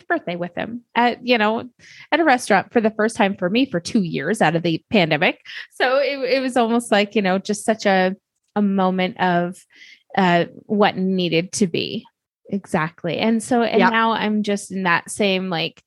birthday 0.08 0.36
with 0.36 0.54
him 0.54 0.82
at 0.94 1.26
you 1.26 1.36
know 1.36 1.68
at 2.12 2.20
a 2.20 2.24
restaurant 2.24 2.72
for 2.72 2.80
the 2.80 2.90
first 2.92 3.16
time 3.16 3.36
for 3.36 3.50
me 3.50 3.66
for 3.68 3.80
two 3.80 4.02
years 4.02 4.40
out 4.40 4.54
of 4.54 4.62
the 4.62 4.80
pandemic. 4.90 5.40
So 5.72 5.98
it, 5.98 6.18
it 6.36 6.40
was 6.40 6.56
almost 6.56 6.92
like 6.92 7.16
you 7.16 7.22
know 7.22 7.38
just 7.38 7.64
such 7.64 7.84
a 7.84 8.14
a 8.54 8.62
moment 8.62 9.18
of 9.18 9.56
uh 10.16 10.44
what 10.66 10.96
needed 10.96 11.50
to 11.54 11.66
be. 11.66 12.04
Exactly. 12.48 13.18
And 13.18 13.42
so 13.42 13.62
and 13.62 13.80
Yeah. 13.80 13.88
now 13.88 14.12
i'm 14.12 14.44
just 14.44 14.70
in 14.70 14.84
that 14.84 15.10
same 15.10 15.50
like 15.50 15.82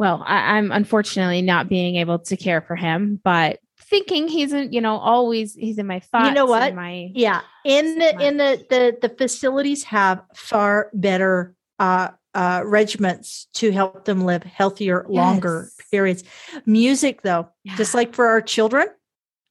well 0.00 0.24
I, 0.26 0.56
i'm 0.56 0.72
unfortunately 0.72 1.42
not 1.42 1.68
being 1.68 1.96
able 1.96 2.18
to 2.18 2.36
care 2.36 2.62
for 2.62 2.74
him 2.74 3.20
but 3.22 3.60
thinking 3.78 4.28
he's 4.28 4.52
in 4.52 4.72
you 4.72 4.80
know 4.80 4.96
always 4.96 5.54
he's 5.54 5.78
in 5.78 5.86
my 5.86 6.00
thoughts 6.00 6.28
You 6.28 6.34
know 6.34 6.46
what? 6.46 6.74
my 6.74 7.10
yeah, 7.14 7.42
in 7.64 7.98
the 7.98 8.26
in 8.26 8.36
the 8.36 8.64
the 8.70 8.96
the 9.02 9.14
facilities 9.14 9.84
have 9.84 10.22
far 10.34 10.90
better 10.94 11.54
uh 11.78 12.08
uh 12.34 12.62
regiments 12.64 13.48
to 13.54 13.72
help 13.72 14.04
them 14.04 14.24
live 14.24 14.42
healthier 14.44 15.04
longer 15.08 15.70
periods. 15.90 16.22
Music 16.66 17.22
though, 17.22 17.48
just 17.76 17.94
like 17.94 18.14
for 18.14 18.26
our 18.26 18.40
children, 18.40 18.86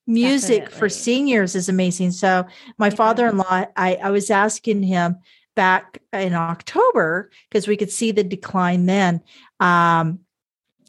music 0.07 0.69
for 0.71 0.89
seniors 0.89 1.53
is 1.55 1.69
amazing. 1.69 2.11
So 2.11 2.45
my 2.77 2.87
Yeah. 2.87 2.95
father-in-law, 2.95 3.65
I, 3.75 3.95
I 3.95 4.09
was 4.09 4.29
asking 4.31 4.83
him 4.83 5.17
back 5.55 6.01
in 6.13 6.33
October 6.33 7.29
because 7.49 7.67
we 7.67 7.75
could 7.77 7.91
see 7.91 8.11
the 8.13 8.23
decline 8.23 8.85
then. 8.85 9.21
Um, 9.59 10.19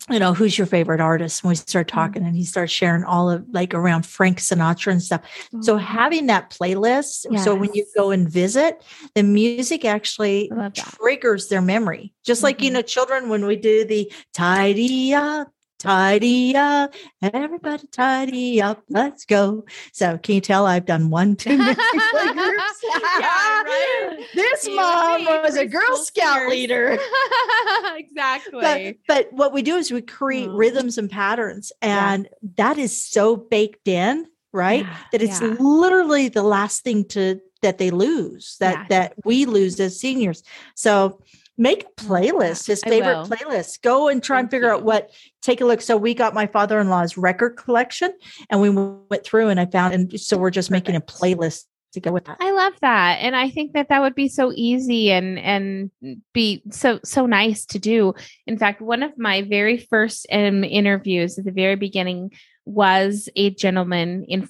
you 0.08 0.18
know, 0.18 0.34
who's 0.34 0.56
your 0.56 0.66
favorite 0.66 1.00
artist? 1.00 1.42
And 1.44 1.48
we 1.50 1.54
started 1.54 1.92
Mm-hmm. 1.94 1.94
talking 1.94 2.24
and 2.24 2.36
he 2.36 2.44
starts 2.44 2.72
sharing 2.72 3.04
all 3.04 3.30
of 3.30 3.44
like 3.52 3.74
around 3.74 4.06
Frank 4.06 4.38
Sinatra 4.38 4.92
and 4.92 5.02
stuff. 5.02 5.22
So 5.60 5.74
Oh, 5.74 5.76
having 5.76 6.26
that 6.26 6.50
playlist, 6.50 7.26
so 7.38 7.54
when 7.54 7.72
you 7.74 7.84
go 7.96 8.10
and 8.10 8.28
visit, 8.28 8.82
the 9.14 9.22
music 9.22 9.84
actually 9.84 10.50
I 10.50 10.54
love 10.54 10.74
that. 10.76 10.96
triggers 10.96 11.48
their 11.48 11.62
memory. 11.62 12.12
Just 12.24 12.42
like 12.42 12.62
you 12.62 12.70
Mhm. 12.70 12.74
know, 12.74 12.82
children 12.82 13.28
when 13.28 13.46
we 13.46 13.56
do 13.56 13.84
the 13.84 14.10
tidy 14.32 15.12
up, 15.14 15.52
tidy 15.80 16.54
up, 16.54 16.94
everybody 17.22 17.86
tidy 17.90 18.62
up, 18.62 18.82
let's 18.88 19.24
go. 19.24 19.64
So 19.92 20.18
can 20.18 20.36
you 20.36 20.40
tell 20.40 20.66
I've 20.66 20.84
done 20.84 21.10
one 21.10 21.34
too 21.34 21.56
many 21.56 21.74
groups? 21.74 22.84
Yeah, 22.84 23.62
right? 23.62 24.18
This 24.34 24.66
You 24.66 24.76
mom 24.76 25.24
was 25.24 25.56
a 25.56 25.66
Girl 25.66 25.96
Scout 25.96 26.48
leader. 26.48 26.98
exactly 27.96 28.60
But, 28.60 28.96
but 29.08 29.32
what 29.32 29.52
we 29.52 29.62
do 29.62 29.76
is 29.76 29.90
we 29.90 30.02
create 30.02 30.48
Mm. 30.50 30.56
rhythms 30.56 30.98
and 30.98 31.10
patterns, 31.10 31.72
Yeah. 31.82 32.12
and 32.12 32.28
that 32.56 32.78
is 32.78 33.02
so 33.02 33.36
baked 33.36 33.88
in, 33.88 34.26
right? 34.52 34.84
Yeah, 34.84 34.96
that 35.12 35.22
it's 35.22 35.40
yeah. 35.40 35.56
literally 35.58 36.28
the 36.28 36.42
last 36.42 36.84
thing 36.84 37.04
to 37.08 37.40
that 37.62 37.76
they 37.78 37.90
lose 37.90 38.56
that 38.60 38.74
Yeah. 38.74 38.86
that 38.88 39.14
we 39.24 39.44
lose 39.44 39.78
as 39.80 40.00
seniors 40.00 40.42
so 40.74 41.20
make 41.60 41.84
a 41.84 42.02
playlist 42.02 42.66
his 42.66 42.82
favorite 42.82 43.28
playlist. 43.28 43.82
Go 43.82 44.08
and 44.08 44.22
try 44.22 44.40
and 44.40 44.46
Thank 44.46 44.62
figure 44.62 44.72
out 44.72 44.82
what 44.82 45.10
take 45.42 45.60
a 45.60 45.66
look. 45.66 45.82
So 45.82 45.96
we 45.96 46.14
got 46.14 46.32
my 46.32 46.46
father-in-law's 46.46 47.18
record 47.18 47.50
collection 47.50 48.12
and 48.48 48.60
we 48.60 48.70
went 48.70 49.24
through 49.24 49.48
and 49.48 49.60
i 49.60 49.66
found 49.66 49.92
and 49.94 50.18
so 50.18 50.38
we're 50.38 50.50
just 50.50 50.70
making 50.70 50.96
a 50.96 51.00
playlist 51.00 51.64
to 51.92 52.00
go 52.00 52.12
with 52.12 52.24
that. 52.24 52.36
I 52.40 52.52
love 52.52 52.74
that. 52.82 53.18
And 53.20 53.34
I 53.34 53.50
think 53.50 53.72
that 53.72 53.88
that 53.88 54.00
would 54.00 54.14
be 54.14 54.28
so 54.28 54.52
easy 54.54 55.10
and 55.10 55.38
and 55.38 55.90
be 56.32 56.62
so 56.70 57.00
so 57.04 57.26
nice 57.26 57.66
to 57.66 57.78
do. 57.78 58.14
In 58.46 58.58
fact, 58.58 58.80
one 58.80 59.02
of 59.02 59.18
my 59.18 59.42
very 59.42 59.76
first 59.76 60.26
um, 60.32 60.64
interviews 60.64 61.38
at 61.38 61.44
the 61.44 61.52
very 61.52 61.76
beginning 61.76 62.30
was 62.64 63.28
a 63.36 63.50
gentleman 63.50 64.24
in 64.28 64.48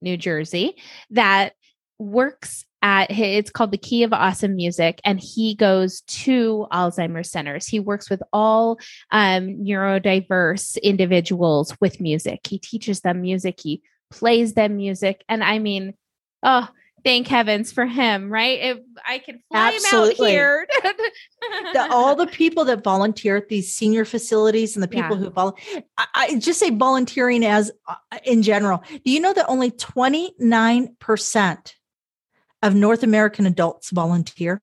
New 0.00 0.16
Jersey 0.16 0.76
that 1.10 1.52
works 1.98 2.66
at 2.82 3.10
it's 3.10 3.50
called 3.50 3.70
the 3.70 3.78
Key 3.78 4.02
of 4.02 4.12
Awesome 4.12 4.56
Music 4.56 5.00
and 5.04 5.20
he 5.20 5.54
goes 5.54 6.00
to 6.02 6.66
Alzheimer's 6.72 7.30
centers. 7.30 7.66
He 7.66 7.80
works 7.80 8.10
with 8.10 8.22
all 8.32 8.78
um 9.10 9.48
neurodiverse 9.64 10.80
individuals 10.82 11.74
with 11.80 12.00
music. 12.00 12.46
He 12.46 12.58
teaches 12.58 13.00
them 13.00 13.22
music, 13.22 13.60
he 13.60 13.82
plays 14.10 14.54
them 14.54 14.76
music 14.76 15.24
and 15.28 15.42
I 15.42 15.58
mean 15.58 15.94
Oh, 16.42 16.68
thank 17.04 17.28
heavens 17.28 17.72
for 17.72 17.86
him, 17.86 18.28
right? 18.28 18.58
If 18.60 18.78
I 19.06 19.18
can 19.18 19.40
fly 19.50 19.72
Absolutely. 19.74 20.10
him 20.10 20.16
out 20.22 20.30
here. 20.30 20.66
the, 21.72 21.88
all 21.90 22.16
the 22.16 22.26
people 22.26 22.64
that 22.64 22.82
volunteer 22.82 23.36
at 23.36 23.48
these 23.48 23.72
senior 23.72 24.04
facilities 24.04 24.74
and 24.76 24.82
the 24.82 24.88
people 24.88 25.16
Yeah. 25.16 25.24
who 25.24 25.30
vol- 25.30 25.56
I, 25.96 26.06
I 26.14 26.38
just 26.38 26.58
say 26.58 26.70
volunteering 26.70 27.44
as 27.44 27.70
uh, 27.88 27.94
in 28.24 28.42
general. 28.42 28.82
Do 29.04 29.12
you 29.12 29.20
know 29.20 29.32
that 29.32 29.46
only 29.48 29.70
29% 29.70 31.74
of 32.62 32.74
North 32.74 33.02
American 33.02 33.46
adults 33.46 33.90
volunteer? 33.90 34.60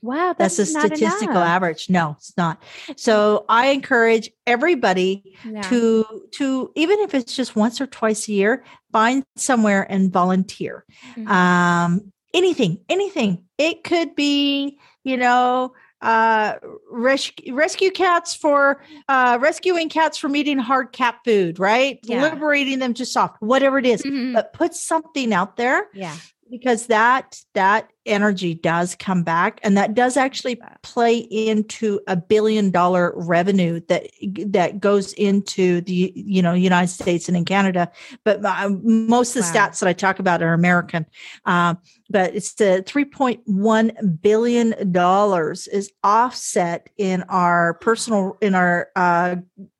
Wow, 0.00 0.32
that's, 0.38 0.56
that's, 0.58 0.74
a 0.74 0.80
statistical 0.80 1.30
enough. 1.36 1.48
average. 1.48 1.90
No, 1.90 2.14
it's 2.18 2.36
not. 2.36 2.62
So 2.96 3.44
I 3.48 3.68
encourage 3.70 4.30
everybody 4.46 5.36
Yeah. 5.44 5.62
to 5.62 6.04
to 6.34 6.70
even 6.76 7.00
if 7.00 7.14
it's 7.14 7.34
just 7.34 7.56
once 7.56 7.80
or 7.80 7.86
twice 7.88 8.28
a 8.28 8.32
year, 8.32 8.64
find 8.92 9.24
somewhere 9.36 9.84
and 9.90 10.12
volunteer. 10.12 10.84
Mhm. 11.16 11.28
Um, 11.28 12.12
anything, 12.32 12.78
anything. 12.88 13.44
It 13.58 13.82
could 13.82 14.14
be, 14.14 14.78
you 15.02 15.16
know, 15.16 15.72
uh 16.00 16.54
rescue 16.92 17.52
rescue 17.52 17.90
cats 17.90 18.32
for 18.32 18.80
uh 19.08 19.36
rescuing 19.40 19.88
cats 19.88 20.16
from 20.16 20.36
eating 20.36 20.56
hard 20.58 20.92
cat 20.92 21.16
food 21.24 21.58
right 21.58 21.98
Yeah. 22.04 22.22
liberating 22.22 22.78
them 22.78 22.94
to 22.94 23.04
soft 23.04 23.42
whatever 23.42 23.78
it 23.80 23.84
is 23.86 24.02
Mhm. 24.04 24.32
but 24.32 24.52
put 24.52 24.74
something 24.74 25.32
out 25.32 25.56
there 25.56 25.88
yeah. 25.92 26.14
Because 26.50 26.86
that 26.86 27.40
that 27.54 27.90
energy 28.06 28.54
does 28.54 28.94
come 28.94 29.22
back 29.22 29.60
and 29.62 29.76
that 29.76 29.94
does 29.94 30.16
actually 30.16 30.60
play 30.82 31.18
into 31.18 32.00
a 32.06 32.16
billion 32.16 32.70
dollar 32.70 33.12
revenue 33.16 33.80
that 33.88 34.08
that 34.46 34.80
goes 34.80 35.12
into 35.14 35.80
the 35.82 36.12
you 36.14 36.40
know 36.42 36.54
united 36.54 36.88
states 36.88 37.28
and 37.28 37.36
in 37.36 37.44
canada. 37.44 37.90
But 38.24 38.44
uh, 38.44 38.70
most 38.82 39.36
of 39.36 39.42
the 39.44 39.48
Wow. 39.48 39.68
stats 39.68 39.80
that 39.80 39.88
i 39.88 39.92
talk 39.92 40.18
about 40.18 40.42
are 40.42 40.54
american. 40.54 41.06
Um, 41.44 41.78
but 42.10 42.34
it's 42.34 42.54
the 42.54 42.82
3.1 42.86 44.22
billion 44.22 44.92
dollars 44.92 45.66
is 45.68 45.92
offset 46.02 46.88
in 46.96 47.22
our 47.24 47.74
personal 47.74 48.36
in 48.40 48.54
our 48.54 48.88
uh, 48.96 49.36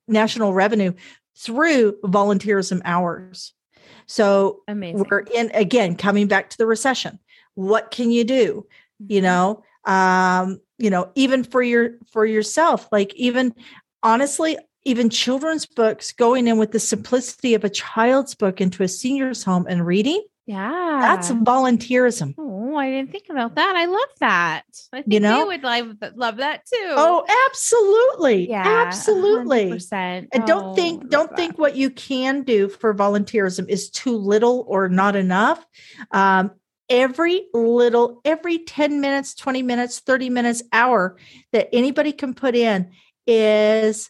national 0.07 0.53
revenue 0.53 0.93
through 1.35 1.97
volunteerism 2.03 2.81
hours 2.85 3.53
so 4.09 4.61
Amazing. 4.67 5.05
we're 5.09 5.19
in 5.19 5.51
again 5.53 5.95
coming 5.95 6.27
back 6.27 6.49
to 6.49 6.57
the 6.57 6.65
recession 6.65 7.19
what 7.53 7.91
can 7.91 8.09
you 8.09 8.23
do 8.23 8.65
you 9.07 9.21
Mhm. 9.21 9.23
know 9.23 9.63
um 9.85 10.59
you 10.79 10.89
know 10.89 11.09
even 11.15 11.43
for 11.43 11.61
your 11.61 11.91
for 12.11 12.25
yourself 12.25 12.87
like 12.91 13.13
even 13.15 13.53
honestly 14.03 14.57
even 14.83 15.09
children's 15.09 15.65
books 15.67 16.11
going 16.11 16.47
in 16.47 16.57
with 16.57 16.71
the 16.71 16.79
simplicity 16.79 17.53
of 17.53 17.63
a 17.63 17.69
child's 17.69 18.33
book 18.33 18.59
into 18.59 18.81
a 18.81 18.87
senior's 18.87 19.43
home 19.43 19.65
and 19.69 19.85
reading 19.85 20.23
Yeah. 20.49 20.97
that's 21.01 21.29
volunteerism 21.31 22.33
Oh, 22.37 22.75
I 22.75 22.89
didn't 22.91 23.11
think 23.11 23.25
about 23.29 23.55
that. 23.55 23.75
I 23.75 23.85
love 23.85 24.09
that. 24.19 24.63
I 24.93 25.01
think 25.03 25.21
know? 25.21 25.39
they 25.39 25.43
would 25.45 25.63
love, 25.63 25.95
love 26.15 26.37
that 26.37 26.65
too. 26.65 26.93
oh 26.97 27.23
absolutely 27.47 28.49
yeah, 28.49 28.83
absolutely 28.87 29.71
100%. 29.71 29.93
and 29.93 30.43
Oh, 30.43 30.45
don't 30.45 30.75
think 30.75 31.09
don't 31.09 31.29
that. 31.29 31.35
think 31.37 31.57
what 31.57 31.75
you 31.75 31.89
can 31.89 32.43
do 32.43 32.67
for 32.69 32.93
volunteerism 32.93 33.67
is 33.69 33.89
too 33.89 34.15
little 34.15 34.65
or 34.67 34.89
not 34.89 35.15
enough 35.15 35.63
um, 36.11 36.51
every 36.89 37.45
little 37.53 38.19
every 38.25 38.59
10 38.59 39.01
minutes 39.01 39.35
20 39.35 39.61
minutes 39.63 39.99
30 39.99 40.29
minutes 40.29 40.63
hour 40.73 41.17
that 41.53 41.69
anybody 41.73 42.11
can 42.11 42.33
put 42.33 42.55
in 42.55 42.89
is 43.27 44.09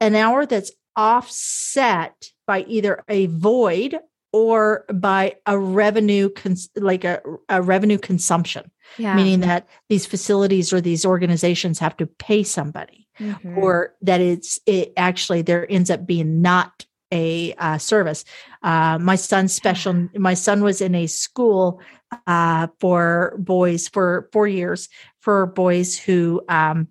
an 0.00 0.14
hour 0.14 0.46
that's 0.46 0.70
offset 0.96 2.30
by 2.46 2.62
either 2.68 3.02
a 3.08 3.26
void 3.26 3.98
or 4.32 4.84
by 4.92 5.34
a 5.46 5.58
revenue 5.58 6.28
cons- 6.30 6.70
like 6.76 7.04
a, 7.04 7.20
a 7.48 7.60
revenue 7.62 7.98
consumption 7.98 8.70
Yeah. 8.98 9.14
meaning 9.16 9.40
that 9.40 9.66
these 9.88 10.06
facilities 10.06 10.72
or 10.72 10.80
these 10.80 11.04
organizations 11.04 11.78
have 11.80 11.96
to 11.98 12.06
pay 12.06 12.42
somebody 12.42 13.06
Mhm. 13.20 13.56
or 13.58 13.94
that 14.02 14.20
it's 14.20 14.58
it 14.66 14.92
actually 14.96 15.42
there 15.42 15.66
ends 15.70 15.90
up 15.90 16.06
being 16.06 16.40
not 16.42 16.86
a 17.12 17.52
uh, 17.58 17.76
service. 17.76 18.24
Uh, 18.62 18.96
my 19.00 19.16
son's 19.16 19.52
special. 19.52 20.08
My 20.14 20.34
son 20.34 20.62
was 20.62 20.80
in 20.80 20.94
a 20.94 21.06
school 21.08 21.80
uh, 22.26 22.68
for 22.78 23.34
boys 23.38 23.88
for 23.88 24.28
four 24.32 24.46
years 24.46 24.88
for 25.20 25.46
boys 25.46 25.98
who 25.98 26.40
um, 26.48 26.86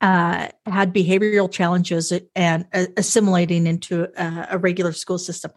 uh, 0.00 0.48
had 0.66 0.94
behavioral 0.94 1.50
challenges 1.50 2.12
and 2.34 2.66
uh, 2.74 2.86
assimilating 2.96 3.66
into 3.66 4.08
a, 4.16 4.48
a 4.52 4.58
regular 4.58 4.92
school 4.92 5.18
system. 5.18 5.50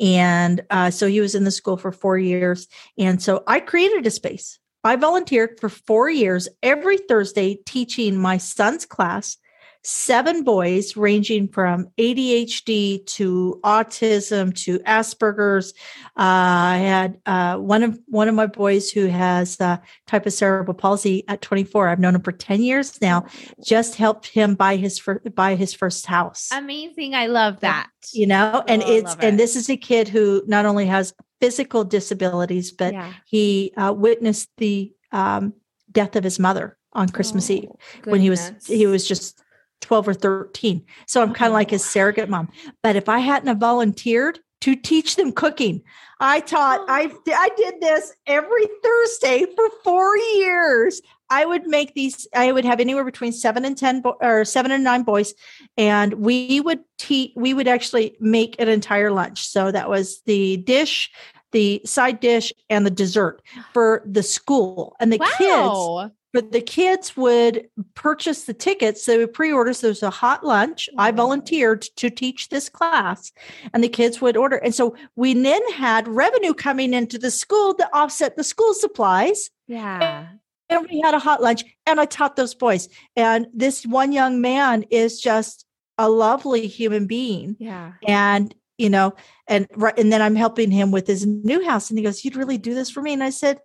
And 0.00 0.62
uh, 0.70 0.90
so 0.90 1.06
he 1.06 1.20
was 1.20 1.34
in 1.34 1.44
the 1.44 1.50
school 1.50 1.76
for 1.76 1.92
four 1.92 2.18
years. 2.18 2.66
And 2.98 3.22
so 3.22 3.42
I 3.46 3.60
created 3.60 4.06
a 4.06 4.10
space. 4.10 4.58
I 4.82 4.96
volunteered 4.96 5.58
for 5.60 5.68
four 5.68 6.10
years 6.10 6.48
every 6.62 6.98
Thursday 6.98 7.58
teaching 7.64 8.18
my 8.18 8.36
son's 8.36 8.84
class, 8.84 9.38
seven 9.84 10.42
boys 10.44 10.96
ranging 10.96 11.46
from 11.46 11.86
ADHD 11.98 13.04
to 13.06 13.60
autism 13.62 14.54
to 14.64 14.78
Asperger's. 14.80 15.72
Uh, 16.16 16.22
I 16.24 16.76
had 16.78 17.18
uh, 17.26 17.56
one 17.58 17.82
of 17.82 17.98
one 18.06 18.28
of 18.28 18.34
my 18.34 18.46
boys 18.46 18.90
who 18.90 19.06
has 19.06 19.60
uh, 19.60 19.76
type 20.06 20.26
of 20.26 20.32
cerebral 20.32 20.74
palsy 20.74 21.24
at 21.28 21.42
24. 21.42 21.88
I've 21.88 21.98
known 22.00 22.14
him 22.14 22.22
for 22.22 22.32
10 22.32 22.62
years 22.62 23.00
now. 23.00 23.26
Just 23.64 23.96
helped 23.96 24.26
him 24.28 24.54
buy 24.54 24.76
his 24.76 24.98
fir- 24.98 25.20
buy 25.34 25.54
his 25.54 25.74
first 25.74 26.06
house 26.06 26.48
Amazing. 26.52 27.14
I 27.14 27.26
love 27.26 27.60
that. 27.60 27.90
you 28.12 28.26
know 28.26 28.64
and 28.66 28.82
Oh, 28.82 28.90
it's 28.92 29.04
love 29.10 29.18
and 29.22 29.34
it. 29.34 29.38
this 29.38 29.54
is 29.56 29.68
a 29.68 29.76
kid 29.76 30.08
who 30.08 30.42
not 30.46 30.64
only 30.66 30.86
has 30.86 31.12
physical 31.40 31.84
disabilities 31.84 32.72
but 32.72 32.94
yeah. 32.94 33.12
he 33.26 33.72
uh, 33.76 33.92
witnessed 33.92 34.48
the 34.56 34.92
um, 35.12 35.52
death 35.92 36.16
of 36.16 36.24
his 36.24 36.38
mother 36.38 36.76
on 36.92 37.08
christmas 37.08 37.50
eve 37.50 37.68
Oh, 37.70 38.10
when 38.10 38.20
he 38.20 38.30
was 38.30 38.50
he 38.66 38.86
was 38.86 39.06
just 39.06 39.42
12 39.84 40.08
or 40.08 40.14
13 40.14 40.84
so 41.06 41.22
i'm 41.22 41.32
kind 41.32 41.48
of 41.48 41.54
like 41.54 41.70
his 41.70 41.82
Oh. 41.82 41.88
surrogate 41.88 42.28
mom. 42.28 42.48
But 42.82 42.96
if 42.96 43.08
i 43.08 43.18
hadn't 43.18 43.48
have 43.48 43.58
volunteered 43.58 44.40
to 44.62 44.74
teach 44.74 45.16
them 45.16 45.30
cooking 45.32 45.82
i 46.20 46.40
taught 46.40 46.84
i 46.88 47.10
oh. 47.12 47.32
i 47.32 47.48
did 47.56 47.80
this 47.80 48.12
every 48.26 48.66
thursday 48.82 49.46
for 49.54 49.68
four 49.84 50.16
years. 50.16 51.00
I 51.30 51.46
would 51.46 51.66
make 51.66 51.94
these 51.94 52.26
i 52.34 52.52
would 52.52 52.64
have 52.64 52.80
anywhere 52.80 53.04
between 53.04 53.32
seven 53.32 53.64
and 53.64 53.76
ten 53.76 54.00
bo- 54.00 54.18
or 54.20 54.44
seven 54.44 54.70
and 54.70 54.84
nine 54.84 55.02
boys 55.02 55.34
and 55.76 56.14
we 56.14 56.60
would 56.60 56.80
teach 56.98 57.32
we 57.36 57.54
would 57.54 57.68
actually 57.68 58.16
make 58.20 58.60
an 58.60 58.68
entire 58.68 59.10
lunch. 59.10 59.46
So 59.48 59.70
that 59.72 59.88
was 59.88 60.22
the 60.26 60.58
dish 60.58 61.10
the 61.54 61.80
side 61.86 62.20
dish 62.20 62.52
and 62.68 62.84
the 62.84 62.90
dessert 62.90 63.40
for 63.72 64.02
the 64.04 64.22
school. 64.24 64.96
And 65.00 65.12
the 65.12 65.18
kids 65.38 65.40
wow. 65.40 66.10
But 66.34 66.52
the 66.52 66.60
kids 66.60 67.16
would 67.16 67.68
purchase 67.94 68.44
the 68.44 68.52
tickets. 68.52 69.06
They 69.06 69.16
would 69.16 69.32
pre-order. 69.32 69.72
So 69.72 69.86
there's 69.86 70.02
a 70.02 70.10
hot 70.10 70.44
lunch. 70.44 70.90
I 70.98 71.10
Oh. 71.10 71.14
volunteered 71.14 71.82
to 71.96 72.10
teach 72.10 72.48
this 72.50 72.68
class, 72.68 73.32
and 73.72 73.82
the 73.82 73.88
kids 73.88 74.20
would 74.20 74.36
order. 74.36 74.56
And 74.56 74.74
so 74.74 74.94
we 75.16 75.32
then 75.32 75.62
had 75.72 76.08
revenue 76.08 76.52
coming 76.52 76.92
into 76.92 77.18
the 77.18 77.30
school 77.30 77.72
to 77.74 77.88
offset 77.96 78.36
the 78.36 78.44
school 78.44 78.74
supplies. 78.74 79.48
Yeah. 79.68 80.26
And 80.68 80.86
we 80.90 81.00
had 81.02 81.14
a 81.14 81.18
hot 81.20 81.40
lunch, 81.40 81.64
and 81.86 82.00
I 82.00 82.04
taught 82.06 82.36
those 82.36 82.54
boys. 82.54 82.88
And 83.16 83.46
this 83.54 83.86
one 83.86 84.12
young 84.12 84.40
man 84.40 84.84
is 84.90 85.20
just 85.20 85.64
a 85.98 86.08
lovely 86.10 86.66
human 86.66 87.06
being. 87.06 87.56
Yeah. 87.60 87.92
And 88.06 88.54
you 88.76 88.90
know, 88.90 89.14
and 89.46 89.68
right, 89.76 89.96
and 89.96 90.12
then 90.12 90.20
I'm 90.20 90.34
helping 90.34 90.72
him 90.72 90.90
with 90.90 91.06
his 91.06 91.24
new 91.24 91.64
house, 91.64 91.90
and 91.90 91.98
he 91.98 92.04
goes, 92.04 92.24
"You'd 92.24 92.34
really 92.34 92.58
do 92.58 92.74
this 92.74 92.90
for 92.90 93.02
me?" 93.02 93.12
And 93.12 93.22
I 93.22 93.30
said, 93.30 93.60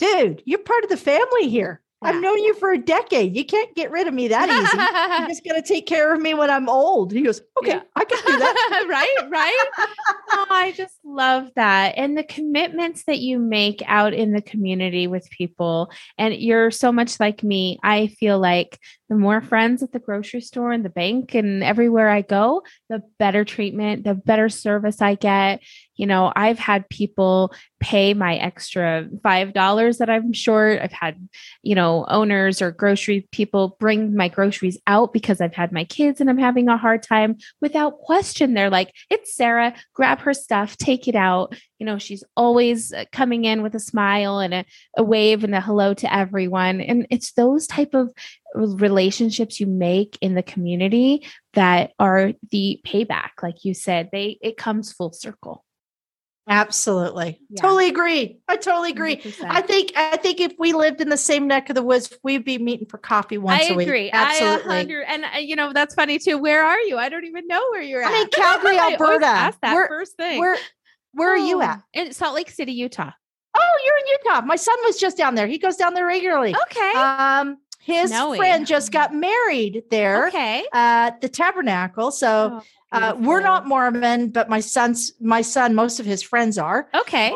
"Dude, 0.00 0.42
you're 0.44 0.58
part 0.58 0.82
of 0.82 0.90
the 0.90 0.96
family 0.96 1.48
here. 1.48 1.80
Yeah. 2.02 2.08
I've 2.08 2.22
known 2.22 2.38
you 2.38 2.54
for 2.54 2.72
a 2.72 2.78
decade. 2.78 3.36
You 3.36 3.44
can't 3.44 3.74
get 3.76 3.90
rid 3.90 4.08
of 4.08 4.14
me 4.14 4.28
that 4.28 4.48
easy. 4.48 5.18
You're 5.18 5.28
just 5.28 5.44
going 5.44 5.62
to 5.62 5.68
take 5.68 5.86
care 5.86 6.14
of 6.14 6.20
me 6.20 6.34
when 6.34 6.50
I'm 6.50 6.68
old." 6.68 7.12
He 7.12 7.22
goes, 7.22 7.42
"Okay, 7.58 7.72
Yeah. 7.72 7.82
I 7.94 8.04
can 8.04 8.18
do 8.26 8.38
that." 8.38 8.86
right, 8.88 9.30
right. 9.30 9.88
Oh, 10.32 10.46
I 10.50 10.72
just 10.72 10.94
love 11.04 11.50
that. 11.56 11.94
And 11.96 12.16
the 12.16 12.24
commitments 12.24 13.04
that 13.04 13.18
you 13.18 13.38
make 13.38 13.82
out 13.86 14.14
in 14.14 14.32
the 14.32 14.42
community 14.42 15.06
with 15.06 15.28
people. 15.30 15.90
And 16.18 16.34
you're 16.34 16.70
so 16.70 16.90
much 16.90 17.20
like 17.20 17.42
me. 17.44 17.78
I 17.82 18.08
feel 18.08 18.38
like 18.38 18.80
the 19.10 19.16
more 19.16 19.40
friends 19.40 19.82
at 19.82 19.90
the 19.90 19.98
grocery 19.98 20.40
store 20.40 20.70
and 20.70 20.84
the 20.84 20.88
bank 20.88 21.34
and 21.34 21.64
everywhere 21.64 22.08
I 22.08 22.22
go, 22.22 22.62
the 22.88 23.02
better 23.18 23.44
treatment, 23.44 24.04
the 24.04 24.14
better 24.14 24.48
service 24.48 25.02
I 25.02 25.16
get. 25.16 25.60
You 25.96 26.06
know, 26.06 26.32
I've 26.34 26.60
had 26.60 26.88
people 26.88 27.52
pay 27.80 28.14
my 28.14 28.36
extra 28.36 29.08
$5 29.12 29.98
that 29.98 30.08
I'm 30.08 30.32
short. 30.32 30.80
I've 30.80 30.92
had, 30.92 31.28
you 31.62 31.74
know, 31.74 32.06
owners 32.08 32.62
or 32.62 32.70
grocery 32.70 33.28
people 33.32 33.76
bring 33.80 34.14
my 34.14 34.28
groceries 34.28 34.78
out 34.86 35.12
because 35.12 35.40
I've 35.40 35.54
had 35.54 35.72
my 35.72 35.84
kids 35.84 36.20
and 36.20 36.30
I'm 36.30 36.38
having 36.38 36.68
a 36.68 36.78
hard 36.78 37.02
time 37.02 37.36
without 37.60 37.98
question. 37.98 38.54
They're 38.54 38.70
like, 38.70 38.94
it's 39.10 39.34
Sarah, 39.34 39.74
grab 39.92 40.20
her 40.20 40.34
stuff, 40.34 40.76
take 40.76 41.08
it 41.08 41.16
out. 41.16 41.56
You 41.80 41.86
know, 41.86 41.98
she's 41.98 42.22
always 42.36 42.92
uh, 42.92 43.06
coming 43.10 43.46
in 43.46 43.62
with 43.62 43.74
a 43.74 43.80
smile 43.80 44.38
and 44.38 44.52
a, 44.52 44.64
a 44.98 45.02
wave 45.02 45.42
and 45.44 45.54
a 45.54 45.62
hello 45.62 45.94
to 45.94 46.14
everyone. 46.14 46.82
And 46.82 47.06
it's 47.10 47.32
those 47.32 47.66
type 47.66 47.94
of 47.94 48.12
relationships 48.54 49.58
you 49.58 49.66
make 49.66 50.18
in 50.20 50.34
the 50.34 50.42
community 50.42 51.26
that 51.54 51.92
are 51.98 52.32
the 52.50 52.80
payback. 52.86 53.30
Like 53.42 53.64
you 53.64 53.72
said, 53.72 54.10
they 54.12 54.38
it 54.42 54.58
comes 54.58 54.92
full 54.92 55.12
circle. 55.12 55.64
Absolutely, 56.48 57.40
Yeah. 57.48 57.62
totally 57.62 57.88
agree. 57.88 58.40
I 58.48 58.56
totally 58.56 58.90
agree. 58.90 59.16
100%. 59.16 59.46
I 59.48 59.60
think 59.60 59.92
I 59.96 60.16
think 60.16 60.40
if 60.40 60.52
we 60.58 60.72
lived 60.72 61.00
in 61.00 61.08
the 61.08 61.16
same 61.16 61.46
neck 61.46 61.68
of 61.70 61.76
the 61.76 61.82
woods, 61.82 62.12
we'd 62.24 62.44
be 62.44 62.58
meeting 62.58 62.88
for 62.88 62.98
coffee 62.98 63.38
once 63.38 63.62
I 63.62 63.72
a 63.72 63.76
week. 63.76 63.86
agree. 63.86 64.10
Absolutely. 64.10 64.74
I, 64.74 64.78
100 64.78 65.02
and 65.08 65.24
uh, 65.24 65.38
you 65.38 65.54
know 65.56 65.72
that's 65.72 65.94
funny 65.94 66.18
too. 66.18 66.38
Where 66.38 66.64
are 66.64 66.80
you? 66.80 66.98
I 66.98 67.08
don't 67.08 67.24
even 67.24 67.46
know 67.46 67.62
where 67.70 67.82
you're 67.82 68.02
at. 68.02 68.12
I'm 68.12 68.22
in 68.24 68.28
Calgary, 68.30 68.78
I 68.78 68.92
Alberta. 68.92 69.26
ask 69.26 69.58
that 69.60 69.74
Where- 69.74 69.88
first 69.88 70.16
thing. 70.16 70.40
Where 71.12 71.28
where 71.28 71.34
are 71.34 71.38
you 71.38 71.58
Oh, 71.58 71.62
at? 71.62 71.82
In 71.92 72.12
Salt 72.12 72.34
Lake 72.34 72.50
City, 72.50 72.72
Utah. 72.72 73.10
Oh, 73.54 73.78
you're 73.84 73.98
in 73.98 74.18
Utah. 74.24 74.40
My 74.46 74.56
son 74.56 74.76
was 74.84 74.96
just 74.98 75.16
down 75.16 75.34
there. 75.34 75.46
He 75.46 75.58
goes 75.58 75.76
down 75.76 75.94
there 75.94 76.06
regularly. 76.06 76.54
Okay. 76.70 76.92
Um, 76.92 77.58
his 77.80 78.10
Snowy. 78.10 78.36
friend 78.38 78.66
just 78.66 78.92
got 78.92 79.14
married 79.14 79.84
there 79.90 80.28
okay. 80.28 80.64
at 80.72 81.20
the 81.20 81.28
tabernacle. 81.28 82.10
So 82.10 82.60
Oh, 82.92 82.98
uh, 82.98 83.14
we're 83.18 83.40
not 83.40 83.66
Mormon, 83.66 84.30
but 84.30 84.48
my 84.48 84.60
son's 84.60 85.12
my 85.20 85.42
son, 85.42 85.74
most 85.74 86.00
of 86.00 86.06
his 86.06 86.22
friends 86.22 86.58
are. 86.58 86.88
Okay. 86.94 87.34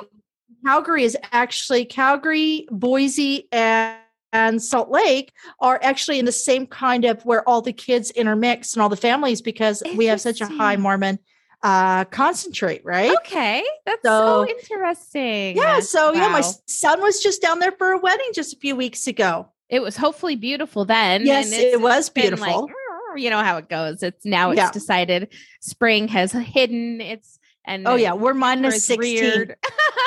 Calgary 0.64 1.05
is 1.05 1.16
actually 1.33 1.85
Calgary, 1.85 2.66
Boise, 2.70 3.49
and, 3.53 3.99
and 4.33 4.62
Salt 4.62 4.91
Lake 4.91 5.33
are 5.61 5.79
actually 5.83 6.18
in 6.18 6.25
the 6.25 6.33
same 6.33 6.66
kind 6.66 7.05
of 7.05 7.22
where 7.25 7.47
all 7.49 7.61
the 7.61 7.72
kids 7.72 8.11
intermix 8.12 8.75
and 8.75 8.83
all 8.83 8.89
the 8.89 8.97
families 8.97 9.43
because 9.43 9.83
we 9.97 10.07
have 10.07 10.20
such 10.20 10.41
a 10.41 10.47
high 10.47 10.77
Mormon 10.77 11.18
uh 11.65 12.05
concentrate, 12.07 12.83
right? 12.85 13.11
Okay. 13.25 13.65
That's 13.87 14.03
so, 14.05 14.45
So- 14.45 14.49
interesting. 14.49 15.57
Yeah. 15.57 15.81
So 15.81 16.12
yeah, 16.12 16.29
my 16.29 16.43
son 16.67 17.01
was 17.01 17.21
just 17.21 17.43
down 17.43 17.59
there 17.59 17.73
for 17.73 17.91
a 17.93 17.99
wedding 17.99 18.31
just 18.35 18.55
a 18.55 18.59
few 18.59 18.77
weeks 18.77 19.07
ago. 19.09 19.49
It 19.71 19.81
was 19.81 19.97
hopefully 19.97 20.37
beautiful 20.37 20.85
then. 20.85 21.25
yes, 21.25 21.47
and 21.51 21.61
it 21.61 21.81
was 21.81 22.11
beautiful. 22.11 22.67
Like, 22.67 22.71
you 23.17 23.31
know 23.31 23.43
how 23.43 23.57
it 23.57 23.69
goes. 23.69 24.03
It's 24.03 24.25
now 24.27 24.51
it's 24.51 24.59
Yeah. 24.59 24.71
decided 24.71 25.33
spring 25.61 26.07
has 26.09 26.33
hidden 26.33 27.01
its 27.01 27.39
and 27.65 27.89
oh 27.89 27.95
yeah, 27.95 28.12
we're 28.12 28.35
16. 28.71 29.55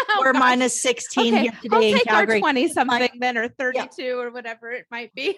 Oh, 0.10 0.22
we're 0.22 0.34
minus 0.34 0.82
16 0.82 1.34
Okay, 1.34 1.42
here 1.44 1.52
today 1.62 1.92
in 1.92 2.00
Calgary. 2.00 2.40
20 2.40 2.68
something 2.70 3.10
then 3.20 3.38
or 3.38 3.50
32 3.50 4.18
or 4.18 4.32
whatever 4.32 4.72
it 4.72 4.86
might 4.90 5.14
be. 5.14 5.38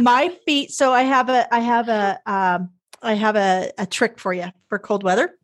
my 0.00 0.28
feet 0.46 0.70
so 0.70 0.92
i 0.92 1.02
have 1.02 1.28
a 1.28 1.52
i 1.54 1.60
have 1.60 1.88
a 1.88 2.18
um 2.26 2.70
i 3.00 3.14
have 3.14 3.36
a, 3.36 3.70
a 3.78 3.86
trick 3.86 4.18
for 4.18 4.32
you 4.34 4.46
for 4.68 4.78
cold 4.78 5.02
weather 5.02 5.34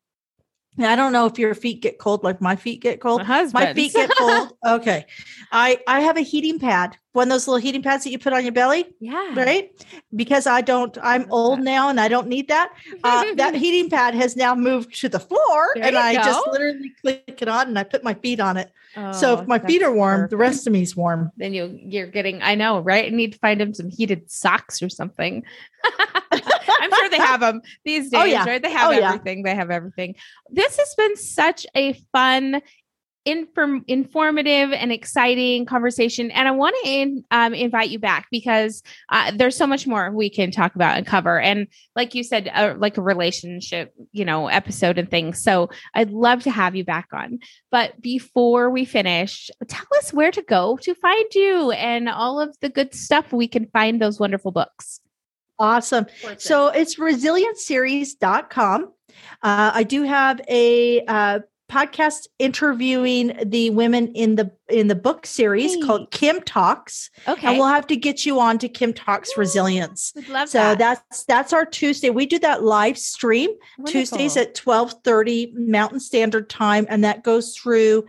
i 0.79 0.97
don't 0.97 1.13
know 1.13 1.27
if 1.27 1.39
your 1.39 1.55
feet 1.55 1.81
get 1.81 1.99
cold 1.99 2.25
like 2.25 2.41
my 2.41 2.57
feet 2.57 2.81
get 2.81 3.01
cold. 3.01 3.27
My 3.27 3.49
my 3.53 3.75
feet 3.75 3.93
get 3.93 4.11
cold. 4.17 4.53
Okay. 4.67 5.07
I 5.53 5.79
i 5.87 6.01
have 6.01 6.17
a 6.17 6.23
heating 6.23 6.59
pad 6.59 6.97
one 7.13 7.29
of 7.29 7.31
those 7.31 7.47
little 7.47 7.61
heating 7.61 7.83
pads 7.83 8.03
that 8.03 8.11
you 8.11 8.19
put 8.19 8.33
on 8.33 8.43
your 8.43 8.53
belly 8.53 8.87
yeah. 8.99 9.35
right? 9.35 9.71
Because 10.15 10.47
i 10.47 10.61
don't 10.61 10.97
i'm 11.03 11.27
old 11.31 11.61
that. 11.61 11.65
now 11.65 11.89
and 11.89 12.01
i 12.01 12.09
don't 12.09 12.29
need 12.29 12.49
that. 12.49 12.73
Uh, 13.03 13.35
that 13.35 13.55
heating 13.65 13.91
pad 13.91 14.15
has 14.15 14.37
now 14.37 14.55
moved 14.55 14.99
to 15.01 15.09
the 15.09 15.21
floor 15.21 15.69
There 15.75 15.85
and 15.85 15.97
i 15.97 16.15
just 16.15 16.47
literally 16.49 16.93
click 17.01 17.39
it 17.41 17.49
on 17.49 17.69
and 17.69 17.79
i 17.79 17.85
put 17.85 18.03
my 18.03 18.15
feet 18.15 18.41
on 18.41 18.57
it. 18.57 18.71
So 18.95 19.37
Oh, 19.37 19.41
if 19.41 19.49
my 19.49 19.59
feet 19.59 19.83
are 19.83 19.93
warm 19.93 20.29
the 20.29 20.37
rest 20.37 20.67
of 20.67 20.73
me's 20.73 20.97
warm. 20.97 21.31
Then 21.37 21.53
you 21.53 21.79
you're 21.83 22.07
getting 22.07 22.43
I 22.43 22.55
know, 22.55 22.81
right? 22.81 23.07
I 23.07 23.09
need 23.15 23.33
to 23.33 23.39
find 23.39 23.61
him 23.61 23.75
some 23.75 23.91
heated 23.91 24.31
socks 24.31 24.83
or 24.83 24.89
something. 24.89 25.45
I'm 26.85 26.99
sure 26.99 27.09
they 27.11 27.17
have 27.19 27.41
them 27.41 27.61
these 27.85 28.11
days, 28.11 28.21
Oh, 28.21 28.25
yeah. 28.25 28.45
right? 28.45 28.63
They 28.63 28.71
have 28.71 28.91
Oh, 28.91 28.93
yeah. 28.93 29.09
everything. 29.13 29.43
They 29.43 29.55
have 29.55 29.71
everything. 29.71 30.15
This 30.51 30.77
has 30.77 30.95
been 30.97 31.17
such 31.17 31.67
a 31.75 31.95
fun 32.13 32.61
inform 33.27 33.85
informative 33.89 34.71
and 34.73 34.93
exciting 34.93 35.65
conversation 35.65 36.31
and 36.33 36.47
i 36.47 36.51
want 36.51 36.77
to 36.83 36.91
in, 36.91 37.25
um, 37.31 37.55
invite 37.55 37.89
you 37.89 37.99
back 37.99 38.27
because 38.31 38.83
uh, 39.09 39.33
there's 39.35 39.57
so 39.57 39.67
much 39.67 39.87
more 39.87 40.11
we 40.11 40.29
can 40.29 40.51
talk 40.51 40.75
about 40.75 40.99
and 40.99 41.07
cover 41.07 41.41
and 41.41 41.67
like 41.97 42.15
you 42.15 42.23
said 42.23 42.51
uh, 42.53 42.75
like 42.77 42.99
a 42.99 43.03
relationship 43.03 43.95
you 44.13 44.27
know 44.27 44.49
episode 44.49 44.99
and 44.99 45.11
things 45.11 45.43
so 45.43 45.71
i'd 45.95 46.11
love 46.11 46.43
to 46.43 46.51
have 46.51 46.77
you 46.77 46.85
back 46.85 47.09
on 47.15 47.39
but 47.71 47.99
before 48.03 48.69
we 48.69 48.85
finish 48.85 49.49
tell 49.69 49.87
us 49.97 50.13
where 50.13 50.31
to 50.31 50.43
go 50.43 50.77
to 50.83 50.95
find 50.95 51.35
you 51.35 51.71
and 51.71 52.11
all 52.11 52.39
of 52.39 52.55
the 52.61 52.69
good 52.69 52.95
stuff 52.95 53.33
we 53.33 53.49
can 53.49 53.67
find 53.69 54.03
those 54.03 54.21
wonderful 54.21 54.51
books 54.51 55.01
awesome 55.59 56.07
So 56.39 56.69
it's 56.69 56.99
resilientseries.com. 56.99 58.85
Uh, 59.43 59.71
I 59.75 59.83
do 59.85 60.03
have 60.03 60.41
a 60.49 61.05
uh, 61.07 61.41
podcast 61.71 62.27
interviewing 62.39 63.39
the 63.45 63.71
women 63.71 64.09
in 64.15 64.35
the 64.37 64.51
in 64.69 64.89
the 64.89 64.95
book 64.95 65.25
series 65.27 65.75
Hey. 65.75 65.81
called 65.81 66.11
Kim 66.11 66.41
Talks, 66.43 67.11
okay 67.29 67.47
and 67.49 67.59
we'll 67.59 67.69
have 67.69 67.87
to 67.89 67.97
get 67.97 68.27
you 68.27 68.39
on 68.41 68.59
to 68.59 68.69
Kim 68.69 68.93
Talks 68.93 69.31
Ooh, 69.31 69.41
Resilience. 69.41 70.13
We'd 70.15 70.29
love 70.29 70.49
So 70.49 70.59
that. 70.59 70.79
that's 70.79 71.25
that's 71.25 71.53
our 71.53 71.65
Tuesday. 71.65 72.11
We 72.11 72.27
do 72.27 72.39
that 72.41 72.63
live 72.65 72.99
stream 72.99 73.51
Tuesdays 73.87 74.37
Wonderful. 74.37 74.43
at 74.43 74.55
twelve 74.55 74.95
thirty 75.05 75.53
Mountain 75.57 76.01
Standard 76.01 76.51
Time, 76.51 76.87
and 76.89 77.03
that 77.05 77.23
goes 77.25 77.57
through 77.57 78.07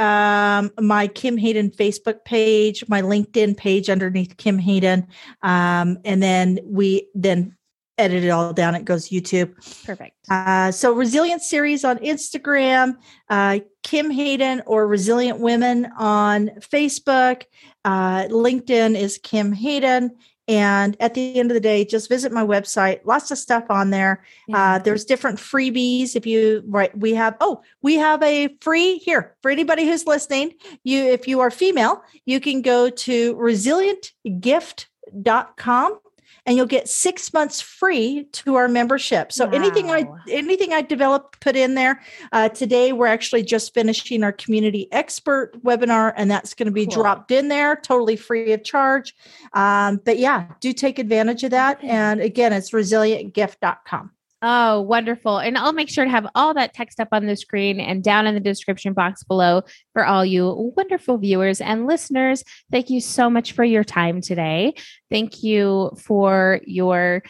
um, 0.00 0.70
my 0.80 1.06
Kim 1.06 1.36
Hayden 1.36 1.70
Facebook 1.70 2.24
page, 2.24 2.82
my 2.88 3.02
LinkedIn 3.02 3.56
page 3.56 3.90
underneath 3.90 4.36
Kim 4.38 4.58
Hayden, 4.58 5.06
um, 5.42 5.98
and 6.04 6.22
then 6.22 6.58
we 6.64 7.08
then 7.14 7.56
edit 7.98 8.24
it 8.24 8.30
all 8.30 8.52
down. 8.54 8.74
It 8.74 8.86
goes 8.86 9.10
YouTube. 9.10 9.54
perfect 9.84 10.16
Uh, 10.30 10.72
so 10.72 10.92
Resilient 10.92 11.42
Series 11.42 11.84
on 11.84 11.98
Instagram, 11.98 12.96
uh, 13.28 13.58
Kim 13.82 14.10
Hayden 14.10 14.62
or 14.66 14.86
Resilient 14.86 15.38
Women 15.38 15.86
on 15.98 16.48
Facebook. 16.60 17.42
Uh, 17.84 18.22
LinkedIn 18.28 18.98
is 18.98 19.18
Kim 19.18 19.52
Hayden. 19.52 20.16
And 20.50 20.96
at 20.98 21.14
the 21.14 21.38
end 21.38 21.52
of 21.52 21.54
the 21.54 21.60
day, 21.60 21.84
just 21.84 22.08
visit 22.08 22.32
my 22.32 22.44
website. 22.44 23.02
Lots 23.04 23.30
of 23.30 23.38
stuff 23.38 23.70
on 23.70 23.90
there. 23.90 24.24
Uh, 24.52 24.80
there's 24.80 25.04
different 25.04 25.38
freebies. 25.38 26.16
If 26.16 26.26
you 26.26 26.64
right, 26.66 26.90
we 26.98 27.14
have 27.14 27.36
oh, 27.40 27.62
we 27.82 27.94
have 27.94 28.20
a 28.24 28.56
free 28.60 28.98
here 28.98 29.36
for 29.42 29.52
anybody 29.52 29.86
who's 29.86 30.08
listening. 30.08 30.54
You, 30.82 31.04
if 31.04 31.28
you 31.28 31.38
are 31.38 31.52
female, 31.52 32.02
you 32.26 32.40
can 32.40 32.62
go 32.62 32.90
to 32.90 33.36
resilientgift.com 33.36 35.98
and 36.46 36.56
you'll 36.56 36.66
get 36.66 36.88
six 36.88 37.32
months 37.32 37.60
free 37.60 38.24
to 38.32 38.56
our 38.56 38.68
membership. 38.68 39.32
So 39.32 39.48
anything 39.50 39.90
I 39.90 40.06
anything 40.28 40.72
I 40.72 40.82
developed, 40.82 41.40
put 41.40 41.56
in 41.56 41.74
there. 41.74 42.00
Uh, 42.32 42.48
today 42.48 42.92
we're 42.92 43.06
actually 43.06 43.42
just 43.42 43.74
finishing 43.74 44.22
our 44.22 44.32
community 44.32 44.88
expert 44.92 45.52
webinar, 45.62 46.12
and 46.16 46.30
that's 46.30 46.54
going 46.54 46.66
to 46.66 46.72
be 46.72 46.86
Cool. 46.86 47.02
dropped 47.02 47.30
in 47.30 47.48
there, 47.48 47.76
totally 47.76 48.16
free 48.16 48.52
of 48.52 48.64
charge. 48.64 49.14
Um, 49.52 50.00
but 50.04 50.18
yeah, 50.18 50.46
do 50.60 50.72
take 50.72 50.98
advantage 50.98 51.44
of 51.44 51.50
that. 51.50 51.82
And 51.82 52.20
again, 52.20 52.52
it's 52.52 52.70
resilientgift.com. 52.70 54.10
Oh, 54.42 54.80
wonderful. 54.80 55.38
And 55.38 55.58
I'll 55.58 55.74
make 55.74 55.90
sure 55.90 56.04
to 56.04 56.10
have 56.10 56.26
all 56.34 56.54
that 56.54 56.72
text 56.72 56.98
up 56.98 57.08
on 57.12 57.26
the 57.26 57.36
screen 57.36 57.78
and 57.78 58.02
down 58.02 58.26
in 58.26 58.34
the 58.34 58.40
description 58.40 58.94
box 58.94 59.22
below 59.22 59.62
for 59.92 60.06
all 60.06 60.24
you 60.24 60.72
wonderful 60.76 61.18
viewers 61.18 61.60
and 61.60 61.86
listeners. 61.86 62.42
Thank 62.70 62.88
you 62.88 63.02
so 63.02 63.28
much 63.28 63.52
for 63.52 63.64
your 63.64 63.84
time 63.84 64.22
today. 64.22 64.74
Thank 65.10 65.42
you 65.42 65.90
for 65.98 66.60
your 66.64 67.22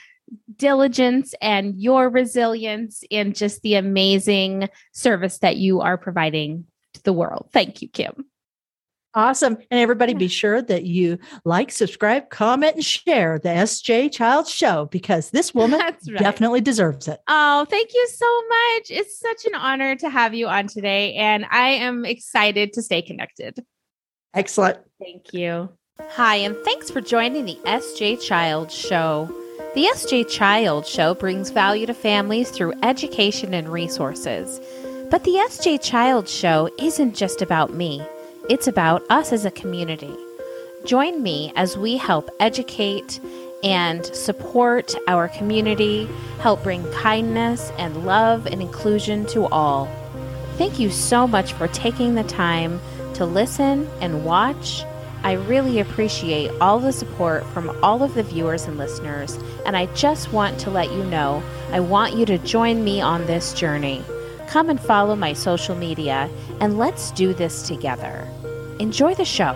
diligence 0.57 1.35
and 1.41 1.81
your 1.81 2.09
resilience 2.09 3.03
and 3.11 3.35
just 3.35 3.63
the 3.63 3.75
amazing 3.75 4.69
service 4.93 5.39
that 5.39 5.57
you 5.57 5.81
are 5.81 5.99
providing 5.99 6.67
to 6.95 7.03
the 7.03 7.13
world. 7.13 7.49
Thank 7.53 7.83
you, 7.83 7.89
Kim. 7.89 8.30
Awesome. 9.15 9.57
And 9.71 9.81
everybody 9.81 10.15
be 10.15 10.29
sure 10.29 10.63
that 10.63 10.85
you 10.85 11.19
like, 11.45 11.73
subscribe, 11.73 12.31
comment, 12.31 12.77
and 12.77 12.85
share 12.85 13.39
the 13.41 13.49
SJ 13.49 14.13
Child 14.13 14.47
Show 14.47 14.87
because 14.87 15.31
this 15.31 15.53
woman 15.55 15.81
right. 15.81 15.99
definitely 16.17 16.61
deserves 16.61 17.09
it. 17.09 17.21
Oh, 17.27 17.67
thank 17.69 17.93
you 17.93 18.07
so 18.09 18.43
much. 18.49 18.91
It's 18.91 19.19
such 19.19 19.47
an 19.47 19.55
honor 19.55 19.97
to 19.97 20.09
have 20.09 20.35
you 20.35 20.47
on 20.47 20.69
today, 20.69 21.15
and 21.15 21.45
I 21.51 21.71
am 21.71 22.05
excited 22.05 22.73
to 22.75 22.83
stay 22.83 23.03
connected. 23.03 23.65
Excellent. 24.33 24.79
Thank 25.01 25.33
you. 25.33 25.71
Hi, 26.11 26.37
and 26.37 26.57
thanks 26.65 26.91
for 26.91 27.01
joining 27.01 27.45
the 27.45 27.59
SJ 27.65 28.23
Child 28.23 28.71
Show. 28.71 29.29
The 29.75 29.85
SJ 29.85 30.29
Child 30.29 30.87
Show 30.87 31.15
brings 31.15 31.51
value 31.51 31.87
to 31.87 31.95
families 31.95 32.51
through 32.51 32.75
education 32.83 33.55
and 33.55 33.69
resources. 33.69 34.61
But 35.11 35.25
the 35.25 35.33
SJ 35.33 35.83
Child 35.83 36.29
Show 36.29 36.71
isn't 36.79 37.15
just 37.15 37.43
about 37.43 37.75
me, 37.75 38.05
it's 38.51 38.67
about 38.67 39.09
us 39.11 39.33
as 39.33 39.45
a 39.45 39.51
community. 39.53 40.13
Join 40.85 41.23
me 41.23 41.53
as 41.55 41.79
we 41.79 41.97
help 41.97 42.29
educate 42.41 43.21
and 43.63 44.05
support 44.07 44.93
our 45.07 45.29
community, 45.29 46.09
help 46.41 46.65
bring 46.65 46.85
kindness 46.91 47.71
and 47.79 48.05
love 48.05 48.47
and 48.47 48.61
inclusion 48.61 49.25
to 49.27 49.47
all. 49.47 49.89
Thank 50.57 50.81
you 50.81 50.91
so 50.91 51.29
much 51.29 51.53
for 51.53 51.69
taking 51.69 52.17
the 52.17 52.25
time 52.25 52.81
to 53.15 53.25
listen 53.25 53.89
and 54.01 54.25
watch. 54.25 54.83
I 55.23 55.35
really 55.35 55.79
appreciate 55.79 56.51
all 56.61 56.81
the 56.81 56.93
support 56.93 57.47
from 57.51 57.71
all 57.85 58.03
of 58.03 58.15
the 58.15 58.25
viewers 58.25 58.65
and 58.65 58.77
listeners, 58.79 59.39
and 59.65 59.77
I 59.77 59.87
just 59.95 60.33
want 60.33 60.59
to 60.61 60.71
let 60.71 60.91
you 60.91 61.05
know 61.05 61.41
I 61.71 61.79
want 61.79 62.17
you 62.17 62.27
to 62.27 62.39
join 62.39 62.83
me 62.83 63.01
on 63.01 63.27
this 63.27 63.55
journey. 63.55 64.03
Come 64.49 64.71
and 64.71 64.81
follow 64.81 65.15
my 65.15 65.35
social 65.35 65.77
media, 65.77 66.29
and 66.61 66.79
let's 66.79 67.13
do 67.13 67.33
this 67.33 67.63
together. 67.69 68.27
Enjoy 68.81 69.15
the 69.15 69.27
show. 69.27 69.55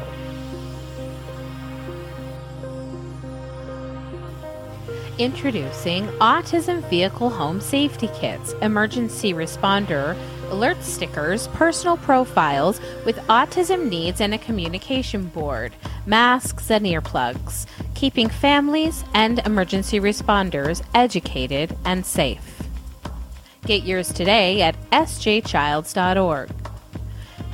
Introducing 5.18 6.06
Autism 6.18 6.86
Vehicle 6.90 7.30
Home 7.30 7.58
Safety 7.58 8.10
Kits, 8.14 8.52
emergency 8.60 9.32
responder, 9.32 10.14
alert 10.50 10.82
stickers, 10.82 11.48
personal 11.48 11.96
profiles 11.96 12.82
with 13.06 13.16
autism 13.28 13.88
needs 13.88 14.20
and 14.20 14.34
a 14.34 14.38
communication 14.38 15.28
board, 15.28 15.72
masks 16.04 16.70
and 16.70 16.84
earplugs, 16.84 17.64
keeping 17.94 18.28
families 18.28 19.04
and 19.14 19.38
emergency 19.46 20.00
responders 20.00 20.82
educated 20.92 21.74
and 21.86 22.04
safe. 22.04 22.62
Get 23.64 23.84
yours 23.84 24.12
today 24.12 24.60
at 24.60 24.78
sjchilds.org. 24.90 26.50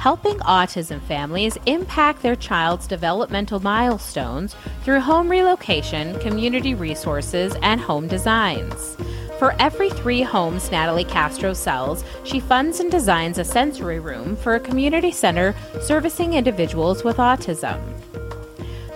helping 0.00 0.38
autism 0.38 0.98
families 1.02 1.58
impact 1.66 2.22
their 2.22 2.34
child's 2.34 2.86
developmental 2.86 3.60
milestones 3.60 4.56
through 4.82 4.98
home 4.98 5.30
relocation, 5.30 6.18
community 6.20 6.74
resources, 6.74 7.54
and 7.60 7.78
home 7.78 8.08
designs. 8.08 8.96
For 9.38 9.54
every 9.58 9.90
three 9.90 10.22
homes 10.22 10.70
Natalie 10.70 11.04
Castro 11.04 11.52
sells, 11.52 12.02
she 12.24 12.40
funds 12.40 12.80
and 12.80 12.90
designs 12.90 13.36
a 13.36 13.44
sensory 13.44 14.00
room 14.00 14.36
for 14.36 14.54
a 14.54 14.60
community 14.60 15.12
center 15.12 15.54
servicing 15.82 16.32
individuals 16.32 17.04
with 17.04 17.18
autism. 17.18 17.78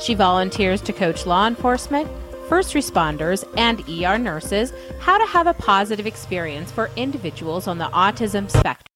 She 0.01 0.15
volunteers 0.15 0.81
to 0.81 0.95
coach 0.95 1.27
law 1.27 1.47
enforcement, 1.47 2.09
first 2.49 2.73
responders, 2.73 3.45
and 3.59 3.87
ER 3.91 4.17
nurses 4.17 4.73
how 5.01 5.19
to 5.19 5.27
have 5.27 5.47
a 5.47 5.55
positive 5.55 6.07
experience 6.07 6.73
for 6.73 6.91
individuals 6.97 7.67
on 7.67 7.77
the 7.77 7.89
autism 7.89 8.51
spectrum. 8.51 8.94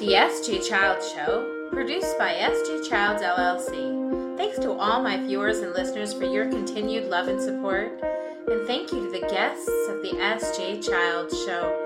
The 0.00 0.14
SJ 0.14 0.66
Child 0.66 1.04
Show, 1.04 1.68
produced 1.70 2.16
by 2.16 2.32
SJ 2.32 2.88
Childs 2.88 3.22
LLC. 3.22 4.38
Thanks 4.38 4.58
to 4.60 4.72
all 4.72 5.02
my 5.02 5.18
viewers 5.18 5.58
and 5.58 5.74
listeners 5.74 6.14
for 6.14 6.24
your 6.24 6.48
continued 6.48 7.10
love 7.10 7.28
and 7.28 7.38
support. 7.38 8.00
And 8.48 8.66
thank 8.66 8.92
you 8.92 9.04
to 9.04 9.10
the 9.10 9.26
guests 9.28 9.68
of 9.90 10.00
the 10.00 10.12
SJ 10.12 10.88
Child 10.88 11.30
Show. 11.44 11.76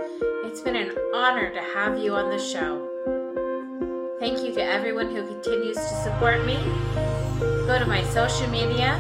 It's 0.45 0.61
been 0.61 0.77
an 0.77 0.97
honor 1.13 1.51
to 1.51 1.61
have 1.61 1.99
you 1.99 2.15
on 2.15 2.31
the 2.31 2.39
show. 2.39 2.87
Thank 4.21 4.47
you 4.47 4.55
to 4.55 4.63
everyone 4.63 5.11
who 5.13 5.27
continues 5.27 5.75
to 5.75 6.03
support 6.05 6.47
me. 6.47 6.55
Go 7.67 7.81
to 7.81 7.87
my 7.87 8.05
social 8.13 8.49
media 8.49 8.95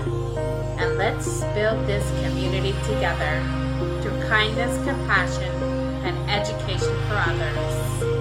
and 0.81 0.99
let's 0.99 1.45
build 1.55 1.87
this 1.87 2.05
community 2.27 2.73
together 2.83 3.41
through 4.03 4.21
kindness, 4.29 4.77
compassion, 4.85 5.55
and 6.03 6.19
education 6.29 6.93
for 7.07 7.15
others. 7.15 8.14